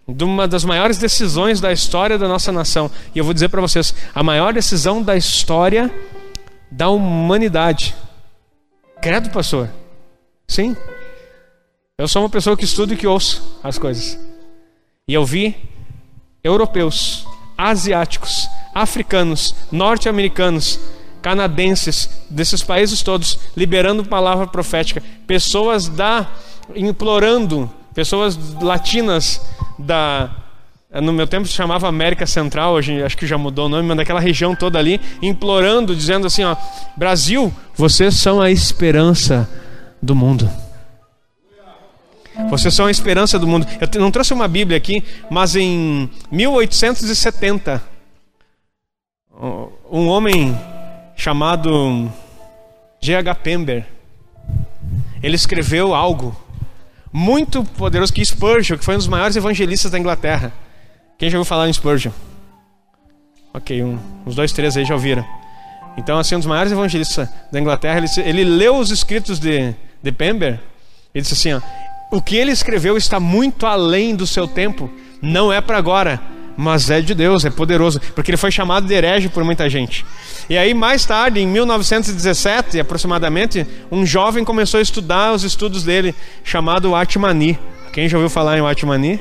de 0.07 0.24
uma 0.24 0.47
das 0.47 0.63
maiores 0.63 0.97
decisões 0.97 1.59
da 1.59 1.70
história 1.70 2.18
da 2.18 2.26
nossa 2.26 2.49
nação. 2.49 2.89
E 3.13 3.20
eu 3.20 3.26
vou 3.26 3.34
dizer 3.34 3.49
para 3.49 3.59
vocês: 3.59 3.93
a 4.15 4.24
maior 4.24 4.53
decisão 4.53 5.03
da 5.03 5.18
história 5.18 5.93
da 6.72 6.88
humanidade. 6.88 7.93
Credo, 9.01 9.30
pastor? 9.32 9.70
Sim. 10.47 10.78
Eu 11.97 12.07
sou 12.07 12.22
uma 12.22 12.30
pessoa 12.30 12.55
que 12.55 12.63
estuda 12.63 12.93
e 12.93 12.97
que 12.97 13.05
ouço 13.05 13.59
as 13.61 13.78
coisas. 13.78 14.18
E 15.05 15.13
eu 15.13 15.26
vi 15.26 15.53
europeus, 16.41 17.28
asiáticos, 17.57 18.47
africanos, 18.74 19.53
norte-americanos, 19.74 20.80
canadenses, 21.22 22.09
desses 22.30 22.63
países 22.63 23.01
todos, 23.01 23.38
liberando 23.57 24.05
palavra 24.05 24.47
profética, 24.47 25.03
pessoas 25.28 25.89
da 25.89 26.32
implorando, 26.76 27.70
pessoas 27.93 28.38
latinas 28.61 29.41
da 29.78 30.30
no 31.01 31.11
meu 31.11 31.28
tempo 31.28 31.45
se 31.45 31.53
chamava 31.53 31.88
América 31.88 32.26
Central, 32.26 32.74
hoje 32.74 33.03
acho 33.03 33.18
que 33.18 33.28
já 33.28 33.38
mudou 33.38 33.65
o 33.65 33.70
nome, 33.70 33.88
mas 33.88 33.97
daquela 33.97 34.22
região 34.22 34.55
toda 34.55 34.80
ali, 34.80 35.01
implorando, 35.22 35.95
dizendo 35.95 36.28
assim, 36.28 36.43
ó, 36.43 36.55
Brasil, 36.95 37.53
vocês 37.76 38.15
são 38.15 38.41
a 38.41 38.49
esperança 38.49 39.49
do 40.01 40.15
mundo. 40.15 40.49
Vocês 42.49 42.74
são 42.74 42.86
a 42.86 42.91
esperança 42.91 43.38
do 43.38 43.47
mundo. 43.47 43.68
Eu 43.93 43.99
não 43.99 44.11
trouxe 44.11 44.34
uma 44.34 44.47
Bíblia 44.47 44.78
aqui, 44.78 45.03
mas 45.30 45.55
em 45.55 46.09
1870, 46.32 47.84
um 49.91 50.07
homem 50.07 50.57
chamado 51.15 52.09
G.H. 53.01 53.36
Pember, 53.36 53.86
ele 55.22 55.36
escreveu 55.36 55.93
algo 55.93 56.36
muito 57.12 57.64
poderoso 57.64 58.14
que 58.14 58.24
Spurgeon, 58.24 58.78
que 58.78 58.86
foi 58.86 58.95
um 58.95 58.97
dos 58.97 59.08
maiores 59.08 59.36
evangelistas 59.36 59.91
da 59.91 59.99
Inglaterra. 59.99 60.53
Quem 61.18 61.30
já 61.30 61.38
ouviu 61.38 61.47
falar 61.47 61.68
em 61.68 61.74
Spurgeon? 61.74 62.12
Ok, 63.53 63.84
um, 63.84 63.97
uns 64.26 64.36
dois, 64.36 64.51
três 64.51 64.78
aí 64.78 64.86
já 64.86 64.93
ouviram. 64.93 65.26
Então, 65.97 66.20
assim, 66.20 66.36
um 66.36 66.39
dos 66.39 66.47
maiores 66.47 66.72
evangelistas 66.72 67.28
da 67.51 67.60
Inglaterra, 67.60 67.97
ele, 67.97 68.08
ele 68.18 68.43
leu 68.43 68.78
os 68.78 68.91
escritos 68.91 69.39
de, 69.39 69.74
de 70.01 70.12
Pember. 70.12 70.60
Ele 71.14 71.24
disse 71.24 71.34
assim: 71.34 71.53
ó, 71.53 71.62
o 72.12 72.22
que 72.22 72.36
ele 72.36 72.51
escreveu 72.51 72.95
está 72.95 73.20
muito 73.20 73.66
além 73.66 74.16
do 74.16 74.28
seu 74.28 74.47
tempo, 74.47 74.89
Não 75.22 75.51
é 75.51 75.60
para 75.60 75.78
agora, 75.78 76.22
mas 76.58 76.89
é 76.89 76.99
de 76.99 77.14
Deus, 77.14 77.45
é 77.45 77.51
poderoso, 77.51 78.01
porque 78.16 78.32
ele 78.32 78.38
foi 78.38 78.49
chamado 78.49 78.88
de 78.88 78.93
herege 78.93 79.30
por 79.30 79.43
muita 79.43 79.70
gente. 79.70 80.03
E 80.49 80.58
aí, 80.58 80.74
mais 80.74 81.05
tarde, 81.05 81.39
em 81.39 81.45
1917 81.45 82.80
aproximadamente, 82.80 83.66
um 83.91 84.03
jovem 84.03 84.43
começou 84.43 84.80
a 84.80 84.82
estudar 84.82 85.34
os 85.34 85.43
estudos 85.43 85.84
dele, 85.84 86.16
chamado 86.43 86.95
Atmani. 86.95 87.60
Quem 87.93 88.10
já 88.10 88.18
ouviu 88.18 88.30
falar 88.30 88.58
em 88.58 88.66
Atmani? 88.66 89.20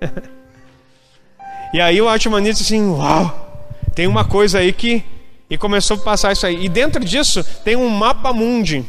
e 1.72 1.80
aí 1.80 2.00
o 2.02 2.08
Atmani 2.08 2.50
disse 2.50 2.64
assim: 2.64 2.90
Uau, 2.90 3.68
tem 3.94 4.08
uma 4.08 4.24
coisa 4.24 4.58
aí 4.58 4.72
que. 4.72 5.04
E 5.48 5.56
começou 5.56 5.96
a 5.96 6.00
passar 6.00 6.32
isso 6.32 6.46
aí. 6.46 6.64
E 6.64 6.68
dentro 6.68 7.04
disso 7.04 7.44
tem 7.62 7.76
um 7.76 7.88
mapa 7.88 8.32
mundi. 8.32 8.84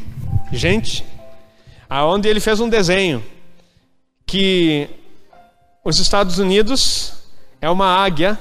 Gente, 0.50 1.04
aonde 1.88 2.28
ele 2.28 2.40
fez 2.40 2.58
um 2.58 2.68
desenho 2.68 3.22
que 4.26 4.88
os 5.86 6.00
Estados 6.00 6.38
Unidos 6.38 7.12
é 7.62 7.70
uma 7.70 7.86
águia. 7.86 8.36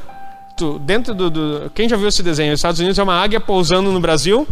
Dentro 0.82 1.14
do, 1.14 1.30
do, 1.30 1.72
quem 1.76 1.88
já 1.88 1.96
viu 1.96 2.08
esse 2.08 2.24
desenho? 2.24 2.52
Os 2.52 2.60
Estados 2.60 2.80
Unidos 2.80 2.98
é 2.98 3.04
uma 3.04 3.14
águia 3.14 3.40
pousando 3.40 3.92
no 3.92 4.00
Brasil 4.00 4.48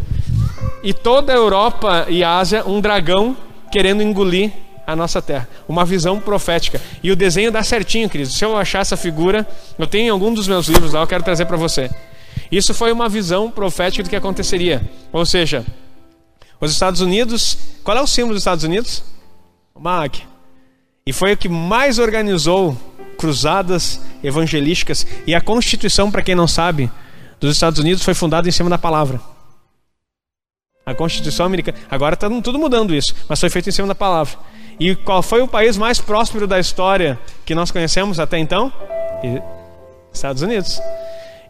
e 0.83 0.93
toda 0.93 1.33
a 1.33 1.35
Europa 1.35 2.05
e 2.07 2.23
a 2.23 2.37
Ásia 2.37 2.63
um 2.67 2.79
dragão 2.79 3.35
querendo 3.71 4.03
engolir 4.03 4.51
a 4.85 4.95
nossa 4.95 5.23
terra. 5.23 5.49
Uma 5.67 5.83
visão 5.83 6.19
profética. 6.19 6.79
E 7.01 7.11
o 7.11 7.15
desenho 7.15 7.51
dá 7.51 7.63
certinho, 7.63 8.07
queridos. 8.07 8.35
Se 8.35 8.45
eu 8.45 8.55
achar 8.55 8.81
essa 8.81 8.95
figura, 8.95 9.47
eu 9.79 9.87
tenho 9.87 10.05
em 10.05 10.09
algum 10.09 10.31
dos 10.31 10.47
meus 10.47 10.67
livros 10.67 10.93
lá, 10.93 11.01
eu 11.01 11.07
quero 11.07 11.23
trazer 11.23 11.47
para 11.47 11.57
você. 11.57 11.89
Isso 12.51 12.75
foi 12.75 12.91
uma 12.91 13.09
visão 13.09 13.49
profética 13.49 14.03
do 14.03 14.09
que 14.09 14.15
aconteceria. 14.15 14.87
Ou 15.11 15.25
seja, 15.25 15.65
os 16.61 16.71
Estados 16.71 17.01
Unidos. 17.01 17.57
Qual 17.83 17.97
é 17.97 18.01
o 18.01 18.07
símbolo 18.07 18.35
dos 18.35 18.41
Estados 18.41 18.63
Unidos? 18.63 19.03
Uma 19.73 20.03
águia. 20.03 20.32
E 21.06 21.12
foi 21.12 21.34
o 21.34 21.38
que 21.38 21.49
mais 21.49 21.99
organizou 21.99 22.78
cruzadas 23.18 23.99
evangelísticas. 24.24 25.06
E 25.28 25.36
a 25.36 25.41
Constituição, 25.41 26.10
para 26.10 26.22
quem 26.22 26.36
não 26.36 26.47
sabe, 26.47 26.89
dos 27.39 27.56
Estados 27.56 27.80
Unidos 27.80 28.04
foi 28.04 28.14
fundada 28.14 28.47
em 28.47 28.51
cima 28.51 28.70
da 28.70 28.78
palavra. 28.78 29.20
A 30.86 30.93
Constituição 30.93 31.45
americana. 31.45 31.78
Agora 31.89 32.14
está 32.16 32.30
tudo 32.41 32.60
mudando 32.60 32.93
isso, 32.93 33.16
mas 33.28 33.39
foi 33.39 33.49
feito 33.49 33.70
em 33.70 33.72
cima 33.72 33.88
da 33.88 33.95
palavra. 33.95 34.38
E 34.80 34.95
qual 34.95 35.22
foi 35.22 35.41
o 35.41 35.47
país 35.47 35.78
mais 35.78 35.99
próspero 35.99 36.47
da 36.47 36.60
história 36.60 37.20
que 37.45 37.54
nós 37.54 37.72
conhecemos 37.72 38.20
até 38.20 38.38
então? 38.38 38.72
Estados 40.12 40.41
Unidos. 40.41 40.82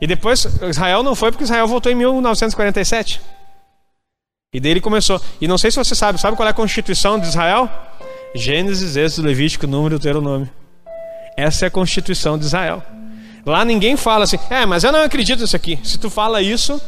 E 0.01 0.07
depois, 0.07 0.45
Israel 0.63 1.01
não 1.01 1.15
foi 1.15 1.31
porque 1.31 1.43
Israel 1.43 1.67
voltou 1.67 1.91
em 1.91 1.95
1947. 1.95 3.21
E 4.53 4.59
dele 4.59 4.81
começou. 4.81 5.19
E 5.41 5.47
não 5.47 5.57
sei 5.57 5.71
se 5.71 5.77
você 5.77 5.95
sabe, 5.95 6.19
sabe 6.19 6.35
qual 6.37 6.45
é 6.45 6.51
a 6.51 6.53
constituição 6.53 7.19
de 7.19 7.27
Israel? 7.27 7.69
Gênesis, 8.35 8.95
Êxodo, 8.95 9.27
Levítico, 9.27 9.67
Número, 9.67 9.99
Deuteronômio. 9.99 10.49
Essa 11.37 11.65
é 11.65 11.67
a 11.67 11.71
constituição 11.71 12.37
de 12.37 12.45
Israel. 12.45 12.83
Lá 13.45 13.65
ninguém 13.65 13.97
fala 13.97 14.23
assim, 14.23 14.39
é, 14.49 14.65
mas 14.65 14.83
eu 14.83 14.91
não 14.91 15.03
acredito 15.03 15.41
nisso 15.41 15.55
aqui. 15.55 15.77
Se 15.83 15.97
tu 15.97 16.09
fala 16.09 16.41
isso, 16.41 16.81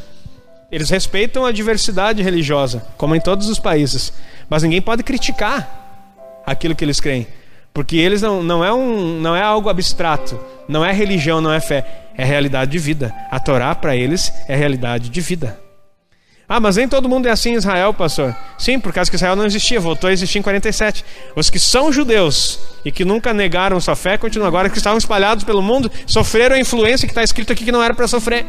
eles 0.71 0.89
respeitam 0.89 1.45
a 1.45 1.51
diversidade 1.51 2.21
religiosa, 2.23 2.85
como 2.97 3.15
em 3.15 3.19
todos 3.19 3.49
os 3.49 3.59
países. 3.59 4.13
Mas 4.49 4.63
ninguém 4.63 4.81
pode 4.81 5.03
criticar 5.03 6.41
aquilo 6.45 6.75
que 6.75 6.83
eles 6.83 6.99
creem. 6.99 7.27
Porque 7.73 7.97
eles 7.97 8.21
não, 8.21 8.41
não, 8.41 8.63
é 8.63 8.73
um, 8.73 9.19
não 9.19 9.35
é 9.35 9.41
algo 9.41 9.69
abstrato, 9.69 10.39
não 10.67 10.85
é 10.85 10.93
religião, 10.93 11.41
não 11.41 11.51
é 11.51 11.59
fé, 11.59 11.85
é 12.15 12.23
realidade 12.23 12.71
de 12.71 12.79
vida. 12.79 13.13
A 13.29 13.39
Torá 13.39 13.75
para 13.75 13.95
eles 13.95 14.31
é 14.47 14.55
realidade 14.55 15.09
de 15.09 15.21
vida. 15.21 15.64
Ah, 16.47 16.59
mas 16.59 16.75
nem 16.75 16.87
todo 16.87 17.09
mundo 17.09 17.27
é 17.27 17.31
assim 17.31 17.51
em 17.51 17.55
Israel, 17.55 17.93
pastor. 17.93 18.35
Sim, 18.57 18.79
por 18.79 18.93
causa 18.93 19.09
que 19.09 19.15
Israel 19.15 19.35
não 19.35 19.45
existia, 19.45 19.79
voltou 19.79 20.09
a 20.09 20.13
existir 20.13 20.37
em 20.37 20.41
47. 20.43 21.03
Os 21.35 21.49
que 21.49 21.57
são 21.57 21.91
judeus 21.91 22.59
e 22.83 22.91
que 22.91 23.03
nunca 23.03 23.33
negaram 23.33 23.79
sua 23.79 23.95
fé, 23.95 24.15
continuam 24.15 24.47
agora, 24.47 24.69
que 24.69 24.77
estavam 24.77 24.97
espalhados 24.97 25.43
pelo 25.43 25.61
mundo, 25.61 25.91
sofreram 26.05 26.55
a 26.55 26.59
influência 26.59 27.07
que 27.07 27.11
está 27.11 27.23
escrito 27.23 27.51
aqui 27.51 27.65
que 27.65 27.71
não 27.71 27.81
era 27.81 27.95
para 27.95 28.07
sofrer. 28.07 28.45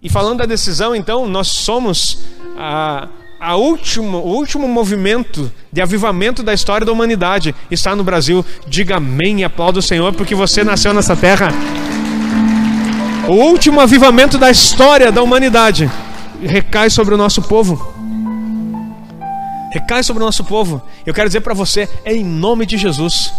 E 0.00 0.08
falando 0.08 0.38
da 0.38 0.46
decisão, 0.46 0.94
então, 0.94 1.26
nós 1.26 1.48
somos 1.48 2.18
a, 2.56 3.08
a 3.40 3.56
último, 3.56 4.18
o 4.18 4.34
último 4.34 4.68
movimento 4.68 5.52
de 5.72 5.80
avivamento 5.80 6.44
da 6.44 6.54
história 6.54 6.86
da 6.86 6.92
humanidade 6.92 7.54
está 7.70 7.96
no 7.96 8.04
Brasil. 8.04 8.44
Diga 8.68 8.96
amém 8.96 9.40
e 9.40 9.44
aplauda 9.44 9.80
o 9.80 9.82
Senhor, 9.82 10.12
porque 10.12 10.34
você 10.34 10.62
nasceu 10.62 10.94
nessa 10.94 11.16
terra. 11.16 11.52
O 13.28 13.34
último 13.34 13.80
avivamento 13.80 14.36
da 14.36 14.50
história 14.50 15.12
da 15.12 15.22
humanidade 15.22 15.88
recai 16.42 16.90
sobre 16.90 17.14
o 17.14 17.16
nosso 17.16 17.40
povo. 17.40 17.94
Recai 19.70 20.02
sobre 20.02 20.22
o 20.22 20.26
nosso 20.26 20.42
povo. 20.42 20.82
Eu 21.06 21.14
quero 21.14 21.28
dizer 21.28 21.40
para 21.40 21.54
você, 21.54 21.88
é 22.04 22.12
em 22.12 22.24
nome 22.24 22.66
de 22.66 22.76
Jesus. 22.76 23.32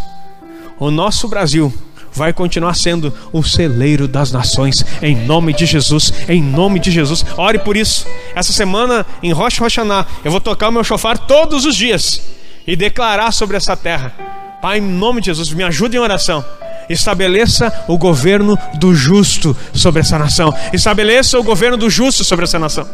O 0.79 0.89
nosso 0.89 1.27
Brasil 1.27 1.71
vai 2.13 2.31
continuar 2.31 2.75
sendo 2.75 3.13
o 3.33 3.43
celeiro 3.43 4.07
das 4.07 4.31
nações, 4.31 4.85
em 5.01 5.15
nome 5.15 5.51
de 5.51 5.65
Jesus, 5.65 6.13
em 6.29 6.41
nome 6.41 6.79
de 6.79 6.89
Jesus. 6.89 7.25
Ore 7.37 7.59
por 7.59 7.75
isso. 7.75 8.07
Essa 8.33 8.53
semana 8.53 9.05
em 9.21 9.33
Rosh 9.33 9.59
Hashanah, 9.59 10.07
eu 10.23 10.31
vou 10.31 10.39
tocar 10.39 10.69
o 10.69 10.71
meu 10.71 10.83
chofar 10.83 11.17
todos 11.17 11.65
os 11.65 11.75
dias 11.75 12.21
e 12.65 12.75
declarar 12.75 13.33
sobre 13.33 13.57
essa 13.57 13.75
terra. 13.75 14.13
Pai, 14.61 14.77
em 14.77 14.81
nome 14.81 15.19
de 15.19 15.25
Jesus, 15.25 15.51
me 15.51 15.63
ajude 15.63 15.97
em 15.97 15.99
oração 15.99 16.43
Estabeleça 16.89 17.85
o 17.87 17.97
governo 17.97 18.57
do 18.75 18.93
justo 18.93 19.55
sobre 19.73 20.01
essa 20.01 20.17
nação. 20.17 20.53
Estabeleça 20.71 21.39
o 21.39 21.43
governo 21.43 21.77
do 21.77 21.89
justo 21.89 22.23
sobre 22.23 22.45
essa 22.45 22.59
nação. 22.59 22.87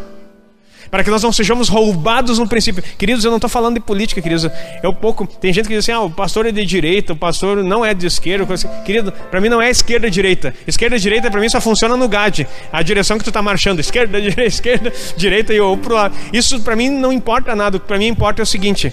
Para 0.89 1.03
que 1.03 1.09
nós 1.09 1.21
não 1.21 1.31
sejamos 1.31 1.69
roubados 1.69 2.39
no 2.39 2.47
princípio. 2.47 2.83
Queridos, 2.97 3.23
eu 3.23 3.29
não 3.29 3.37
estou 3.37 3.49
falando 3.49 3.75
de 3.75 3.79
política, 3.79 4.21
queridos. 4.21 4.49
Eu 4.81 4.93
pouco. 4.93 5.27
Tem 5.27 5.53
gente 5.53 5.67
que 5.67 5.75
diz 5.75 5.85
assim: 5.85 5.91
ah, 5.91 6.01
o 6.01 6.09
pastor 6.09 6.47
é 6.47 6.51
de 6.51 6.65
direita, 6.65 7.13
o 7.13 7.15
pastor 7.15 7.63
não 7.63 7.85
é 7.85 7.93
de 7.93 8.07
esquerda. 8.07 8.51
Assim. 8.51 8.67
Querido, 8.83 9.11
para 9.11 9.39
mim 9.39 9.49
não 9.49 9.61
é 9.61 9.69
esquerda 9.69 10.07
e 10.07 10.09
direita. 10.09 10.53
Esquerda 10.65 10.95
e 10.95 10.99
direita 10.99 11.29
para 11.29 11.39
mim 11.39 11.49
só 11.49 11.61
funciona 11.61 11.95
no 11.95 12.07
GAD. 12.07 12.47
A 12.71 12.81
direção 12.81 13.17
que 13.17 13.23
tu 13.23 13.29
está 13.29 13.41
marchando. 13.41 13.79
Esquerda, 13.79 14.17
direita, 14.21 14.43
esquerda, 14.43 14.91
direita 15.15 15.53
e 15.53 15.59
ou 15.59 15.77
pro 15.77 15.93
lado. 15.93 16.15
Isso 16.33 16.59
para 16.61 16.75
mim 16.75 16.89
não 16.89 17.13
importa 17.13 17.55
nada. 17.55 17.77
O 17.77 17.79
que 17.79 17.85
para 17.85 17.99
mim 17.99 18.07
importa 18.07 18.41
é 18.41 18.43
o 18.43 18.47
seguinte. 18.47 18.91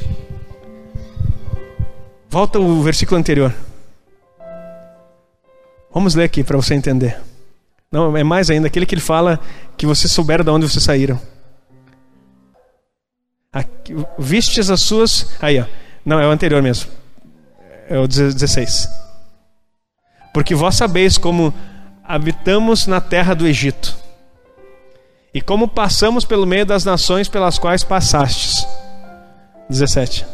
Volta 2.28 2.58
o 2.58 2.82
versículo 2.82 3.18
anterior. 3.18 3.54
Vamos 5.96 6.14
ler 6.14 6.24
aqui 6.24 6.44
para 6.44 6.58
você 6.58 6.74
entender. 6.74 7.18
Não, 7.90 8.14
é 8.14 8.22
mais 8.22 8.50
ainda, 8.50 8.66
aquele 8.66 8.84
que 8.84 8.94
ele 8.94 9.00
fala 9.00 9.40
que 9.78 9.86
vocês 9.86 10.12
souberam 10.12 10.44
de 10.44 10.50
onde 10.50 10.68
vocês 10.68 10.84
saíram. 10.84 11.18
Aqui, 13.50 13.94
vistes 14.18 14.68
as 14.68 14.82
suas. 14.82 15.30
Aí, 15.40 15.58
ó. 15.58 15.64
Não, 16.04 16.20
é 16.20 16.26
o 16.26 16.30
anterior 16.30 16.62
mesmo. 16.62 16.90
É 17.88 17.98
o 17.98 18.06
16. 18.06 18.86
Porque 20.34 20.54
vós 20.54 20.74
sabeis 20.74 21.16
como 21.16 21.54
habitamos 22.04 22.86
na 22.86 23.00
terra 23.00 23.32
do 23.32 23.46
Egito, 23.46 23.96
e 25.32 25.40
como 25.40 25.66
passamos 25.66 26.26
pelo 26.26 26.44
meio 26.44 26.66
das 26.66 26.84
nações 26.84 27.26
pelas 27.26 27.58
quais 27.58 27.82
passastes. 27.82 28.66
17. 29.70 30.26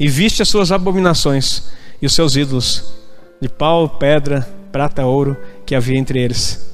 E 0.00 0.08
viste 0.08 0.42
as 0.42 0.48
suas 0.48 0.72
abominações 0.72 1.70
e 2.02 2.06
os 2.06 2.12
seus 2.12 2.34
ídolos 2.34 3.01
de 3.42 3.48
pau, 3.48 3.88
pedra, 3.88 4.48
prata, 4.70 5.04
ouro 5.04 5.36
que 5.66 5.74
havia 5.74 5.98
entre 5.98 6.22
eles. 6.22 6.64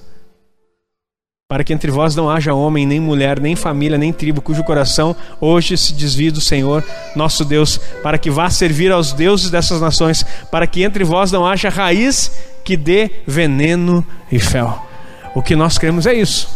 Para 1.49 1.65
que 1.65 1.73
entre 1.73 1.91
vós 1.91 2.15
não 2.15 2.29
haja 2.29 2.53
homem, 2.53 2.85
nem 2.85 3.01
mulher, 3.01 3.41
nem 3.41 3.57
família, 3.57 3.97
nem 3.97 4.13
tribo, 4.13 4.43
cujo 4.43 4.63
coração 4.63 5.17
hoje 5.41 5.79
se 5.79 5.95
desvie 5.95 6.31
do 6.31 6.43
Senhor, 6.43 6.85
nosso 7.17 7.43
Deus, 7.43 7.79
para 8.03 8.19
que 8.19 8.31
vá 8.31 8.51
servir 8.51 8.93
aos 8.93 9.15
deuses 9.15 9.49
dessas 9.49 9.81
nações, 9.81 10.23
para 10.53 10.67
que 10.67 10.83
entre 10.83 11.05
vós 11.05 11.33
não 11.33 11.47
haja 11.47 11.71
raiz 11.71 12.31
que 12.63 12.77
dê 12.77 13.13
veneno 13.27 14.07
e 14.31 14.39
fel. 14.39 14.87
O 15.35 15.41
que 15.41 15.57
nós 15.57 15.79
queremos 15.79 16.05
é 16.05 16.13
isso: 16.13 16.51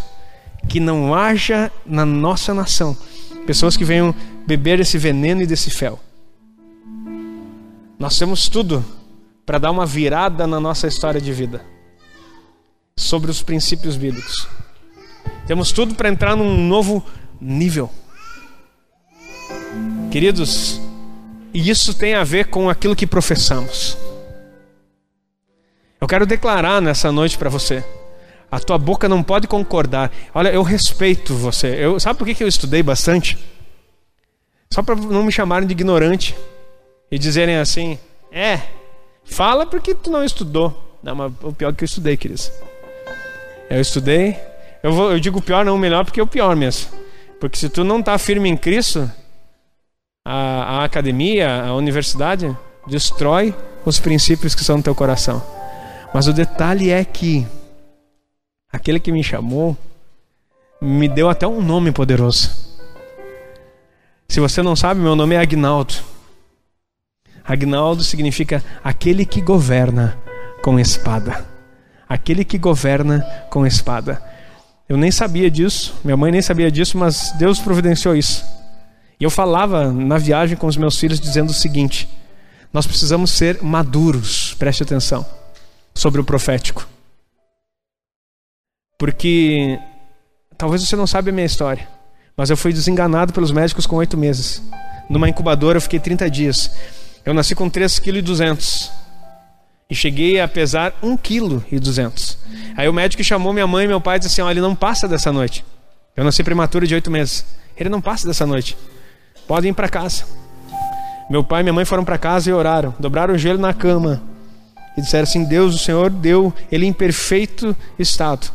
que 0.69 0.79
não 0.79 1.15
haja 1.15 1.73
na 1.87 2.05
nossa 2.05 2.53
nação 2.53 2.95
pessoas 3.47 3.79
que 3.79 3.85
venham 3.85 4.15
beber 4.47 4.79
esse 4.79 4.99
veneno 4.99 5.41
e 5.41 5.47
desse 5.47 5.71
fel. 5.71 5.99
Nós 7.99 8.19
temos 8.19 8.47
tudo 8.47 8.85
para 9.45 9.59
dar 9.59 9.71
uma 9.71 9.87
virada 9.87 10.47
na 10.47 10.61
nossa 10.61 10.87
história 10.87 11.21
de 11.21 11.33
vida 11.33 11.65
sobre 12.97 13.31
os 13.31 13.43
princípios 13.43 13.97
bíblicos. 13.97 14.47
Temos 15.47 15.73
tudo 15.73 15.95
para 15.95 16.09
entrar 16.09 16.37
num 16.37 16.67
novo 16.67 17.05
nível. 17.41 17.91
Queridos, 20.11 20.81
e 21.53 21.69
isso 21.69 21.95
tem 21.95 22.15
a 22.15 22.25
ver 22.25 22.47
com 22.47 22.71
aquilo 22.71 22.97
que 22.97 23.07
professamos. 23.07 23.97
Eu 26.01 26.07
quero 26.07 26.27
declarar 26.27 26.81
nessa 26.81 27.11
noite 27.11 27.37
para 27.39 27.51
você. 27.51 27.85
A 28.51 28.61
tua 28.61 28.77
boca 28.77 29.09
não 29.09 29.23
pode 29.23 29.47
concordar. 29.47 30.13
Olha, 30.35 30.51
eu 30.51 30.63
respeito 30.63 31.35
você. 31.35 31.69
Eu, 31.69 31.99
sabe 31.99 32.19
por 32.19 32.27
que 32.27 32.43
eu 32.43 32.49
estudei 32.49 32.83
bastante? 32.83 33.39
Só 34.71 34.83
para 34.83 34.95
não 34.95 35.23
me 35.23 35.33
chamarem 35.33 35.67
de 35.67 35.73
ignorante 35.73 36.37
e 37.11 37.19
dizerem 37.19 37.57
assim: 37.57 37.99
é, 38.31 38.61
Fala 39.25 39.67
porque 39.67 39.95
tu 39.95 40.11
não 40.11 40.25
estudou. 40.25 40.99
Não, 41.03 41.15
mas 41.15 41.33
o 41.43 41.53
pior 41.53 41.71
é 41.71 41.73
que 41.73 41.85
eu 41.85 41.87
estudei, 41.87 42.17
queridos. 42.17 42.51
Eu 43.69 43.81
estudei. 43.81 44.39
Eu, 44.83 44.93
vou, 44.93 45.13
eu 45.13 45.21
digo 45.21 45.41
pior, 45.41 45.65
não 45.65 45.79
melhor, 45.79 46.05
porque 46.05 46.21
é 46.21 46.23
o 46.23 46.27
pior 46.27 46.55
mesmo. 46.55 46.91
Porque 47.41 47.59
se 47.59 47.69
tu 47.69 47.83
não 47.83 48.01
está 48.01 48.17
firme 48.19 48.49
em 48.49 48.57
Cristo, 48.57 49.11
a, 50.25 50.81
a 50.81 50.85
academia, 50.85 51.65
a 51.65 51.75
universidade, 51.75 52.57
destrói 52.87 53.55
os 53.85 53.99
princípios 53.99 54.55
que 54.55 54.65
são 54.65 54.77
no 54.77 54.83
teu 54.83 54.95
coração. 54.95 55.43
Mas 56.15 56.27
o 56.27 56.33
detalhe 56.33 56.91
é 56.91 57.05
que 57.05 57.47
aquele 58.71 59.01
que 59.01 59.11
me 59.11 59.25
chamou 59.25 59.77
me 60.81 61.09
deu 61.09 61.29
até 61.29 61.47
um 61.47 61.63
nome 61.63 61.93
poderoso. 61.93 62.51
Se 64.29 64.41
você 64.41 64.63
não 64.63 64.75
sabe, 64.75 65.01
meu 65.01 65.15
nome 65.15 65.35
é 65.35 65.39
Agnaldo. 65.39 65.95
Agnaldo 67.45 68.03
significa 68.03 68.63
aquele 68.83 69.25
que 69.25 69.41
governa 69.41 70.17
com 70.63 70.79
espada. 70.79 71.45
Aquele 72.09 72.45
que 72.45 72.59
governa 72.59 73.21
com 73.51 73.67
espada. 73.67 74.23
Eu 74.89 74.97
nem 74.97 75.11
sabia 75.11 75.51
disso, 75.51 75.95
minha 76.05 76.17
mãe 76.17 76.31
nem 76.31 76.43
sabia 76.43 76.71
disso, 76.71 76.99
mas 76.99 77.33
Deus 77.39 77.59
providenciou 77.59 78.15
isso. 78.15 78.45
E 79.19 79.25
eu 79.25 79.31
falava 79.31 79.91
na 79.91 80.19
viagem 80.19 80.57
com 80.57 80.67
os 80.67 80.77
meus 80.77 80.99
filhos 80.99 81.21
dizendo 81.21 81.51
o 81.51 81.55
seguinte: 81.55 82.09
nós 82.73 82.87
precisamos 82.87 83.31
ser 83.31 83.63
maduros, 83.63 84.55
preste 84.55 84.83
atenção, 84.83 85.25
sobre 85.95 86.21
o 86.21 86.25
profético. 86.25 86.87
Porque 88.99 89.79
talvez 90.57 90.83
você 90.83 90.97
não 90.97 91.07
saiba 91.07 91.31
a 91.31 91.33
minha 91.33 91.47
história, 91.47 91.89
mas 92.37 92.51
eu 92.51 92.57
fui 92.57 92.73
desenganado 92.73 93.33
pelos 93.33 93.51
médicos 93.51 93.87
com 93.87 93.97
oito 93.97 94.17
meses. 94.17 94.63
Numa 95.09 95.29
incubadora 95.29 95.77
eu 95.77 95.83
fiquei 95.83 96.01
30 96.01 96.31
dias. 96.31 96.71
Eu 97.25 97.33
nasci 97.33 97.55
com 97.55 97.71
3,2 97.71 98.01
kg 98.01 98.93
e 99.89 99.95
cheguei 99.95 100.41
a 100.41 100.49
pesar 100.49 100.93
1,2 101.03 101.63
kg. 101.63 102.37
Aí 102.77 102.89
o 102.89 102.93
médico 102.93 103.23
chamou 103.23 103.53
minha 103.53 103.67
mãe 103.67 103.85
e 103.85 103.89
meu 103.89 104.01
pai 104.01 104.17
e 104.17 104.19
disse 104.21 104.33
assim: 104.33 104.43
Olha, 104.43 104.55
ele 104.55 104.61
não 104.61 104.75
passa 104.75 105.07
dessa 105.07 105.31
noite. 105.33 105.65
Eu 106.17 106.25
nasci 106.25 106.43
prematuro 106.43 106.87
de 106.87 106.95
oito 106.95 107.11
meses. 107.11 107.45
Ele 107.77 107.89
não 107.89 108.01
passa 108.01 108.27
dessa 108.27 108.45
noite. 108.45 108.77
Podem 109.47 109.71
ir 109.71 109.75
para 109.75 109.89
casa. 109.89 110.25
Meu 111.31 111.45
pai 111.45 111.61
e 111.61 111.63
minha 111.63 111.73
mãe 111.73 111.85
foram 111.85 112.05
para 112.05 112.19
casa 112.19 112.51
e 112.51 112.53
oraram, 112.53 112.95
dobraram 112.99 113.35
o 113.35 113.39
joelho 113.39 113.59
na 113.59 113.73
cama 113.73 114.23
e 114.97 115.01
disseram 115.01 115.23
assim: 115.25 115.45
Deus, 115.45 115.75
o 115.75 115.79
Senhor 115.79 116.11
deu 116.11 116.53
ele 116.71 116.87
em 116.87 116.93
perfeito 116.93 117.77
estado. 117.99 118.51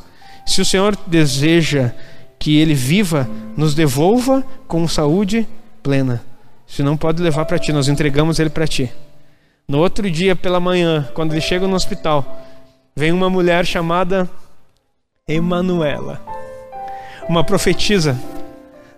Se 0.46 0.62
o 0.62 0.66
Senhor 0.66 0.98
deseja 1.08 1.92
que 2.40 2.58
ele 2.58 2.74
viva, 2.74 3.28
nos 3.56 3.74
devolva 3.74 4.44
com 4.68 4.88
saúde 4.88 5.48
plena. 5.82 6.22
Se 6.68 6.84
não 6.84 6.98
pode 6.98 7.24
levar 7.24 7.46
para 7.46 7.58
ti, 7.58 7.72
nós 7.72 7.88
entregamos 7.88 8.40
ele 8.40 8.50
para 8.50 8.68
ti. 8.68 8.92
No 9.68 9.80
outro 9.80 10.10
dia 10.12 10.36
pela 10.36 10.60
manhã, 10.60 11.10
quando 11.14 11.32
ele 11.32 11.42
chega 11.42 11.68
no 11.68 11.76
hospital, 11.76 12.44
vem 12.96 13.12
uma 13.12 13.30
mulher 13.30 13.66
chamada 13.66 14.30
Emanuela, 15.28 16.22
uma 17.28 17.44
profetisa 17.44 18.20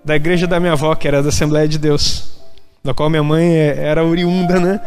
da 0.04 0.16
igreja 0.16 0.48
da 0.48 0.60
minha 0.60 0.74
avó, 0.74 0.94
que 0.96 1.08
era 1.08 1.22
da 1.22 1.30
Assembleia 1.30 1.68
de 1.68 1.78
Deus, 1.78 2.40
da 2.84 2.94
qual 2.94 3.10
minha 3.10 3.24
mãe 3.24 3.56
é, 3.56 3.84
era 3.84 4.04
oriunda, 4.04 4.60
né? 4.60 4.82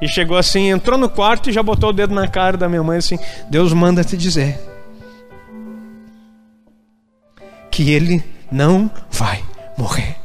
E 0.00 0.08
chegou 0.08 0.36
assim, 0.36 0.70
entrou 0.70 0.98
no 0.98 1.08
quarto 1.08 1.48
e 1.48 1.52
já 1.52 1.62
botou 1.62 1.90
o 1.90 1.92
dedo 1.92 2.14
na 2.14 2.26
cara 2.26 2.56
da 2.56 2.68
minha 2.68 2.82
mãe 2.82 2.98
assim: 2.98 3.18
Deus 3.48 3.72
manda 3.72 4.02
te 4.02 4.16
dizer 4.16 4.58
que 7.70 7.90
ele 7.90 8.22
não 8.50 8.90
vai 9.10 9.42
morrer. 9.78 10.21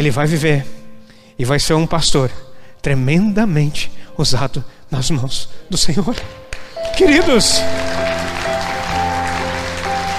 Ele 0.00 0.10
vai 0.10 0.26
viver 0.26 0.64
e 1.38 1.44
vai 1.44 1.58
ser 1.58 1.74
um 1.74 1.86
pastor 1.86 2.30
tremendamente 2.80 3.92
usado 4.16 4.64
nas 4.90 5.10
mãos 5.10 5.50
do 5.68 5.76
Senhor. 5.76 6.16
Queridos, 6.96 7.60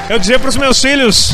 eu 0.08 0.20
dizia 0.20 0.38
para 0.38 0.50
os 0.50 0.56
meus 0.56 0.80
filhos, 0.80 1.32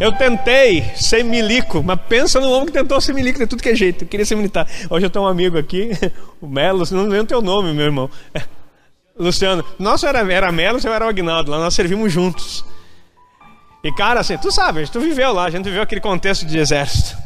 eu 0.00 0.10
tentei 0.10 0.90
ser 0.96 1.22
milico, 1.22 1.84
mas 1.84 2.00
pensa 2.08 2.40
no 2.40 2.50
homem 2.50 2.66
que 2.66 2.72
tentou 2.72 3.00
ser 3.00 3.12
milico 3.12 3.38
de 3.38 3.46
tudo 3.46 3.62
que 3.62 3.68
é 3.68 3.76
jeito. 3.76 4.02
Eu 4.02 4.08
queria 4.08 4.26
ser 4.26 4.34
militar. 4.34 4.68
Hoje 4.90 5.06
eu 5.06 5.10
tenho 5.10 5.24
um 5.24 5.28
amigo 5.28 5.56
aqui, 5.56 5.92
o 6.42 6.48
Melo, 6.48 6.82
não 6.90 7.02
lembro 7.02 7.22
o 7.22 7.26
teu 7.26 7.40
nome, 7.40 7.72
meu 7.72 7.84
irmão. 7.84 8.10
Luciano, 9.16 9.64
nosso 9.78 10.04
era, 10.04 10.18
era 10.32 10.50
Melo, 10.50 10.80
você 10.80 10.88
era 10.88 11.06
o 11.06 11.08
Agnaldo, 11.08 11.52
lá 11.52 11.58
nós 11.58 11.74
servimos 11.74 12.12
juntos. 12.12 12.64
E 13.84 13.92
cara, 13.92 14.20
assim, 14.20 14.38
tu 14.38 14.50
sabe, 14.50 14.88
tu 14.88 14.98
viveu 14.98 15.30
lá, 15.34 15.44
a 15.44 15.50
gente 15.50 15.64
viveu 15.66 15.82
aquele 15.82 16.00
contexto 16.00 16.46
de 16.46 16.56
exército. 16.58 17.16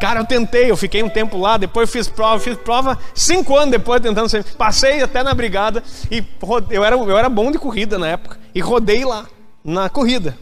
Cara, 0.00 0.20
eu 0.20 0.24
tentei, 0.24 0.70
eu 0.70 0.76
fiquei 0.76 1.02
um 1.02 1.08
tempo 1.08 1.36
lá, 1.36 1.56
depois 1.56 1.90
fiz 1.90 2.06
prova, 2.06 2.38
fiz 2.38 2.56
prova 2.58 2.96
cinco 3.12 3.56
anos 3.56 3.70
depois 3.70 4.00
tentando 4.00 4.28
ser. 4.28 4.44
Passei 4.44 5.02
até 5.02 5.22
na 5.22 5.34
brigada 5.34 5.82
e 6.10 6.22
eu 6.70 6.84
era, 6.84 6.94
eu 6.94 7.18
era 7.18 7.28
bom 7.28 7.50
de 7.50 7.58
corrida 7.58 7.98
na 7.98 8.06
época. 8.06 8.38
E 8.54 8.60
rodei 8.60 9.04
lá, 9.04 9.26
na 9.64 9.88
corrida. 9.88 10.36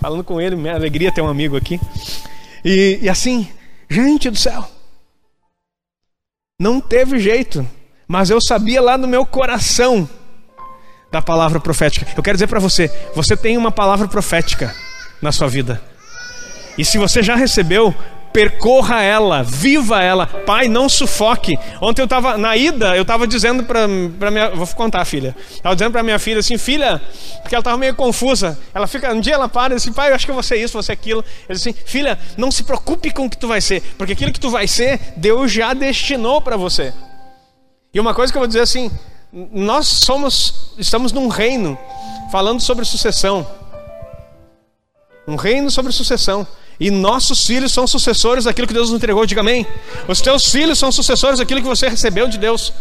Falando 0.00 0.22
com 0.22 0.40
ele, 0.40 0.54
minha 0.54 0.74
alegria 0.74 1.10
ter 1.10 1.22
um 1.22 1.28
amigo 1.28 1.56
aqui. 1.56 1.80
E, 2.64 3.00
e 3.02 3.08
assim, 3.08 3.48
gente 3.90 4.30
do 4.30 4.38
céu. 4.38 4.68
Não 6.60 6.80
teve 6.80 7.18
jeito. 7.18 7.66
Mas 8.06 8.30
eu 8.30 8.40
sabia 8.40 8.80
lá 8.80 8.96
no 8.96 9.08
meu 9.08 9.26
coração 9.26 10.08
da 11.10 11.22
palavra 11.22 11.60
profética. 11.60 12.06
Eu 12.16 12.22
quero 12.22 12.36
dizer 12.36 12.46
para 12.46 12.60
você, 12.60 12.90
você 13.14 13.36
tem 13.36 13.56
uma 13.56 13.70
palavra 13.70 14.08
profética 14.08 14.74
na 15.20 15.32
sua 15.32 15.48
vida. 15.48 15.80
E 16.76 16.84
se 16.84 16.98
você 16.98 17.22
já 17.22 17.34
recebeu, 17.34 17.94
percorra 18.36 19.02
ela, 19.02 19.42
viva 19.42 20.02
ela. 20.02 20.26
Pai, 20.26 20.68
não 20.68 20.90
sufoque. 20.90 21.58
Ontem 21.80 22.02
eu 22.02 22.04
estava 22.04 22.36
na 22.36 22.54
ida, 22.54 22.94
eu 22.94 23.00
estava 23.00 23.26
dizendo 23.26 23.64
para 23.64 23.88
minha, 24.30 24.50
vou 24.50 24.66
contar, 24.68 25.02
filha. 25.06 25.34
Estava 25.50 25.74
dizendo 25.74 25.92
para 25.92 26.02
minha 26.02 26.18
filha 26.18 26.40
assim, 26.40 26.58
filha, 26.58 27.00
porque 27.40 27.54
ela 27.54 27.62
estava 27.62 27.78
meio 27.78 27.94
confusa. 27.94 28.58
Ela 28.74 28.86
fica, 28.86 29.10
um 29.14 29.20
dia 29.20 29.32
ela 29.32 29.48
para 29.48 29.72
e 29.72 29.76
diz 29.76 29.84
assim, 29.84 29.92
pai, 29.94 30.10
eu 30.10 30.14
acho 30.14 30.26
que 30.26 30.32
vou 30.32 30.42
ser 30.42 30.56
isso, 30.56 30.74
vou 30.74 30.82
ser 30.82 30.92
aquilo. 30.92 31.24
Eu 31.48 31.54
disse 31.54 31.70
assim, 31.70 31.78
filha, 31.86 32.18
não 32.36 32.50
se 32.50 32.62
preocupe 32.62 33.10
com 33.10 33.24
o 33.24 33.30
que 33.30 33.38
tu 33.38 33.48
vai 33.48 33.62
ser, 33.62 33.82
porque 33.96 34.12
aquilo 34.12 34.30
que 34.30 34.40
tu 34.40 34.50
vai 34.50 34.68
ser, 34.68 35.00
Deus 35.16 35.50
já 35.50 35.72
destinou 35.72 36.42
para 36.42 36.58
você. 36.58 36.92
E 37.94 37.98
uma 37.98 38.12
coisa 38.12 38.30
que 38.30 38.36
eu 38.36 38.40
vou 38.40 38.46
dizer 38.46 38.60
assim, 38.60 38.90
nós 39.32 39.86
somos, 40.04 40.72
estamos 40.78 41.12
num 41.12 41.28
reino 41.28 41.78
falando 42.30 42.60
sobre 42.60 42.84
sucessão. 42.84 43.46
Um 45.26 45.36
reino 45.36 45.70
sobre 45.70 45.92
sucessão. 45.92 46.46
E 46.78 46.90
nossos 46.90 47.46
filhos 47.46 47.72
são 47.72 47.86
sucessores 47.86 48.44
daquilo 48.44 48.66
que 48.66 48.74
Deus 48.74 48.90
nos 48.90 48.98
entregou, 48.98 49.24
diga 49.26 49.40
amém. 49.40 49.66
Os 50.06 50.20
teus 50.20 50.50
filhos 50.50 50.78
são 50.78 50.92
sucessores 50.92 51.38
daquilo 51.38 51.60
que 51.60 51.66
você 51.66 51.88
recebeu 51.88 52.28
de 52.28 52.38
Deus. 52.38 52.72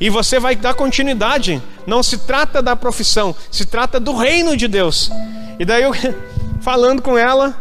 E 0.00 0.10
você 0.10 0.38
vai 0.38 0.56
dar 0.56 0.74
continuidade. 0.74 1.62
Não 1.86 2.02
se 2.02 2.18
trata 2.18 2.60
da 2.60 2.76
profissão, 2.76 3.34
se 3.50 3.64
trata 3.64 3.98
do 3.98 4.14
reino 4.14 4.56
de 4.56 4.68
Deus. 4.68 5.10
E 5.58 5.64
daí 5.64 5.82
eu 5.82 5.92
falando 6.60 7.00
com 7.00 7.16
ela, 7.16 7.56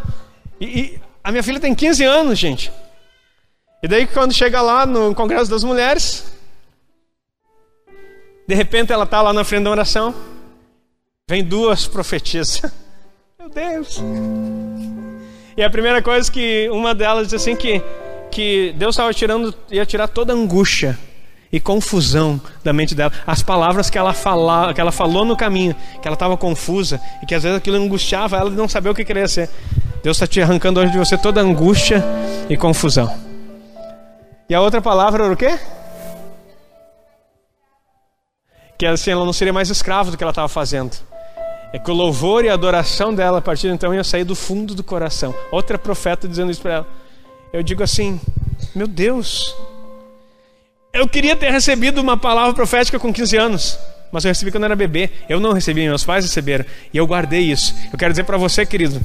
e, 0.60 0.66
e 0.66 1.02
a 1.24 1.32
minha 1.32 1.44
filha 1.44 1.60
tem 1.60 1.74
15 1.74 2.04
anos, 2.04 2.38
gente. 2.38 2.72
E 3.82 3.88
daí 3.88 4.08
quando 4.08 4.34
chega 4.34 4.62
lá 4.62 4.86
no 4.86 5.14
Congresso 5.14 5.50
das 5.50 5.64
Mulheres, 5.64 6.26
de 8.48 8.56
repente 8.56 8.92
ela 8.92 9.04
está 9.04 9.22
lá 9.22 9.34
na 9.34 9.44
frente 9.44 9.64
da 9.64 9.72
oração, 9.72 10.14
vem 11.30 11.44
duas 11.44 11.88
profetisas. 11.88 12.62
Meu 13.40 13.50
Deus! 13.50 14.02
E 15.58 15.64
a 15.64 15.70
primeira 15.70 16.02
coisa 16.02 16.32
que 16.32 16.70
uma 16.70 16.94
delas 16.94 17.28
diz 17.28 17.42
assim 17.42 17.56
que, 17.56 17.82
que 18.30 18.74
Deus 18.78 18.96
estava 18.96 19.14
tirando, 19.14 19.54
ia 19.72 19.86
tirar 19.86 20.08
toda 20.08 20.34
a 20.34 20.36
angústia 20.36 20.98
e 21.52 21.60
confusão 21.60 22.42
da 22.64 22.74
mente 22.74 22.94
dela. 22.94 23.12
As 23.26 23.42
palavras 23.42 23.90
que 23.90 23.98
ela, 23.98 24.14
fala, 24.14 24.74
que 24.74 24.82
ela 24.82 24.92
falou 24.92 25.24
no 25.24 25.38
caminho, 25.38 25.74
que 26.02 26.08
ela 26.08 26.16
estava 26.16 26.36
confusa 26.36 27.00
e 27.24 27.26
que 27.26 27.34
às 27.34 27.44
vezes 27.44 27.58
aquilo 27.58 27.78
angustiava 27.78 28.38
ela 28.38 28.50
de 28.50 28.58
não 28.58 28.68
saber 28.68 28.90
o 28.90 28.94
que 28.94 29.06
queria 29.06 29.28
ser. 29.28 29.50
Deus 30.04 30.18
está 30.18 30.28
te 30.28 30.42
arrancando 30.42 30.80
hoje 30.80 30.92
de 30.92 30.98
você 30.98 31.18
toda 31.18 31.40
angústia 31.40 32.04
e 32.50 32.58
confusão. 32.58 33.12
E 34.50 34.54
a 34.54 34.62
outra 34.62 34.82
palavra 34.82 35.24
era 35.24 35.34
o 35.34 35.38
quê? 35.38 35.58
Que 38.78 38.86
assim, 38.86 39.12
ela 39.12 39.26
não 39.26 39.34
seria 39.34 39.54
mais 39.54 39.70
escrava 39.70 40.12
do 40.12 40.18
que 40.18 40.24
ela 40.24 40.32
estava 40.32 40.50
fazendo 40.50 40.96
é 41.76 41.80
que 41.80 41.92
o 41.92 41.94
louvor 41.94 42.46
e 42.46 42.50
a 42.50 42.54
adoração 42.54 43.14
dela 43.14 43.40
a 43.40 43.42
partir 43.42 43.68
de 43.68 43.74
então 43.74 43.94
ia 43.94 44.02
sair 44.02 44.24
do 44.24 44.34
fundo 44.34 44.74
do 44.74 44.82
coração. 44.82 45.36
Outra 45.52 45.78
profeta 45.78 46.26
dizendo 46.26 46.50
isso 46.50 46.62
para 46.62 46.74
ela. 46.74 46.88
Eu 47.52 47.62
digo 47.62 47.84
assim: 47.84 48.18
Meu 48.74 48.88
Deus, 48.88 49.54
eu 50.94 51.06
queria 51.06 51.36
ter 51.36 51.52
recebido 51.52 52.00
uma 52.00 52.16
palavra 52.16 52.54
profética 52.54 52.98
com 52.98 53.12
15 53.12 53.36
anos, 53.36 53.80
mas 54.10 54.24
eu 54.24 54.30
recebi 54.30 54.52
quando 54.52 54.64
era 54.64 54.76
bebê. 54.76 55.10
Eu 55.28 55.38
não 55.42 55.52
recebi, 55.52 55.82
meus 55.82 56.06
pais 56.06 56.24
receberam 56.24 56.64
e 56.94 56.98
eu 56.98 57.06
guardei 57.06 57.42
isso. 57.42 57.76
Eu 57.92 58.00
quero 58.00 58.14
dizer 58.14 58.24
para 58.24 58.38
você, 58.38 58.66
querido, 58.66 59.04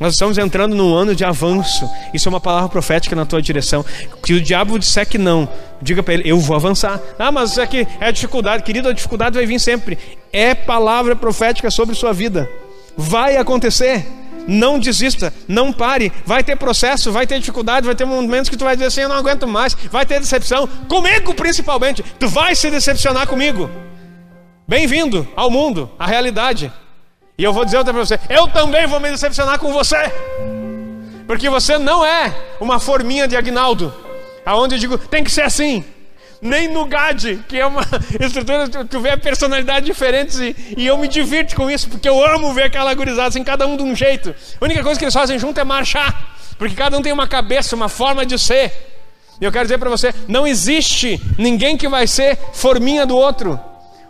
nós 0.00 0.14
estamos 0.14 0.38
entrando 0.38 0.74
num 0.74 0.92
ano 0.92 1.14
de 1.14 1.24
avanço. 1.24 1.88
Isso 2.12 2.28
é 2.28 2.30
uma 2.30 2.40
palavra 2.40 2.68
profética 2.68 3.14
na 3.14 3.24
tua 3.24 3.40
direção. 3.40 3.84
Que 4.24 4.34
o 4.34 4.40
diabo 4.40 4.76
disser 4.76 5.06
que 5.06 5.18
não, 5.18 5.48
diga 5.80 6.02
para 6.02 6.14
ele: 6.14 6.28
eu 6.28 6.38
vou 6.40 6.56
avançar. 6.56 7.00
Ah, 7.16 7.30
mas 7.30 7.52
isso 7.52 7.62
aqui 7.62 7.86
é 8.00 8.10
dificuldade, 8.10 8.64
querido, 8.64 8.88
a 8.88 8.92
dificuldade 8.92 9.36
vai 9.36 9.46
vir 9.46 9.60
sempre. 9.60 9.96
É 10.32 10.52
palavra 10.52 11.14
profética 11.14 11.70
sobre 11.70 11.94
sua 11.94 12.12
vida. 12.12 12.50
Vai 12.96 13.36
acontecer. 13.36 14.04
Não 14.46 14.78
desista, 14.78 15.32
não 15.48 15.72
pare. 15.72 16.12
Vai 16.26 16.44
ter 16.44 16.56
processo, 16.56 17.10
vai 17.10 17.26
ter 17.26 17.38
dificuldade, 17.38 17.86
vai 17.86 17.94
ter 17.94 18.04
momentos 18.04 18.50
que 18.50 18.56
tu 18.56 18.64
vai 18.64 18.74
dizer 18.74 18.86
assim: 18.86 19.02
eu 19.02 19.08
não 19.08 19.16
aguento 19.16 19.46
mais. 19.46 19.74
Vai 19.92 20.04
ter 20.04 20.18
decepção, 20.18 20.68
comigo 20.88 21.32
principalmente. 21.34 22.02
Tu 22.18 22.28
vai 22.28 22.56
se 22.56 22.68
decepcionar 22.68 23.28
comigo. 23.28 23.70
Bem-vindo 24.66 25.26
ao 25.36 25.50
mundo, 25.50 25.88
à 25.96 26.06
realidade. 26.06 26.72
E 27.36 27.42
eu 27.42 27.52
vou 27.52 27.64
dizer 27.64 27.78
outra 27.78 27.92
para 27.92 28.04
você: 28.04 28.18
eu 28.28 28.46
também 28.48 28.86
vou 28.86 29.00
me 29.00 29.10
decepcionar 29.10 29.58
com 29.58 29.72
você, 29.72 29.96
porque 31.26 31.50
você 31.50 31.78
não 31.78 32.04
é 32.04 32.34
uma 32.60 32.78
forminha 32.78 33.26
de 33.26 33.36
Agnaldo, 33.36 33.92
aonde 34.46 34.76
eu 34.76 34.78
digo, 34.78 34.98
tem 34.98 35.24
que 35.24 35.30
ser 35.30 35.42
assim. 35.42 35.84
Nem 36.40 36.68
no 36.68 36.84
GAD, 36.84 37.42
que 37.48 37.58
é 37.58 37.64
uma 37.64 37.80
estrutura, 38.20 38.68
tu 38.68 39.00
vê 39.00 39.16
personalidades 39.16 39.86
diferentes 39.86 40.38
e, 40.38 40.74
e, 40.76 40.86
eu 40.86 40.98
me 40.98 41.08
divirto 41.08 41.56
com 41.56 41.70
isso, 41.70 41.88
porque 41.88 42.06
eu 42.06 42.22
amo 42.22 42.52
ver 42.52 42.64
aquela 42.64 42.92
gurizada, 42.92 43.28
assim, 43.28 43.42
cada 43.42 43.66
um 43.66 43.78
de 43.78 43.82
um 43.82 43.96
jeito. 43.96 44.34
A 44.60 44.64
única 44.64 44.82
coisa 44.82 44.98
que 44.98 45.04
eles 45.06 45.14
fazem 45.14 45.38
junto 45.38 45.58
é 45.58 45.64
marchar, 45.64 46.36
porque 46.58 46.74
cada 46.74 46.98
um 46.98 47.02
tem 47.02 47.12
uma 47.12 47.26
cabeça, 47.26 47.74
uma 47.74 47.88
forma 47.88 48.26
de 48.26 48.38
ser. 48.38 48.70
E 49.40 49.44
eu 49.44 49.50
quero 49.50 49.64
dizer 49.64 49.78
para 49.78 49.88
você: 49.88 50.14
não 50.28 50.46
existe 50.46 51.18
ninguém 51.38 51.78
que 51.78 51.88
vai 51.88 52.06
ser 52.06 52.38
forminha 52.52 53.06
do 53.06 53.16
outro. 53.16 53.58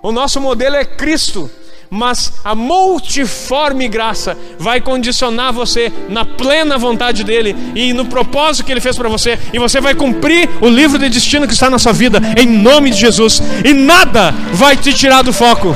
O 0.02 0.10
nosso 0.10 0.40
modelo 0.40 0.74
é 0.74 0.84
Cristo 0.84 1.48
mas 1.94 2.32
a 2.44 2.54
multiforme 2.54 3.86
graça 3.86 4.36
vai 4.58 4.80
condicionar 4.80 5.52
você 5.52 5.92
na 6.08 6.24
plena 6.24 6.76
vontade 6.76 7.22
dele 7.22 7.54
e 7.74 7.92
no 7.92 8.06
propósito 8.06 8.66
que 8.66 8.72
ele 8.72 8.80
fez 8.80 8.96
para 8.96 9.08
você, 9.08 9.38
e 9.52 9.58
você 9.58 9.80
vai 9.80 9.94
cumprir 9.94 10.50
o 10.60 10.68
livro 10.68 10.98
de 10.98 11.08
destino 11.08 11.46
que 11.46 11.52
está 11.54 11.70
na 11.70 11.78
sua 11.78 11.92
vida, 11.92 12.20
em 12.36 12.46
nome 12.46 12.90
de 12.90 12.98
Jesus, 12.98 13.40
e 13.64 13.72
nada 13.72 14.32
vai 14.52 14.76
te 14.76 14.92
tirar 14.92 15.22
do 15.22 15.32
foco. 15.32 15.74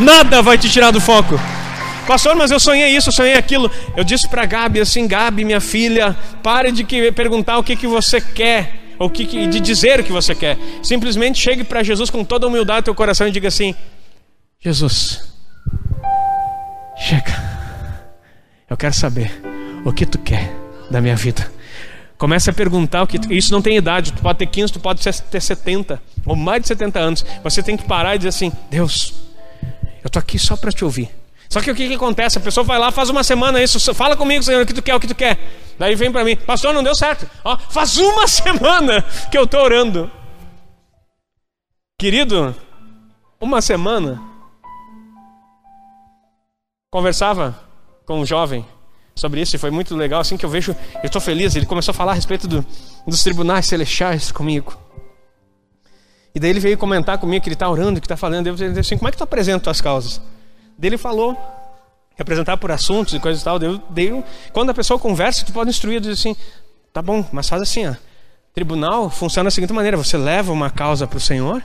Nada 0.00 0.40
vai 0.40 0.56
te 0.56 0.70
tirar 0.70 0.90
do 0.90 1.00
foco. 1.00 1.38
Pastor, 2.06 2.34
mas 2.34 2.50
eu 2.50 2.58
sonhei 2.58 2.96
isso, 2.96 3.10
eu 3.10 3.12
sonhei 3.12 3.34
aquilo. 3.34 3.70
Eu 3.94 4.02
disse 4.02 4.26
para 4.26 4.46
Gabi 4.46 4.80
assim: 4.80 5.06
Gabi, 5.06 5.44
minha 5.44 5.60
filha, 5.60 6.16
pare 6.42 6.72
de 6.72 6.82
que, 6.82 7.12
perguntar 7.12 7.58
o 7.58 7.62
que, 7.62 7.76
que 7.76 7.86
você 7.86 8.20
quer, 8.20 8.94
ou 8.98 9.10
que, 9.10 9.24
de 9.46 9.60
dizer 9.60 10.00
o 10.00 10.02
que 10.02 10.10
você 10.10 10.34
quer. 10.34 10.56
Simplesmente 10.82 11.38
chegue 11.38 11.62
para 11.62 11.82
Jesus 11.82 12.08
com 12.08 12.24
toda 12.24 12.46
humildade 12.46 12.80
do 12.80 12.84
teu 12.86 12.94
coração 12.94 13.28
e 13.28 13.30
diga 13.30 13.48
assim: 13.48 13.74
Jesus, 14.62 15.26
chega. 16.94 17.32
Eu 18.68 18.76
quero 18.76 18.92
saber 18.92 19.32
o 19.86 19.92
que 19.92 20.04
tu 20.04 20.18
quer 20.18 20.54
da 20.90 21.00
minha 21.00 21.16
vida. 21.16 21.50
Comece 22.18 22.50
a 22.50 22.52
perguntar 22.52 23.02
o 23.02 23.06
que. 23.06 23.18
Tu... 23.18 23.32
Isso 23.32 23.50
não 23.52 23.62
tem 23.62 23.78
idade. 23.78 24.12
Tu 24.12 24.20
pode 24.20 24.38
ter 24.38 24.44
15, 24.44 24.74
tu 24.74 24.78
pode 24.80 25.02
ter 25.02 25.40
70 25.40 26.02
ou 26.26 26.36
mais 26.36 26.60
de 26.60 26.68
70 26.68 26.98
anos. 26.98 27.24
Você 27.42 27.62
tem 27.62 27.74
que 27.74 27.84
parar 27.84 28.16
e 28.16 28.18
dizer 28.18 28.28
assim: 28.28 28.52
Deus, 28.70 29.14
eu 30.02 30.08
estou 30.08 30.20
aqui 30.20 30.38
só 30.38 30.54
para 30.58 30.70
te 30.70 30.84
ouvir. 30.84 31.08
Só 31.48 31.62
que 31.62 31.70
o 31.70 31.74
que, 31.74 31.88
que, 31.88 31.94
acontece? 31.94 32.36
A 32.36 32.42
pessoa 32.42 32.62
vai 32.62 32.78
lá, 32.78 32.92
faz 32.92 33.08
uma 33.08 33.24
semana 33.24 33.62
isso, 33.62 33.94
fala 33.94 34.14
comigo, 34.14 34.42
Senhor, 34.42 34.62
o 34.62 34.66
que 34.66 34.74
tu 34.74 34.82
quer, 34.82 34.94
o 34.94 35.00
que 35.00 35.08
tu 35.08 35.14
quer. 35.14 35.38
Daí 35.78 35.94
vem 35.94 36.12
para 36.12 36.22
mim, 36.22 36.36
pastor, 36.36 36.74
não 36.74 36.82
deu 36.82 36.94
certo. 36.94 37.26
Ó, 37.42 37.56
faz 37.56 37.96
uma 37.96 38.28
semana 38.28 39.02
que 39.30 39.38
eu 39.38 39.44
estou 39.44 39.62
orando. 39.62 40.10
Querido, 41.98 42.54
uma 43.40 43.62
semana 43.62 44.29
conversava 46.90 47.58
com 48.04 48.20
um 48.20 48.26
jovem 48.26 48.66
sobre 49.14 49.40
isso 49.40 49.54
e 49.54 49.58
foi 49.58 49.70
muito 49.70 49.94
legal. 49.94 50.20
Assim 50.20 50.36
que 50.36 50.44
eu 50.44 50.50
vejo, 50.50 50.74
eu 50.96 51.06
estou 51.06 51.20
feliz. 51.20 51.54
Ele 51.54 51.66
começou 51.66 51.92
a 51.92 51.94
falar 51.94 52.12
a 52.12 52.14
respeito 52.14 52.48
do, 52.48 52.64
dos 53.06 53.22
tribunais 53.22 53.66
celestiais 53.66 54.32
comigo. 54.32 54.76
E 56.34 56.40
daí 56.40 56.50
ele 56.50 56.60
veio 56.60 56.78
comentar 56.78 57.18
comigo 57.18 57.42
que 57.42 57.48
ele 57.48 57.54
está 57.54 57.68
orando, 57.68 58.00
que 58.00 58.06
está 58.06 58.16
falando. 58.16 58.46
Eu 58.46 58.54
disse 58.54 58.80
assim: 58.80 58.98
Como 58.98 59.08
é 59.08 59.12
que 59.12 59.18
tu 59.18 59.24
apresenta 59.24 59.70
as 59.70 59.80
causas? 59.80 60.20
Daí 60.78 60.88
ele 60.88 60.98
falou 60.98 61.36
apresentar 62.18 62.56
por 62.58 62.70
assuntos 62.70 63.14
e 63.14 63.20
coisas 63.20 63.40
e 63.40 63.44
tal. 63.44 63.58
Daí, 63.58 63.80
daí, 63.90 64.24
quando 64.52 64.70
a 64.70 64.74
pessoa 64.74 64.98
conversa, 64.98 65.44
tu 65.44 65.52
pode 65.52 65.70
instruir, 65.70 66.00
diz 66.00 66.18
assim: 66.18 66.36
Tá 66.92 67.00
bom, 67.00 67.24
mas 67.32 67.48
faz 67.48 67.62
assim, 67.62 67.86
ó. 67.86 67.94
Tribunal 68.52 69.10
funciona 69.10 69.46
da 69.46 69.50
seguinte 69.50 69.72
maneira: 69.72 69.96
você 69.96 70.16
leva 70.16 70.52
uma 70.52 70.70
causa 70.70 71.06
para 71.06 71.16
o 71.16 71.20
Senhor 71.20 71.62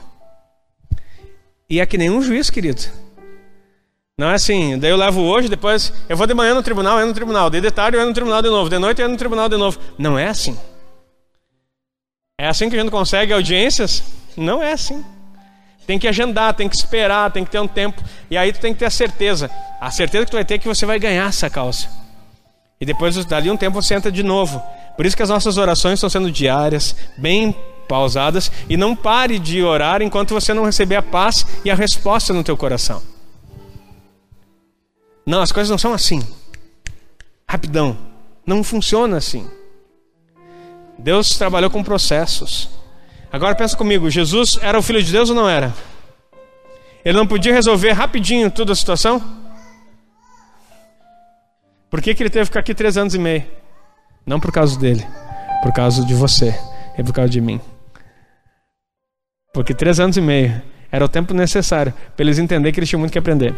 e 1.68 1.80
é 1.80 1.86
que 1.86 1.98
nem 1.98 2.10
um 2.10 2.22
juiz, 2.22 2.48
querido. 2.48 2.82
Não 4.18 4.30
é 4.30 4.34
assim, 4.34 4.78
daí 4.78 4.90
eu 4.90 4.96
levo 4.96 5.20
hoje, 5.20 5.46
depois 5.46 5.92
eu 6.08 6.16
vou 6.16 6.26
de 6.26 6.32
manhã 6.32 6.54
no 6.54 6.62
tribunal, 6.62 6.98
eu 6.98 7.06
no 7.06 7.12
tribunal, 7.12 7.50
de 7.50 7.70
tarde 7.70 7.98
eu 7.98 8.06
no 8.06 8.14
tribunal 8.14 8.40
de 8.40 8.48
novo, 8.48 8.70
de 8.70 8.78
noite 8.78 9.02
eu 9.02 9.08
no 9.10 9.16
tribunal 9.16 9.46
de 9.46 9.58
novo. 9.58 9.78
Não 9.98 10.18
é 10.18 10.28
assim. 10.28 10.58
É 12.40 12.48
assim 12.48 12.70
que 12.70 12.76
a 12.76 12.80
gente 12.80 12.90
consegue 12.90 13.34
audiências? 13.34 14.02
Não 14.34 14.62
é 14.62 14.72
assim. 14.72 15.04
Tem 15.86 15.98
que 15.98 16.08
agendar, 16.08 16.54
tem 16.54 16.66
que 16.66 16.76
esperar, 16.76 17.30
tem 17.30 17.44
que 17.44 17.50
ter 17.50 17.60
um 17.60 17.68
tempo. 17.68 18.02
E 18.30 18.38
aí 18.38 18.54
tu 18.54 18.58
tem 18.58 18.72
que 18.72 18.78
ter 18.78 18.86
a 18.86 18.90
certeza. 18.90 19.50
A 19.80 19.90
certeza 19.90 20.24
que 20.24 20.30
tu 20.30 20.36
vai 20.36 20.44
ter 20.46 20.54
é 20.54 20.58
que 20.58 20.66
você 20.66 20.86
vai 20.86 20.98
ganhar 20.98 21.28
essa 21.28 21.50
causa. 21.50 21.86
E 22.80 22.86
depois, 22.86 23.22
dali 23.26 23.50
um 23.50 23.56
tempo, 23.56 23.82
você 23.82 23.94
entra 23.94 24.10
de 24.10 24.22
novo. 24.22 24.62
Por 24.96 25.04
isso 25.04 25.16
que 25.16 25.22
as 25.22 25.28
nossas 25.28 25.58
orações 25.58 25.94
estão 25.94 26.08
sendo 26.08 26.30
diárias, 26.30 26.96
bem 27.18 27.54
pausadas. 27.86 28.50
E 28.66 28.78
não 28.78 28.96
pare 28.96 29.38
de 29.38 29.62
orar 29.62 30.00
enquanto 30.00 30.32
você 30.32 30.54
não 30.54 30.64
receber 30.64 30.96
a 30.96 31.02
paz 31.02 31.46
e 31.64 31.70
a 31.70 31.74
resposta 31.74 32.32
no 32.32 32.42
teu 32.42 32.56
coração. 32.56 33.15
Não, 35.26 35.42
as 35.42 35.50
coisas 35.50 35.68
não 35.68 35.78
são 35.78 35.92
assim. 35.92 36.22
Rapidão. 37.48 37.98
Não 38.46 38.62
funciona 38.62 39.16
assim. 39.16 39.50
Deus 40.96 41.36
trabalhou 41.36 41.68
com 41.68 41.82
processos. 41.82 42.70
Agora 43.32 43.56
pensa 43.56 43.76
comigo, 43.76 44.08
Jesus 44.08 44.56
era 44.62 44.78
o 44.78 44.82
filho 44.82 45.02
de 45.02 45.10
Deus 45.10 45.28
ou 45.28 45.34
não 45.34 45.48
era? 45.48 45.74
Ele 47.04 47.18
não 47.18 47.26
podia 47.26 47.52
resolver 47.52 47.92
rapidinho 47.92 48.50
toda 48.50 48.72
a 48.72 48.76
situação? 48.76 49.22
Por 51.90 52.00
que, 52.00 52.14
que 52.14 52.22
ele 52.22 52.30
teve 52.30 52.44
que 52.44 52.46
ficar 52.46 52.60
aqui 52.60 52.74
três 52.74 52.96
anos 52.96 53.14
e 53.14 53.18
meio? 53.18 53.44
Não 54.24 54.38
por 54.40 54.52
causa 54.52 54.78
dele, 54.78 55.06
por 55.62 55.72
causa 55.72 56.04
de 56.04 56.14
você 56.14 56.58
e 56.96 57.02
por 57.02 57.12
causa 57.12 57.30
de 57.30 57.40
mim. 57.40 57.60
Porque 59.52 59.74
três 59.74 59.98
anos 59.98 60.16
e 60.16 60.20
meio 60.20 60.62
era 60.90 61.04
o 61.04 61.08
tempo 61.08 61.34
necessário 61.34 61.92
para 62.16 62.24
eles 62.24 62.38
entenderem 62.38 62.72
que 62.72 62.78
eles 62.78 62.88
tinham 62.88 63.00
muito 63.00 63.12
que 63.12 63.18
aprender. 63.18 63.54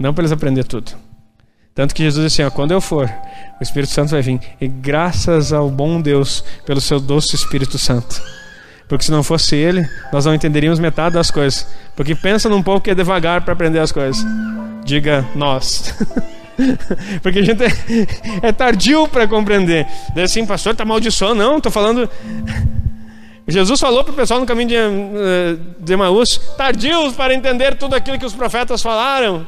Não 0.00 0.14
para 0.14 0.22
eles 0.22 0.32
aprender 0.32 0.64
tudo. 0.64 0.92
Tanto 1.74 1.94
que 1.94 2.02
Jesus 2.02 2.24
disse 2.24 2.40
assim: 2.40 2.50
ó, 2.50 2.50
quando 2.50 2.72
eu 2.72 2.80
for, 2.80 3.08
o 3.60 3.62
Espírito 3.62 3.92
Santo 3.92 4.10
vai 4.10 4.22
vir. 4.22 4.40
E 4.58 4.66
graças 4.66 5.52
ao 5.52 5.70
bom 5.70 6.00
Deus 6.00 6.42
pelo 6.64 6.80
seu 6.80 6.98
doce 6.98 7.36
Espírito 7.36 7.78
Santo. 7.78 8.20
Porque 8.88 9.04
se 9.04 9.10
não 9.10 9.22
fosse 9.22 9.54
ele, 9.54 9.86
nós 10.12 10.24
não 10.24 10.34
entenderíamos 10.34 10.80
metade 10.80 11.14
das 11.14 11.30
coisas. 11.30 11.66
Porque 11.94 12.14
pensa 12.14 12.48
num 12.48 12.62
povo 12.62 12.80
que 12.80 12.90
é 12.90 12.94
devagar 12.94 13.42
para 13.42 13.52
aprender 13.52 13.78
as 13.78 13.92
coisas. 13.92 14.24
Diga 14.84 15.24
nós. 15.34 15.94
Porque 17.22 17.38
a 17.38 17.42
gente 17.42 17.62
é, 17.62 17.68
é 18.48 18.52
tardio 18.52 19.06
para 19.06 19.28
compreender. 19.28 19.86
Diz 20.14 20.24
assim, 20.24 20.44
pastor, 20.44 20.72
está 20.72 20.84
maldiçoando. 20.84 21.36
Não, 21.36 21.58
estou 21.58 21.70
falando. 21.70 22.10
Jesus 23.46 23.78
falou 23.78 24.02
para 24.02 24.12
o 24.12 24.16
pessoal 24.16 24.40
no 24.40 24.46
caminho 24.46 24.68
de, 24.68 24.74
eh, 24.74 25.56
de 25.78 25.92
Emaús: 25.92 26.38
tardios 26.56 27.14
para 27.14 27.32
entender 27.32 27.76
tudo 27.76 27.94
aquilo 27.94 28.18
que 28.18 28.26
os 28.26 28.34
profetas 28.34 28.82
falaram. 28.82 29.46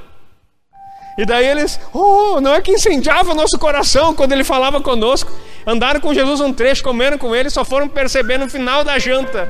E 1.17 1.27
daí 1.27 1.47
eles, 1.47 1.79
oh, 1.93 2.41
não 2.41 2.55
é 2.55 2.61
que 2.61 2.73
incendiava 2.73 3.35
nosso 3.35 3.59
coração 3.59 4.15
quando 4.15 4.33
ele 4.33 4.45
falava 4.45 4.81
conosco. 4.81 5.31
Andaram 5.67 6.01
com 6.01 6.15
Jesus 6.15 6.41
um 6.41 6.53
trecho, 6.53 6.83
comeram 6.83 7.19
com 7.19 7.35
ele, 7.35 7.51
só 7.51 7.65
foram 7.65 7.89
perceber 7.89 8.39
no 8.39 8.49
final 8.49 8.83
da 8.83 8.99
janta 8.99 9.49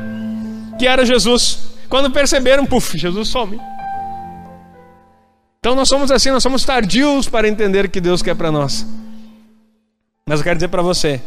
que 0.79 0.87
era 0.87 1.05
Jesus. 1.07 1.77
Quando 1.89 2.11
perceberam, 2.11 2.67
puf, 2.67 2.99
Jesus 2.99 3.29
some. 3.29 3.61
Então 5.61 5.77
nós 5.77 5.89
somos 5.89 6.11
assim, 6.11 6.31
nós 6.31 6.43
somos 6.43 6.65
tardios 6.65 7.29
para 7.29 7.47
entender 7.47 7.85
o 7.85 7.89
que 7.89 8.01
Deus 8.01 8.21
quer 8.21 8.35
para 8.35 8.51
nós. 8.51 8.85
Mas 10.27 10.41
eu 10.41 10.45
quero 10.45 10.57
dizer 10.57 10.69
para 10.69 10.83
você, 10.83 11.21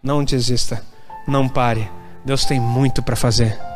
não 0.00 0.22
desista, 0.22 0.80
não 1.26 1.48
pare. 1.48 1.90
Deus 2.24 2.44
tem 2.44 2.60
muito 2.60 3.02
para 3.02 3.16
fazer. 3.16 3.69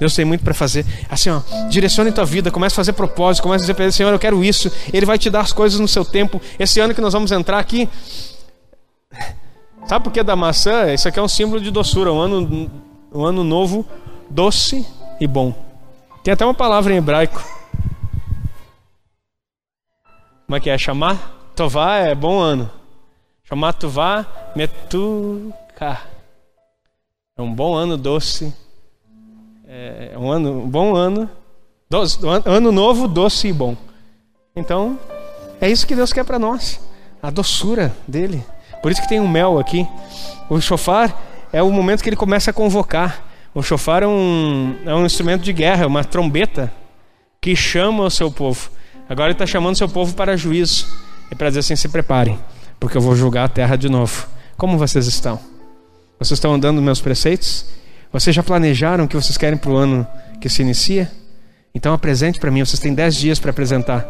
Deus 0.00 0.14
tem 0.14 0.24
muito 0.24 0.42
para 0.42 0.54
fazer. 0.54 0.86
Assim, 1.10 1.28
ó, 1.28 1.42
direcione 1.68 2.10
tua 2.10 2.24
vida, 2.24 2.50
comece 2.50 2.72
a 2.72 2.76
fazer 2.76 2.94
propósito, 2.94 3.42
comece 3.42 3.60
a 3.60 3.64
dizer 3.64 3.74
para 3.74 3.84
ele, 3.84 3.92
Senhor, 3.92 4.10
eu 4.10 4.18
quero 4.18 4.42
isso. 4.42 4.72
Ele 4.94 5.04
vai 5.04 5.18
te 5.18 5.28
dar 5.28 5.40
as 5.40 5.52
coisas 5.52 5.78
no 5.78 5.86
seu 5.86 6.06
tempo. 6.06 6.40
Esse 6.58 6.80
ano 6.80 6.94
que 6.94 7.02
nós 7.02 7.12
vamos 7.12 7.30
entrar 7.30 7.58
aqui, 7.58 7.86
sabe 9.86 10.02
por 10.02 10.10
que 10.10 10.22
da 10.22 10.34
maçã? 10.34 10.90
Isso 10.90 11.06
aqui 11.06 11.18
é 11.18 11.22
um 11.22 11.28
símbolo 11.28 11.60
de 11.60 11.70
doçura, 11.70 12.10
um 12.10 12.18
ano, 12.18 12.70
um 13.12 13.24
ano 13.26 13.44
novo, 13.44 13.86
doce 14.30 14.86
e 15.20 15.26
bom. 15.26 15.52
Tem 16.24 16.32
até 16.32 16.46
uma 16.46 16.54
palavra 16.54 16.94
em 16.94 16.96
hebraico. 16.96 17.44
Como 20.46 20.56
é 20.56 20.60
que 20.60 20.70
é? 20.70 20.78
Chamar 20.78 21.52
Tová 21.54 21.96
é 21.96 22.14
bom 22.14 22.40
ano. 22.40 22.70
Chamar 23.44 23.74
Tová 23.74 24.24
metuka. 24.56 26.00
É 27.36 27.42
um 27.42 27.54
bom 27.54 27.74
ano 27.74 27.98
doce 27.98 28.50
é 29.72 30.18
um, 30.18 30.28
ano, 30.28 30.64
um 30.64 30.68
bom 30.68 30.96
ano, 30.96 31.30
doce, 31.88 32.18
ano 32.44 32.72
novo, 32.72 33.06
doce 33.06 33.46
e 33.46 33.52
bom. 33.52 33.76
Então, 34.56 34.98
é 35.60 35.70
isso 35.70 35.86
que 35.86 35.94
Deus 35.94 36.12
quer 36.12 36.24
para 36.24 36.40
nós, 36.40 36.80
a 37.22 37.30
doçura 37.30 37.94
dele. 38.06 38.44
Por 38.82 38.90
isso 38.90 39.00
que 39.00 39.08
tem 39.08 39.20
um 39.20 39.28
mel 39.28 39.60
aqui. 39.60 39.86
O 40.48 40.60
chofar 40.60 41.16
é 41.52 41.62
o 41.62 41.70
momento 41.70 42.02
que 42.02 42.08
ele 42.08 42.16
começa 42.16 42.50
a 42.50 42.52
convocar. 42.52 43.24
O 43.54 43.62
chofar 43.62 44.02
é 44.02 44.08
um, 44.08 44.74
é 44.84 44.92
um 44.92 45.06
instrumento 45.06 45.42
de 45.42 45.52
guerra, 45.52 45.86
uma 45.86 46.02
trombeta 46.02 46.72
que 47.40 47.54
chama 47.54 48.02
o 48.02 48.10
seu 48.10 48.28
povo. 48.28 48.70
Agora 49.08 49.28
ele 49.28 49.34
está 49.34 49.46
chamando 49.46 49.74
o 49.74 49.78
seu 49.78 49.88
povo 49.88 50.14
para 50.14 50.36
juízo. 50.36 50.88
E 51.30 51.34
para 51.36 51.48
dizer 51.48 51.60
assim: 51.60 51.76
se 51.76 51.88
preparem, 51.88 52.36
porque 52.80 52.96
eu 52.96 53.00
vou 53.00 53.14
julgar 53.14 53.44
a 53.44 53.48
terra 53.48 53.76
de 53.76 53.88
novo. 53.88 54.26
Como 54.56 54.76
vocês 54.76 55.06
estão? 55.06 55.38
Vocês 56.18 56.38
estão 56.38 56.54
andando 56.54 56.76
nos 56.76 56.84
meus 56.84 57.00
preceitos? 57.00 57.66
Vocês 58.12 58.34
já 58.34 58.42
planejaram 58.42 59.04
o 59.04 59.08
que 59.08 59.14
vocês 59.14 59.36
querem 59.36 59.56
para 59.56 59.70
o 59.70 59.76
ano 59.76 60.06
que 60.40 60.48
se 60.48 60.62
inicia? 60.62 61.10
Então 61.74 61.94
apresente 61.94 62.40
para 62.40 62.50
mim, 62.50 62.64
vocês 62.64 62.80
têm 62.80 62.92
10 62.92 63.14
dias 63.14 63.38
para 63.38 63.50
apresentar. 63.50 64.06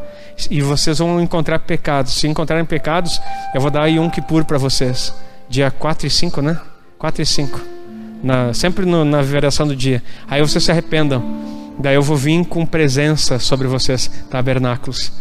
E 0.50 0.62
vocês 0.62 0.98
vão 0.98 1.20
encontrar 1.20 1.58
pecados. 1.58 2.14
Se 2.14 2.26
encontrarem 2.26 2.64
pecados, 2.64 3.20
eu 3.54 3.60
vou 3.60 3.70
dar 3.70 3.82
aí 3.82 3.98
um 3.98 4.08
Kippur 4.08 4.44
para 4.44 4.56
vocês. 4.56 5.12
Dia 5.48 5.70
4 5.70 6.06
e 6.06 6.10
5, 6.10 6.40
né? 6.40 6.58
4 6.98 7.22
e 7.22 7.26
5. 7.26 7.60
Na, 8.22 8.54
sempre 8.54 8.86
no, 8.86 9.04
na 9.04 9.20
variação 9.22 9.66
do 9.66 9.76
dia. 9.76 10.02
Aí 10.28 10.40
vocês 10.40 10.64
se 10.64 10.70
arrependam. 10.70 11.22
Daí 11.78 11.94
eu 11.94 12.02
vou 12.02 12.16
vir 12.16 12.44
com 12.46 12.64
presença 12.64 13.38
sobre 13.38 13.66
vocês, 13.66 14.10
tabernáculos. 14.30 15.12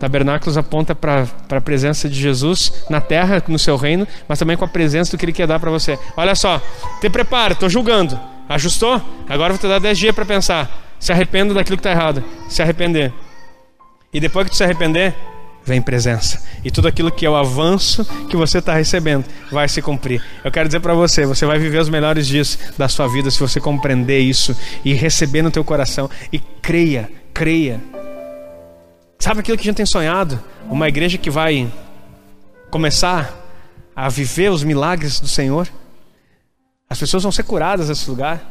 Tabernáculos 0.00 0.56
aponta 0.56 0.94
para 0.94 1.26
a 1.50 1.60
presença 1.60 2.08
de 2.08 2.18
Jesus 2.18 2.72
na 2.88 3.02
terra, 3.02 3.42
no 3.46 3.58
seu 3.58 3.76
reino, 3.76 4.08
mas 4.26 4.38
também 4.38 4.56
com 4.56 4.64
a 4.64 4.68
presença 4.68 5.10
do 5.10 5.18
que 5.18 5.26
ele 5.26 5.32
quer 5.32 5.46
dar 5.46 5.60
para 5.60 5.70
você. 5.70 5.98
Olha 6.16 6.34
só, 6.34 6.58
te 7.02 7.10
prepara, 7.10 7.52
estou 7.52 7.68
julgando. 7.68 8.18
Ajustou? 8.48 9.00
Agora 9.28 9.52
vou 9.52 9.58
te 9.58 9.68
dar 9.68 9.78
10 9.78 9.98
dias 9.98 10.14
para 10.14 10.24
pensar. 10.24 10.96
Se 10.98 11.12
arrependa 11.12 11.52
daquilo 11.52 11.76
que 11.76 11.80
está 11.80 11.90
errado. 11.90 12.24
Se 12.48 12.62
arrepender. 12.62 13.12
E 14.10 14.18
depois 14.18 14.46
que 14.46 14.52
tu 14.52 14.56
se 14.56 14.64
arrepender, 14.64 15.14
vem 15.66 15.82
presença. 15.82 16.42
E 16.64 16.70
tudo 16.70 16.88
aquilo 16.88 17.12
que 17.12 17.26
é 17.26 17.30
o 17.30 17.36
avanço 17.36 18.02
que 18.30 18.36
você 18.36 18.56
está 18.56 18.72
recebendo 18.72 19.26
vai 19.52 19.68
se 19.68 19.82
cumprir. 19.82 20.24
Eu 20.42 20.50
quero 20.50 20.66
dizer 20.66 20.80
para 20.80 20.94
você, 20.94 21.26
você 21.26 21.44
vai 21.44 21.58
viver 21.58 21.78
os 21.78 21.90
melhores 21.90 22.26
dias 22.26 22.58
da 22.78 22.88
sua 22.88 23.06
vida 23.06 23.30
se 23.30 23.38
você 23.38 23.60
compreender 23.60 24.20
isso 24.20 24.56
e 24.82 24.94
receber 24.94 25.42
no 25.42 25.50
teu 25.50 25.62
coração 25.62 26.08
e 26.32 26.38
creia, 26.38 27.08
creia. 27.34 27.99
Sabe 29.20 29.40
aquilo 29.40 29.58
que 29.58 29.62
a 29.62 29.66
gente 29.66 29.76
tem 29.76 29.86
sonhado? 29.86 30.42
Uma 30.70 30.88
igreja 30.88 31.18
que 31.18 31.28
vai 31.28 31.70
começar 32.70 33.30
a 33.94 34.08
viver 34.08 34.50
os 34.50 34.64
milagres 34.64 35.20
do 35.20 35.28
Senhor. 35.28 35.68
As 36.88 36.98
pessoas 36.98 37.22
vão 37.22 37.30
ser 37.30 37.42
curadas 37.42 37.90
nesse 37.90 38.08
lugar. 38.08 38.42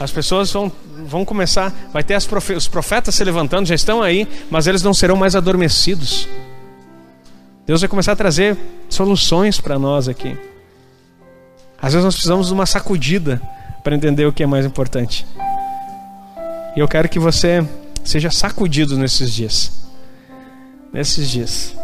As 0.00 0.10
pessoas 0.10 0.50
vão, 0.50 0.72
vão 1.06 1.26
começar, 1.26 1.74
vai 1.92 2.02
ter 2.02 2.20
profe, 2.22 2.54
os 2.54 2.66
profetas 2.66 3.16
se 3.16 3.22
levantando, 3.22 3.66
já 3.66 3.74
estão 3.74 4.00
aí, 4.00 4.26
mas 4.48 4.66
eles 4.66 4.82
não 4.82 4.94
serão 4.94 5.16
mais 5.16 5.36
adormecidos. 5.36 6.26
Deus 7.66 7.82
vai 7.82 7.88
começar 7.88 8.12
a 8.12 8.16
trazer 8.16 8.56
soluções 8.88 9.60
para 9.60 9.78
nós 9.78 10.08
aqui. 10.08 10.38
Às 11.82 11.92
vezes 11.92 12.04
nós 12.04 12.14
precisamos 12.14 12.46
de 12.46 12.54
uma 12.54 12.64
sacudida 12.64 13.42
para 13.84 13.94
entender 13.94 14.24
o 14.24 14.32
que 14.32 14.42
é 14.42 14.46
mais 14.46 14.64
importante. 14.64 15.26
E 16.74 16.80
eu 16.80 16.88
quero 16.88 17.08
que 17.10 17.18
você 17.18 17.62
seja 18.04 18.30
sacudido 18.30 18.96
nesses 18.96 19.34
dias. 19.34 19.87
Nesses 20.92 21.30
dias. 21.30 21.74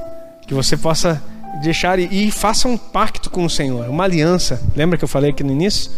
Que 0.46 0.55
você 0.55 0.76
possa 0.76 1.22
deixar 1.62 1.98
e, 1.98 2.28
e 2.28 2.30
faça 2.30 2.68
um 2.68 2.76
pacto 2.76 3.30
com 3.30 3.44
o 3.44 3.50
Senhor, 3.50 3.88
uma 3.88 4.05
aliança. 4.05 4.61
Lembra 4.74 4.98
que 4.98 5.05
eu 5.05 5.09
falei 5.09 5.30
aqui 5.30 5.42
no 5.42 5.52
início? 5.52 5.90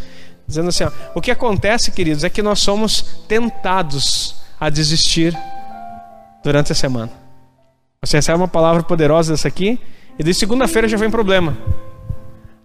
Dizendo 0.46 0.68
assim: 0.68 0.84
ó, 0.84 0.90
o 1.14 1.20
que 1.20 1.30
acontece, 1.30 1.90
queridos, 1.90 2.24
é 2.24 2.30
que 2.30 2.42
nós 2.42 2.60
somos 2.60 3.24
tentados 3.28 4.36
a 4.60 4.70
desistir 4.70 5.36
durante 6.42 6.72
a 6.72 6.74
semana. 6.74 7.12
Você 8.02 8.18
recebe 8.18 8.38
uma 8.38 8.48
palavra 8.48 8.82
poderosa 8.82 9.32
dessa 9.32 9.48
aqui, 9.48 9.80
e 10.18 10.22
de 10.22 10.32
segunda-feira 10.32 10.88
já 10.88 10.96
vem 10.96 11.10
problema. 11.10 11.56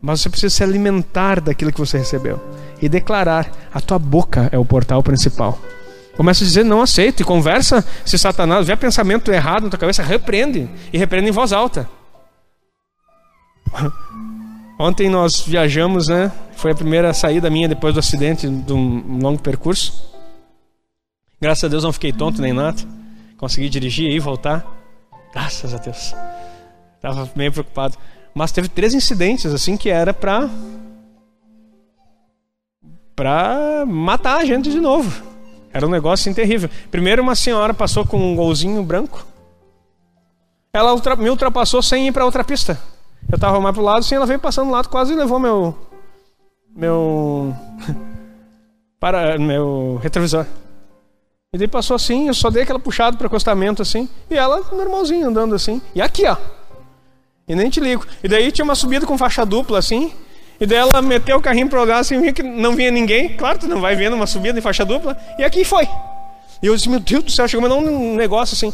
Mas 0.01 0.21
você 0.21 0.29
precisa 0.29 0.55
se 0.55 0.63
alimentar 0.63 1.41
daquilo 1.41 1.71
que 1.71 1.79
você 1.79 1.97
recebeu 1.97 2.39
e 2.81 2.87
declarar: 2.87 3.51
a 3.73 3.81
tua 3.81 3.97
boca 3.97 4.49
é 4.51 4.57
o 4.57 4.65
portal 4.65 5.01
principal. 5.01 5.59
Começa 6.15 6.43
a 6.43 6.47
dizer 6.47 6.63
não 6.63 6.81
aceito 6.81 7.21
e 7.21 7.25
conversa 7.25 7.85
se 8.05 8.17
Satanás 8.17 8.67
vê 8.67 8.75
pensamento 8.75 9.31
errado 9.31 9.63
na 9.63 9.69
tua 9.69 9.79
cabeça, 9.79 10.03
repreende 10.03 10.69
e 10.91 10.97
repreende 10.97 11.29
em 11.29 11.33
voz 11.33 11.53
alta. 11.53 11.89
Ontem 14.77 15.09
nós 15.09 15.41
viajamos, 15.41 16.07
né? 16.07 16.31
Foi 16.55 16.71
a 16.71 16.75
primeira 16.75 17.13
saída 17.13 17.49
minha 17.49 17.67
depois 17.67 17.93
do 17.93 17.99
acidente 17.99 18.47
de 18.47 18.73
um 18.73 19.19
longo 19.21 19.41
percurso. 19.41 20.11
Graças 21.39 21.63
a 21.63 21.67
Deus 21.67 21.83
não 21.83 21.93
fiquei 21.93 22.11
tonto 22.11 22.41
nem 22.41 22.53
nada. 22.53 22.81
Consegui 23.37 23.69
dirigir 23.69 24.11
e 24.11 24.19
voltar. 24.19 24.65
Graças 25.33 25.73
a 25.73 25.77
Deus. 25.77 26.13
Tava 26.99 27.29
meio 27.35 27.51
preocupado. 27.51 27.97
Mas 28.33 28.51
teve 28.51 28.69
três 28.69 28.93
incidentes 28.93 29.53
assim 29.53 29.77
que 29.77 29.89
era 29.89 30.13
pra 30.13 30.49
pra 33.15 33.85
matar 33.85 34.39
a 34.39 34.45
gente 34.45 34.69
de 34.71 34.79
novo. 34.79 35.30
Era 35.73 35.85
um 35.85 35.89
negócio 35.89 36.23
assim, 36.23 36.33
terrível. 36.33 36.69
Primeiro 36.89 37.21
uma 37.21 37.35
senhora 37.35 37.73
passou 37.73 38.05
com 38.05 38.17
um 38.17 38.35
golzinho 38.35 38.83
branco. 38.83 39.25
Ela 40.73 40.95
me 41.17 41.29
ultrapassou 41.29 41.81
sem 41.81 42.07
ir 42.07 42.11
para 42.11 42.25
outra 42.25 42.43
pista. 42.43 42.79
Eu 43.31 43.37
tava 43.37 43.59
mais 43.59 43.73
pro 43.73 43.83
lado, 43.83 43.99
assim, 43.99 44.15
ela 44.15 44.25
veio 44.25 44.39
passando 44.39 44.67
do 44.67 44.73
lado, 44.73 44.89
quase 44.89 45.13
levou 45.13 45.39
meu. 45.39 45.77
Meu. 46.75 47.55
para 48.99 49.37
meu 49.37 49.99
retrovisor. 50.01 50.45
E 51.53 51.57
daí 51.57 51.67
passou 51.67 51.95
assim, 51.95 52.27
eu 52.27 52.33
só 52.33 52.49
dei 52.49 52.63
aquela 52.63 52.79
puxada 52.79 53.17
pro 53.17 53.27
acostamento 53.27 53.81
assim, 53.81 54.07
e 54.29 54.37
ela 54.37 54.61
normalzinho 54.71 55.27
andando 55.27 55.53
assim. 55.53 55.81
E 55.93 56.01
aqui, 56.01 56.25
ó. 56.25 56.37
E 57.47 57.55
nem 57.55 57.69
te 57.69 57.81
ligo. 57.81 58.05
E 58.23 58.27
daí 58.29 58.51
tinha 58.51 58.63
uma 58.63 58.75
subida 58.75 59.05
com 59.05 59.17
faixa 59.17 59.45
dupla 59.45 59.79
assim, 59.79 60.13
e 60.61 60.65
daí 60.67 60.77
ela 60.77 61.01
meteu 61.01 61.37
o 61.37 61.41
carrinho 61.41 61.67
pro 61.67 61.79
lado 61.79 61.93
assim, 61.93 62.21
via 62.21 62.31
que 62.31 62.43
não 62.43 62.75
vinha 62.75 62.91
ninguém. 62.91 63.29
Claro, 63.29 63.57
tu 63.57 63.67
não 63.67 63.81
vai 63.81 63.95
vendo 63.95 64.15
uma 64.15 64.27
subida 64.27 64.59
em 64.59 64.61
faixa 64.61 64.85
dupla. 64.85 65.17
E 65.39 65.43
aqui 65.43 65.65
foi. 65.65 65.87
E 66.61 66.67
eu 66.67 66.75
disse, 66.75 66.87
meu 66.87 66.99
Deus 66.99 67.23
do 67.23 67.31
céu, 67.31 67.47
chegou 67.47 67.67
dar 67.67 67.73
um 67.73 68.15
negócio 68.15 68.53
assim. 68.53 68.71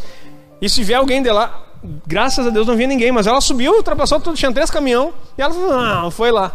E 0.61 0.67
se 0.67 0.83
vier 0.83 0.99
alguém 0.99 1.23
de 1.23 1.31
lá, 1.31 1.63
graças 2.05 2.45
a 2.45 2.49
Deus 2.49 2.67
não 2.67 2.75
vinha 2.75 2.89
ninguém, 2.89 3.09
mas 3.13 3.25
ela 3.25 3.39
subiu, 3.39 3.71
ultrapassou 3.71 4.19
tinha 4.33 4.51
três 4.51 4.69
caminhão, 4.69 5.13
e 5.37 5.41
ela 5.41 5.53
não, 5.53 6.11
foi 6.11 6.29
lá. 6.29 6.53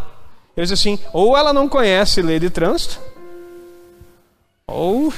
Eu 0.54 0.64
disse 0.64 0.74
assim, 0.74 0.98
ou 1.14 1.34
ela 1.34 1.50
não 1.50 1.66
conhece 1.66 2.20
lei 2.20 2.38
de 2.38 2.50
trânsito, 2.50 3.00
ou, 4.66 5.10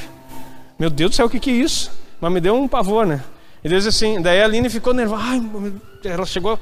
meu 0.79 0.91
Deus 0.91 1.11
do 1.11 1.17
céu, 1.17 1.27
o 1.27 1.31
que 1.31 1.41
que 1.41 1.51
é 1.51 1.55
isso? 1.55 1.91
Mas 2.21 2.33
me 2.33 2.41
deu 2.41 2.55
um 2.55 2.69
pavor, 2.69 3.05
né? 3.05 3.21
E 3.65 3.69
Deus 3.69 3.85
assim, 3.85 4.23
daí 4.23 4.41
a 4.41 4.45
Aline 4.45 4.69
ficou 4.69 4.95
nervosa, 4.95 5.23
Ai, 5.25 5.43
ela 6.05 6.27
chegou, 6.27 6.59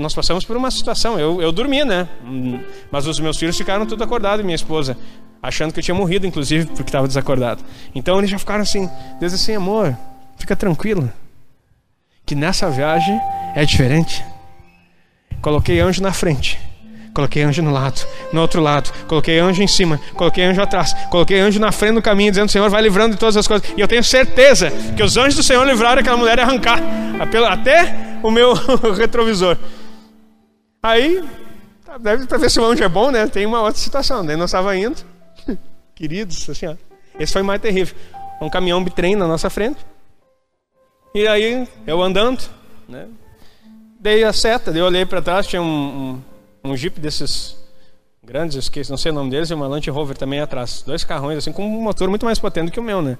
nós 0.00 0.14
passamos 0.14 0.44
por 0.44 0.56
uma 0.56 0.70
situação, 0.70 1.18
eu, 1.18 1.40
eu 1.40 1.52
dormi, 1.52 1.84
né? 1.84 2.08
Mas 2.90 3.06
os 3.06 3.18
meus 3.20 3.38
filhos 3.38 3.56
ficaram 3.56 3.86
tudo 3.86 4.02
acordados, 4.02 4.44
minha 4.44 4.54
esposa, 4.54 4.96
achando 5.42 5.72
que 5.72 5.80
eu 5.80 5.82
tinha 5.84 5.94
morrido, 5.94 6.26
inclusive, 6.26 6.66
porque 6.66 6.82
estava 6.82 7.06
desacordado. 7.06 7.62
Então 7.94 8.18
eles 8.18 8.30
já 8.30 8.38
ficaram 8.38 8.62
assim, 8.62 8.88
Deus 9.18 9.32
assim, 9.32 9.54
amor, 9.54 9.96
fica 10.36 10.54
tranquilo 10.54 11.10
que 12.26 12.34
nessa 12.34 12.70
viagem 12.70 13.20
é 13.54 13.64
diferente. 13.64 14.24
Coloquei 15.42 15.80
anjo 15.80 16.02
na 16.02 16.12
frente, 16.12 16.58
coloquei 17.20 17.42
anjo 17.42 17.62
no 17.62 17.70
lado, 17.70 18.06
no 18.32 18.40
outro 18.40 18.62
lado, 18.62 18.90
coloquei 19.06 19.38
anjo 19.38 19.62
em 19.62 19.66
cima, 19.66 20.00
coloquei 20.14 20.44
anjo 20.44 20.62
atrás, 20.62 20.94
coloquei 21.10 21.38
anjo 21.38 21.60
na 21.60 21.70
frente 21.70 21.94
do 21.94 22.02
caminho, 22.02 22.30
dizendo: 22.30 22.50
Senhor, 22.50 22.70
vai 22.70 22.80
livrando 22.80 23.12
de 23.12 23.18
todas 23.18 23.36
as 23.36 23.46
coisas. 23.46 23.68
E 23.76 23.80
eu 23.80 23.86
tenho 23.86 24.02
certeza 24.02 24.70
que 24.96 25.02
os 25.02 25.16
anjos 25.16 25.34
do 25.36 25.42
Senhor 25.42 25.64
livraram 25.66 26.00
aquela 26.00 26.16
mulher 26.16 26.36
de 26.36 26.42
arrancar 26.42 26.80
até 27.50 27.94
o 28.22 28.30
meu 28.30 28.54
retrovisor. 28.96 29.58
Aí, 30.82 31.22
deve 32.00 32.26
para 32.26 32.38
ver 32.38 32.50
se 32.50 32.58
o 32.58 32.64
anjo 32.64 32.82
é 32.82 32.88
bom, 32.88 33.10
né? 33.10 33.26
Tem 33.26 33.44
uma 33.44 33.60
outra 33.60 33.80
situação. 33.80 34.24
Daí 34.24 34.36
nós 34.36 34.48
estava 34.48 34.74
indo, 34.74 34.96
queridos, 35.94 36.48
assim, 36.48 36.66
ó. 36.66 36.74
Esse 37.18 37.34
foi 37.34 37.42
mais 37.42 37.60
terrível. 37.60 37.94
Um 38.40 38.48
caminhão 38.48 38.82
bitrem 38.82 39.14
na 39.14 39.26
nossa 39.26 39.50
frente. 39.50 39.84
E 41.14 41.28
aí, 41.28 41.68
eu 41.86 42.00
andando, 42.00 42.42
né? 42.88 43.06
Dei 43.98 44.24
a 44.24 44.32
seta, 44.32 44.70
eu 44.70 44.86
olhei 44.86 45.04
para 45.04 45.20
trás, 45.20 45.46
tinha 45.46 45.60
um, 45.60 45.66
um, 45.66 46.22
um, 46.64 46.76
jeep 46.76 47.00
desses 47.00 47.56
grandes, 48.22 48.56
esqueci, 48.56 48.90
não 48.90 48.98
sei 48.98 49.12
o 49.12 49.14
nome 49.14 49.30
deles, 49.30 49.50
e 49.50 49.54
uma 49.54 49.66
Land 49.66 49.88
Rover 49.90 50.16
também 50.16 50.40
atrás. 50.40 50.82
Dois 50.86 51.04
carrões, 51.04 51.38
assim, 51.38 51.52
com 51.52 51.64
um 51.64 51.82
motor 51.82 52.08
muito 52.08 52.24
mais 52.24 52.38
potente 52.38 52.70
que 52.70 52.80
o 52.80 52.82
meu, 52.82 53.00
né? 53.00 53.18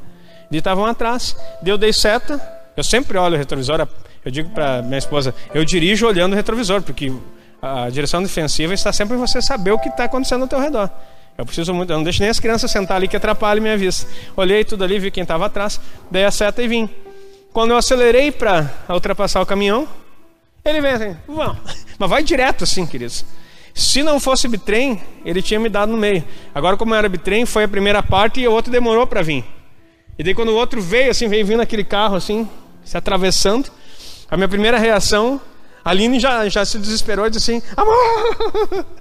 E 0.50 0.56
estavam 0.56 0.84
atrás. 0.84 1.36
Deu, 1.62 1.78
dei 1.78 1.92
seta, 1.92 2.40
eu 2.76 2.84
sempre 2.84 3.16
olho 3.18 3.34
o 3.34 3.38
retrovisor, 3.38 3.86
eu 4.24 4.30
digo 4.30 4.50
para 4.50 4.82
minha 4.82 4.98
esposa, 4.98 5.34
eu 5.54 5.64
dirijo 5.64 6.06
olhando 6.06 6.32
o 6.32 6.36
retrovisor, 6.36 6.82
porque 6.82 7.12
a 7.62 7.90
direção 7.90 8.22
defensiva 8.22 8.72
está 8.74 8.92
sempre 8.92 9.16
em 9.16 9.18
você 9.18 9.40
saber 9.42 9.72
o 9.72 9.78
que 9.78 9.88
está 9.88 10.04
acontecendo 10.04 10.42
ao 10.42 10.48
teu 10.48 10.60
redor. 10.60 10.90
Eu 11.36 11.46
preciso 11.46 11.72
muito, 11.72 11.90
eu 11.90 11.96
não 11.96 12.04
deixo 12.04 12.20
nem 12.20 12.28
as 12.28 12.38
crianças 12.38 12.70
sentar 12.70 12.96
ali 12.98 13.08
que 13.08 13.16
atrapalhem 13.16 13.62
minha 13.62 13.76
vista. 13.76 14.06
Olhei 14.36 14.64
tudo 14.64 14.84
ali, 14.84 14.98
vi 14.98 15.10
quem 15.10 15.22
estava 15.22 15.46
atrás, 15.46 15.80
dei 16.10 16.24
a 16.24 16.30
seta 16.30 16.62
e 16.62 16.68
vim. 16.68 16.88
Quando 17.52 17.70
eu 17.70 17.76
acelerei 17.76 18.30
para 18.30 18.70
ultrapassar 18.88 19.40
o 19.40 19.46
caminhão, 19.46 19.88
ele 20.64 20.80
vem 20.80 20.92
assim, 20.92 21.16
vamos. 21.26 21.58
Mas 21.98 22.10
vai 22.10 22.22
direto 22.22 22.64
assim, 22.64 22.86
queridos. 22.86 23.24
Se 23.74 24.02
não 24.02 24.18
fosse 24.18 24.48
bitrem, 24.48 25.00
ele 25.24 25.40
tinha 25.40 25.60
me 25.60 25.68
dado 25.68 25.92
no 25.92 25.98
meio. 25.98 26.24
Agora, 26.54 26.76
como 26.76 26.94
era 26.94 27.08
bitrem, 27.08 27.46
foi 27.46 27.64
a 27.64 27.68
primeira 27.68 28.02
parte 28.02 28.40
e 28.40 28.48
o 28.48 28.52
outro 28.52 28.70
demorou 28.70 29.06
para 29.06 29.22
vir. 29.22 29.44
E 30.18 30.22
daí, 30.22 30.34
quando 30.34 30.50
o 30.50 30.56
outro 30.56 30.82
veio, 30.82 31.10
assim, 31.10 31.28
veio 31.28 31.46
vindo 31.46 31.60
aquele 31.60 31.84
carro, 31.84 32.16
assim, 32.16 32.48
se 32.84 32.96
atravessando, 32.96 33.70
a 34.30 34.36
minha 34.36 34.48
primeira 34.48 34.78
reação, 34.78 35.40
a 35.84 35.90
Aline 35.90 36.20
já, 36.20 36.48
já 36.48 36.64
se 36.64 36.78
desesperou 36.78 37.26
e 37.26 37.30
disse 37.30 37.52
assim: 37.52 37.62
Amor! 37.76 38.86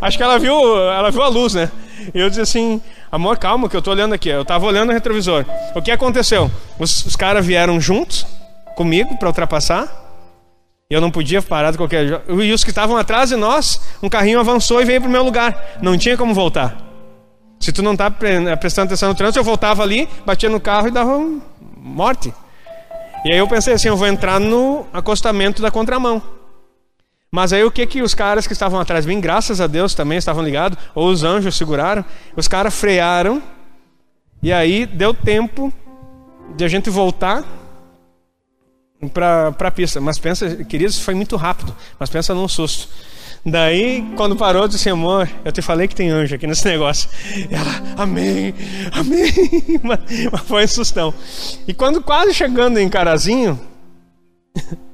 Acho 0.00 0.16
que 0.16 0.22
ela 0.22 0.38
viu, 0.38 0.54
ela 0.90 1.10
viu 1.10 1.22
a 1.22 1.28
luz, 1.28 1.54
né? 1.54 1.70
E 2.14 2.20
eu 2.20 2.28
disse 2.28 2.42
assim: 2.42 2.80
Amor, 3.10 3.38
calma, 3.38 3.68
que 3.68 3.76
eu 3.76 3.82
tô 3.82 3.90
olhando 3.90 4.14
aqui. 4.14 4.28
Eu 4.28 4.44
tava 4.44 4.66
olhando 4.66 4.90
o 4.90 4.92
retrovisor. 4.92 5.44
O 5.74 5.82
que 5.82 5.90
aconteceu? 5.90 6.50
Os, 6.78 7.04
os 7.06 7.16
caras 7.16 7.44
vieram 7.44 7.80
juntos 7.80 8.26
comigo 8.76 9.16
para 9.18 9.28
ultrapassar. 9.28 10.09
Eu 10.90 11.00
não 11.00 11.10
podia 11.10 11.40
parar 11.40 11.70
de 11.70 11.76
qualquer 11.76 12.08
jeito. 12.08 12.42
E 12.42 12.52
os 12.52 12.64
que 12.64 12.70
estavam 12.70 12.96
atrás 12.96 13.28
de 13.28 13.36
nós, 13.36 13.80
um 14.02 14.08
carrinho 14.08 14.40
avançou 14.40 14.82
e 14.82 14.84
veio 14.84 15.00
pro 15.00 15.08
meu 15.08 15.22
lugar. 15.22 15.78
Não 15.80 15.96
tinha 15.96 16.16
como 16.16 16.34
voltar. 16.34 16.76
Se 17.60 17.70
tu 17.72 17.80
não 17.80 17.94
tá 17.94 18.10
prestando 18.10 18.86
atenção 18.86 19.10
no 19.10 19.14
trânsito, 19.14 19.38
eu 19.38 19.44
voltava 19.44 19.84
ali, 19.84 20.08
batia 20.26 20.48
no 20.48 20.58
carro 20.58 20.88
e 20.88 20.90
dava 20.90 21.16
morte. 21.76 22.34
E 23.24 23.32
aí 23.32 23.38
eu 23.38 23.46
pensei 23.46 23.74
assim, 23.74 23.86
eu 23.86 23.96
vou 23.96 24.08
entrar 24.08 24.40
no 24.40 24.84
acostamento 24.92 25.62
da 25.62 25.70
contramão. 25.70 26.20
Mas 27.30 27.52
aí 27.52 27.62
o 27.62 27.70
que 27.70 27.86
que 27.86 28.02
os 28.02 28.12
caras 28.12 28.44
que 28.44 28.52
estavam 28.52 28.80
atrás 28.80 29.04
de 29.04 29.14
mim, 29.14 29.20
graças 29.20 29.60
a 29.60 29.68
Deus 29.68 29.94
também 29.94 30.18
estavam 30.18 30.42
ligados, 30.42 30.76
ou 30.92 31.08
os 31.08 31.22
anjos 31.22 31.56
seguraram, 31.56 32.04
os 32.34 32.48
caras 32.48 32.74
frearam, 32.74 33.40
e 34.42 34.52
aí 34.52 34.86
deu 34.86 35.14
tempo 35.14 35.72
de 36.56 36.64
a 36.64 36.68
gente 36.68 36.90
voltar 36.90 37.44
para 39.08 39.54
a 39.58 39.70
pista. 39.70 40.00
Mas 40.00 40.18
pensa, 40.18 40.64
queridos, 40.64 40.98
foi 40.98 41.14
muito 41.14 41.36
rápido, 41.36 41.74
mas 41.98 42.10
pensa 42.10 42.34
num 42.34 42.48
susto. 42.48 42.88
Daí, 43.44 44.04
quando 44.16 44.36
parou, 44.36 44.68
disse, 44.68 44.90
amor, 44.90 45.28
eu 45.44 45.50
te 45.50 45.62
falei 45.62 45.88
que 45.88 45.94
tem 45.94 46.10
anjo 46.10 46.34
aqui 46.34 46.46
nesse 46.46 46.64
negócio. 46.68 47.08
E 47.34 47.54
ela, 47.54 48.02
amém, 48.02 48.54
amém. 48.92 49.32
Mas, 49.82 50.00
mas 50.30 50.40
foi 50.42 50.64
um 50.64 50.68
sustão. 50.68 51.14
E 51.66 51.72
quando 51.72 52.02
quase 52.02 52.34
chegando 52.34 52.78
em 52.78 52.88
Carazinho. 52.88 53.58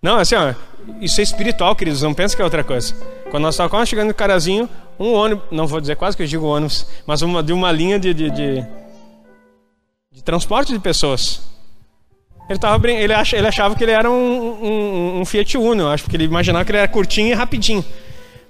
Não, 0.00 0.18
assim, 0.18 0.36
ó, 0.36 0.54
isso 1.00 1.20
é 1.20 1.24
espiritual, 1.24 1.74
queridos, 1.74 2.02
não 2.02 2.14
pensa 2.14 2.36
que 2.36 2.40
é 2.40 2.44
outra 2.44 2.62
coisa. 2.62 2.94
Quando 3.30 3.42
nós 3.42 3.54
estávamos 3.54 3.72
quase 3.72 3.90
chegando 3.90 4.10
em 4.10 4.14
Carazinho, 4.14 4.68
um 5.00 5.12
ônibus, 5.14 5.44
não 5.50 5.66
vou 5.66 5.80
dizer 5.80 5.96
quase 5.96 6.16
que 6.16 6.22
eu 6.22 6.26
digo 6.26 6.46
ônibus, 6.46 6.86
mas 7.06 7.22
uma, 7.22 7.42
de 7.42 7.52
uma 7.52 7.72
linha 7.72 7.98
de, 7.98 8.14
de, 8.14 8.30
de, 8.30 8.66
de 10.12 10.22
transporte 10.22 10.72
de 10.72 10.78
pessoas. 10.78 11.55
Ele, 12.48 12.58
tava, 12.58 12.88
ele, 12.88 13.12
ach, 13.12 13.32
ele 13.32 13.46
achava 13.46 13.74
que 13.74 13.82
ele 13.82 13.90
era 13.90 14.08
um, 14.08 14.14
um, 14.14 15.20
um, 15.20 15.24
Fiat 15.24 15.58
Uno, 15.58 15.82
eu 15.82 15.88
acho, 15.88 16.04
porque 16.04 16.16
ele 16.16 16.24
imaginava 16.24 16.64
que 16.64 16.70
ele 16.70 16.78
era 16.78 16.88
curtinho 16.88 17.28
e 17.28 17.32
rapidinho. 17.34 17.84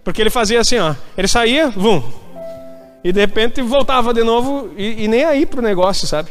Porque 0.04 0.20
ele 0.20 0.28
fazia 0.28 0.60
assim, 0.60 0.78
ó. 0.78 0.94
Ele 1.16 1.26
saía, 1.26 1.70
vum. 1.70 2.02
E 3.02 3.10
de 3.10 3.20
repente 3.20 3.62
voltava 3.62 4.12
de 4.12 4.22
novo 4.22 4.70
e, 4.76 5.04
e 5.04 5.08
nem 5.08 5.24
aí 5.24 5.46
pro 5.46 5.62
negócio, 5.62 6.06
sabe? 6.06 6.30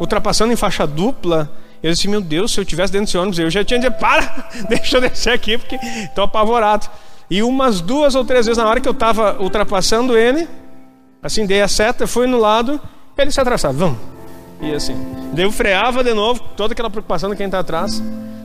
Ultrapassando 0.00 0.52
em 0.52 0.56
faixa 0.56 0.86
dupla. 0.86 1.50
Eu 1.82 1.92
disse, 1.92 2.08
meu 2.08 2.22
Deus, 2.22 2.52
se 2.52 2.60
eu 2.60 2.64
tivesse 2.64 2.92
dentro 2.92 3.06
desse 3.06 3.18
ônibus, 3.18 3.38
eu 3.38 3.50
já 3.50 3.62
tinha 3.62 3.78
dito, 3.78 3.92
para, 4.00 4.48
deixa 4.68 4.96
eu 4.96 5.02
descer 5.02 5.32
aqui, 5.34 5.58
porque 5.58 5.76
estou 5.76 6.24
apavorado. 6.24 6.88
E 7.28 7.42
umas 7.42 7.82
duas 7.82 8.14
ou 8.14 8.24
três 8.24 8.46
vezes, 8.46 8.62
na 8.62 8.68
hora 8.68 8.80
que 8.80 8.88
eu 8.88 8.92
estava 8.92 9.40
ultrapassando 9.42 10.16
ele, 10.16 10.48
assim, 11.22 11.44
dei 11.44 11.60
a 11.60 11.68
seta, 11.68 12.06
fui 12.06 12.26
no 12.26 12.38
lado, 12.38 12.80
ele 13.18 13.30
se 13.30 13.40
atravessava, 13.40 13.74
vamos 13.74 14.13
e 14.60 14.72
assim. 14.72 14.94
Daí 15.32 15.44
eu 15.44 15.52
freava 15.52 16.02
de 16.02 16.14
novo, 16.14 16.40
toda 16.56 16.72
aquela 16.72 16.90
preocupação 16.90 17.30
de 17.30 17.36
quem 17.36 17.46
está 17.46 17.58
atrás. 17.58 18.02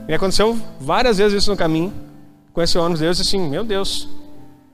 E 0.08 0.14
aconteceu 0.14 0.58
várias 0.80 1.18
vezes 1.18 1.42
isso 1.42 1.50
no 1.50 1.56
caminho, 1.56 1.92
com 2.52 2.60
esse 2.60 2.76
ônibus. 2.76 3.00
Deus 3.00 3.20
assim, 3.20 3.48
meu 3.48 3.62
Deus, 3.64 4.08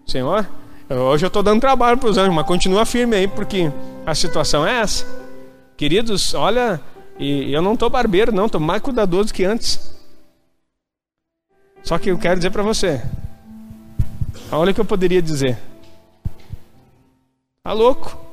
Senhor, 0.06 0.48
hoje 0.88 1.24
eu 1.24 1.28
estou 1.28 1.42
dando 1.42 1.60
trabalho 1.60 1.98
para 1.98 2.08
os 2.08 2.16
anjos, 2.16 2.34
mas 2.34 2.46
continua 2.46 2.86
firme 2.86 3.16
aí, 3.16 3.28
porque 3.28 3.70
a 4.04 4.14
situação 4.14 4.66
é 4.66 4.80
essa. 4.80 5.06
Queridos, 5.76 6.32
olha, 6.32 6.80
e 7.18 7.52
eu 7.52 7.60
não 7.60 7.74
estou 7.74 7.90
barbeiro, 7.90 8.32
não, 8.32 8.46
estou 8.46 8.60
mais 8.60 8.80
cuidadoso 8.80 9.32
que 9.32 9.44
antes. 9.44 9.94
Só 11.82 11.98
que 11.98 12.10
eu 12.10 12.18
quero 12.18 12.36
dizer 12.36 12.50
para 12.50 12.62
você, 12.62 13.02
olha 14.50 14.70
o 14.72 14.74
que 14.74 14.80
eu 14.80 14.84
poderia 14.84 15.20
dizer. 15.20 15.58
Tá 17.62 17.72
louco? 17.72 18.25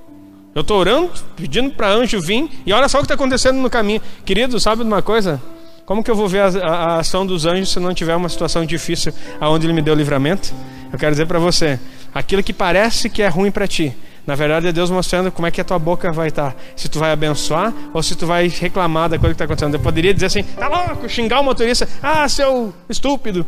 Eu 0.56 0.62
estou 0.62 0.80
orando, 0.80 1.12
pedindo 1.36 1.72
para 1.72 1.89
anjo 1.89 2.22
vir, 2.22 2.49
e 2.66 2.72
olha 2.72 2.88
só 2.88 2.99
o 2.99 3.01
que 3.01 3.06
está 3.06 3.16
acontecendo 3.16 3.58
no 3.58 3.70
caminho. 3.70 4.01
Querido, 4.24 4.60
sabe 4.60 4.84
de 4.84 4.88
uma 4.88 5.01
coisa? 5.01 5.41
Como 5.86 6.04
que 6.04 6.10
eu 6.10 6.16
vou 6.16 6.28
ver 6.28 6.41
a, 6.41 6.47
a, 6.47 6.70
a, 6.70 6.99
ação 6.99 7.26
dos 7.26 7.45
anjos 7.45 7.72
se 7.72 7.80
não 7.80 7.93
tiver 7.93 8.16
uma 8.16 8.30
situação 8.30 8.66
difícil 8.66 9.14
aonde 9.39 9.66
ele 9.66 9.74
me 9.74 9.82
deu 9.82 9.95
livramento? 9.95 10.54
Eu 10.91 10.99
quero 10.99 11.12
dizer 11.12 11.26
para 11.26 11.39
você, 11.39 11.80
aquilo 12.14 12.43
que 12.43 12.54
parece 12.54 13.10
que 13.10 13.22
é 13.22 13.28
ruim 13.28 13.51
para 13.51 13.68
ti, 13.68 13.95
na 14.26 14.36
verdade 14.36 14.68
é 14.68 14.72
Deus 14.72 14.89
mostrando 14.89 15.32
como 15.32 15.47
é 15.47 15.51
que 15.51 15.60
a 15.60 15.64
tua 15.64 15.80
boca 15.80 16.12
vai 16.12 16.30
estar. 16.30 16.51
Tá. 16.51 16.58
Se 16.76 16.88
tu 16.88 16.99
vai 16.99 17.12
abençoar 17.12 17.74
ou 17.93 18.01
se 18.01 18.16
tu 18.16 18.26
vai 18.26 18.47
reclamar 18.47 19.10
da 19.10 19.18
coisa 19.18 19.34
que 19.34 19.36
está 19.36 19.45
acontecendo. 19.45 19.74
Eu 19.74 19.80
poderia 19.80 20.14
dizer 20.14 20.28
assim, 20.28 20.43
tá 20.43 20.68
louco, 20.68 21.10
xingar 21.10 21.41
o 21.41 21.43
motorista, 21.43 21.89
ah, 22.01 22.30
seu 22.30 22.74
estúpido. 22.88 23.45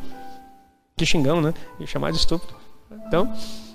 Que 0.97 1.05
xingão, 1.05 1.39
né? 1.39 1.53
E 1.79 1.87
chamar 1.87 2.11
de 2.11 2.17
estúpido. 2.17 2.53
Então, 3.07 3.31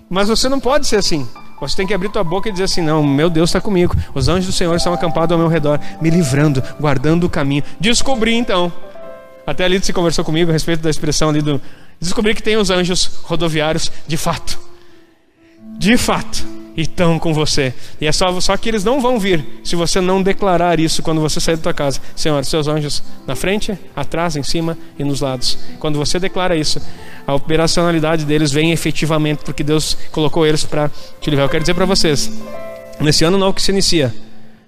mas 0.08 0.28
você 0.28 0.48
não 0.48 0.60
pode 0.60 0.86
ser 0.86 0.96
assim. 0.96 1.26
Você 1.60 1.76
tem 1.76 1.86
que 1.86 1.92
abrir 1.92 2.08
tua 2.08 2.24
boca 2.24 2.48
e 2.48 2.52
dizer 2.52 2.64
assim: 2.64 2.80
Não, 2.80 3.02
meu 3.02 3.28
Deus 3.28 3.50
está 3.50 3.60
comigo. 3.60 3.94
Os 4.14 4.28
anjos 4.28 4.46
do 4.46 4.52
Senhor 4.52 4.74
estão 4.74 4.92
acampados 4.92 5.32
ao 5.32 5.38
meu 5.38 5.48
redor, 5.48 5.78
me 6.00 6.10
livrando, 6.10 6.62
guardando 6.80 7.24
o 7.24 7.30
caminho. 7.30 7.62
Descobri 7.78 8.34
então. 8.34 8.72
Até 9.46 9.64
ali 9.64 9.82
se 9.82 9.92
conversou 9.92 10.24
comigo 10.24 10.50
a 10.50 10.52
respeito 10.52 10.82
da 10.82 10.90
expressão 10.90 11.28
ali 11.28 11.42
do. 11.42 11.60
Descobri 12.00 12.34
que 12.34 12.42
tem 12.42 12.56
os 12.56 12.70
anjos 12.70 13.20
rodoviários 13.24 13.92
de 14.06 14.16
fato. 14.16 14.58
De 15.78 15.96
fato 15.96 16.60
e 16.76 16.82
estão 16.82 17.18
com 17.18 17.32
você. 17.32 17.74
E 18.00 18.06
é 18.06 18.12
só, 18.12 18.40
só 18.40 18.56
que 18.56 18.68
eles 18.68 18.84
não 18.84 19.00
vão 19.00 19.18
vir 19.18 19.44
se 19.62 19.76
você 19.76 20.00
não 20.00 20.22
declarar 20.22 20.80
isso 20.80 21.02
quando 21.02 21.20
você 21.20 21.40
sair 21.40 21.56
da 21.56 21.62
tua 21.62 21.74
casa. 21.74 22.00
Senhor, 22.16 22.44
seus 22.44 22.68
anjos 22.68 23.02
na 23.26 23.34
frente, 23.36 23.78
atrás, 23.94 24.36
em 24.36 24.42
cima 24.42 24.76
e 24.98 25.04
nos 25.04 25.20
lados. 25.20 25.58
Quando 25.78 25.98
você 25.98 26.18
declara 26.18 26.56
isso, 26.56 26.80
a 27.26 27.34
operacionalidade 27.34 28.24
deles 28.24 28.50
vem 28.52 28.72
efetivamente 28.72 29.44
porque 29.44 29.62
Deus 29.62 29.96
colocou 30.10 30.46
eles 30.46 30.64
para 30.64 30.90
te 31.20 31.30
livrar. 31.30 31.46
Eu 31.46 31.50
quero 31.50 31.62
dizer 31.62 31.74
para 31.74 31.84
vocês, 31.84 32.30
nesse 33.00 33.24
ano 33.24 33.38
novo 33.38 33.54
que 33.54 33.62
se 33.62 33.70
inicia, 33.70 34.14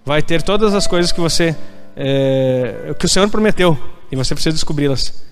vai 0.05 0.23
ter 0.23 0.43
todas 0.43 0.75
as 0.75 0.87
coisas 0.87 1.13
que 1.13 1.21
você 1.21 1.57
é, 1.97 2.95
que 2.99 3.07
o 3.07 3.09
Senhor 3.09 3.29
prometeu 3.29 3.79
e 4.11 4.17
você 4.17 4.35
precisa 4.35 4.55
descobri-las. 4.55 5.23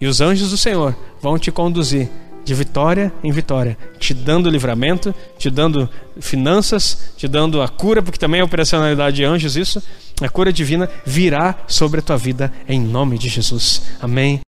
E 0.00 0.06
os 0.06 0.20
anjos 0.20 0.50
do 0.50 0.56
Senhor 0.56 0.96
vão 1.20 1.38
te 1.38 1.52
conduzir 1.52 2.08
de 2.44 2.54
vitória 2.54 3.12
em 3.22 3.30
vitória, 3.30 3.78
te 3.98 4.12
dando 4.12 4.50
livramento, 4.50 5.14
te 5.38 5.48
dando 5.48 5.88
finanças, 6.20 7.12
te 7.16 7.28
dando 7.28 7.62
a 7.62 7.68
cura, 7.68 8.02
porque 8.02 8.18
também 8.18 8.40
é 8.40 8.44
operacionalidade 8.44 9.16
de 9.16 9.24
anjos 9.24 9.56
isso, 9.56 9.82
a 10.20 10.28
cura 10.28 10.52
divina 10.52 10.88
virá 11.04 11.54
sobre 11.66 12.00
a 12.00 12.02
tua 12.02 12.16
vida 12.16 12.52
em 12.68 12.80
nome 12.80 13.18
de 13.18 13.28
Jesus. 13.28 13.82
Amém. 14.00 14.40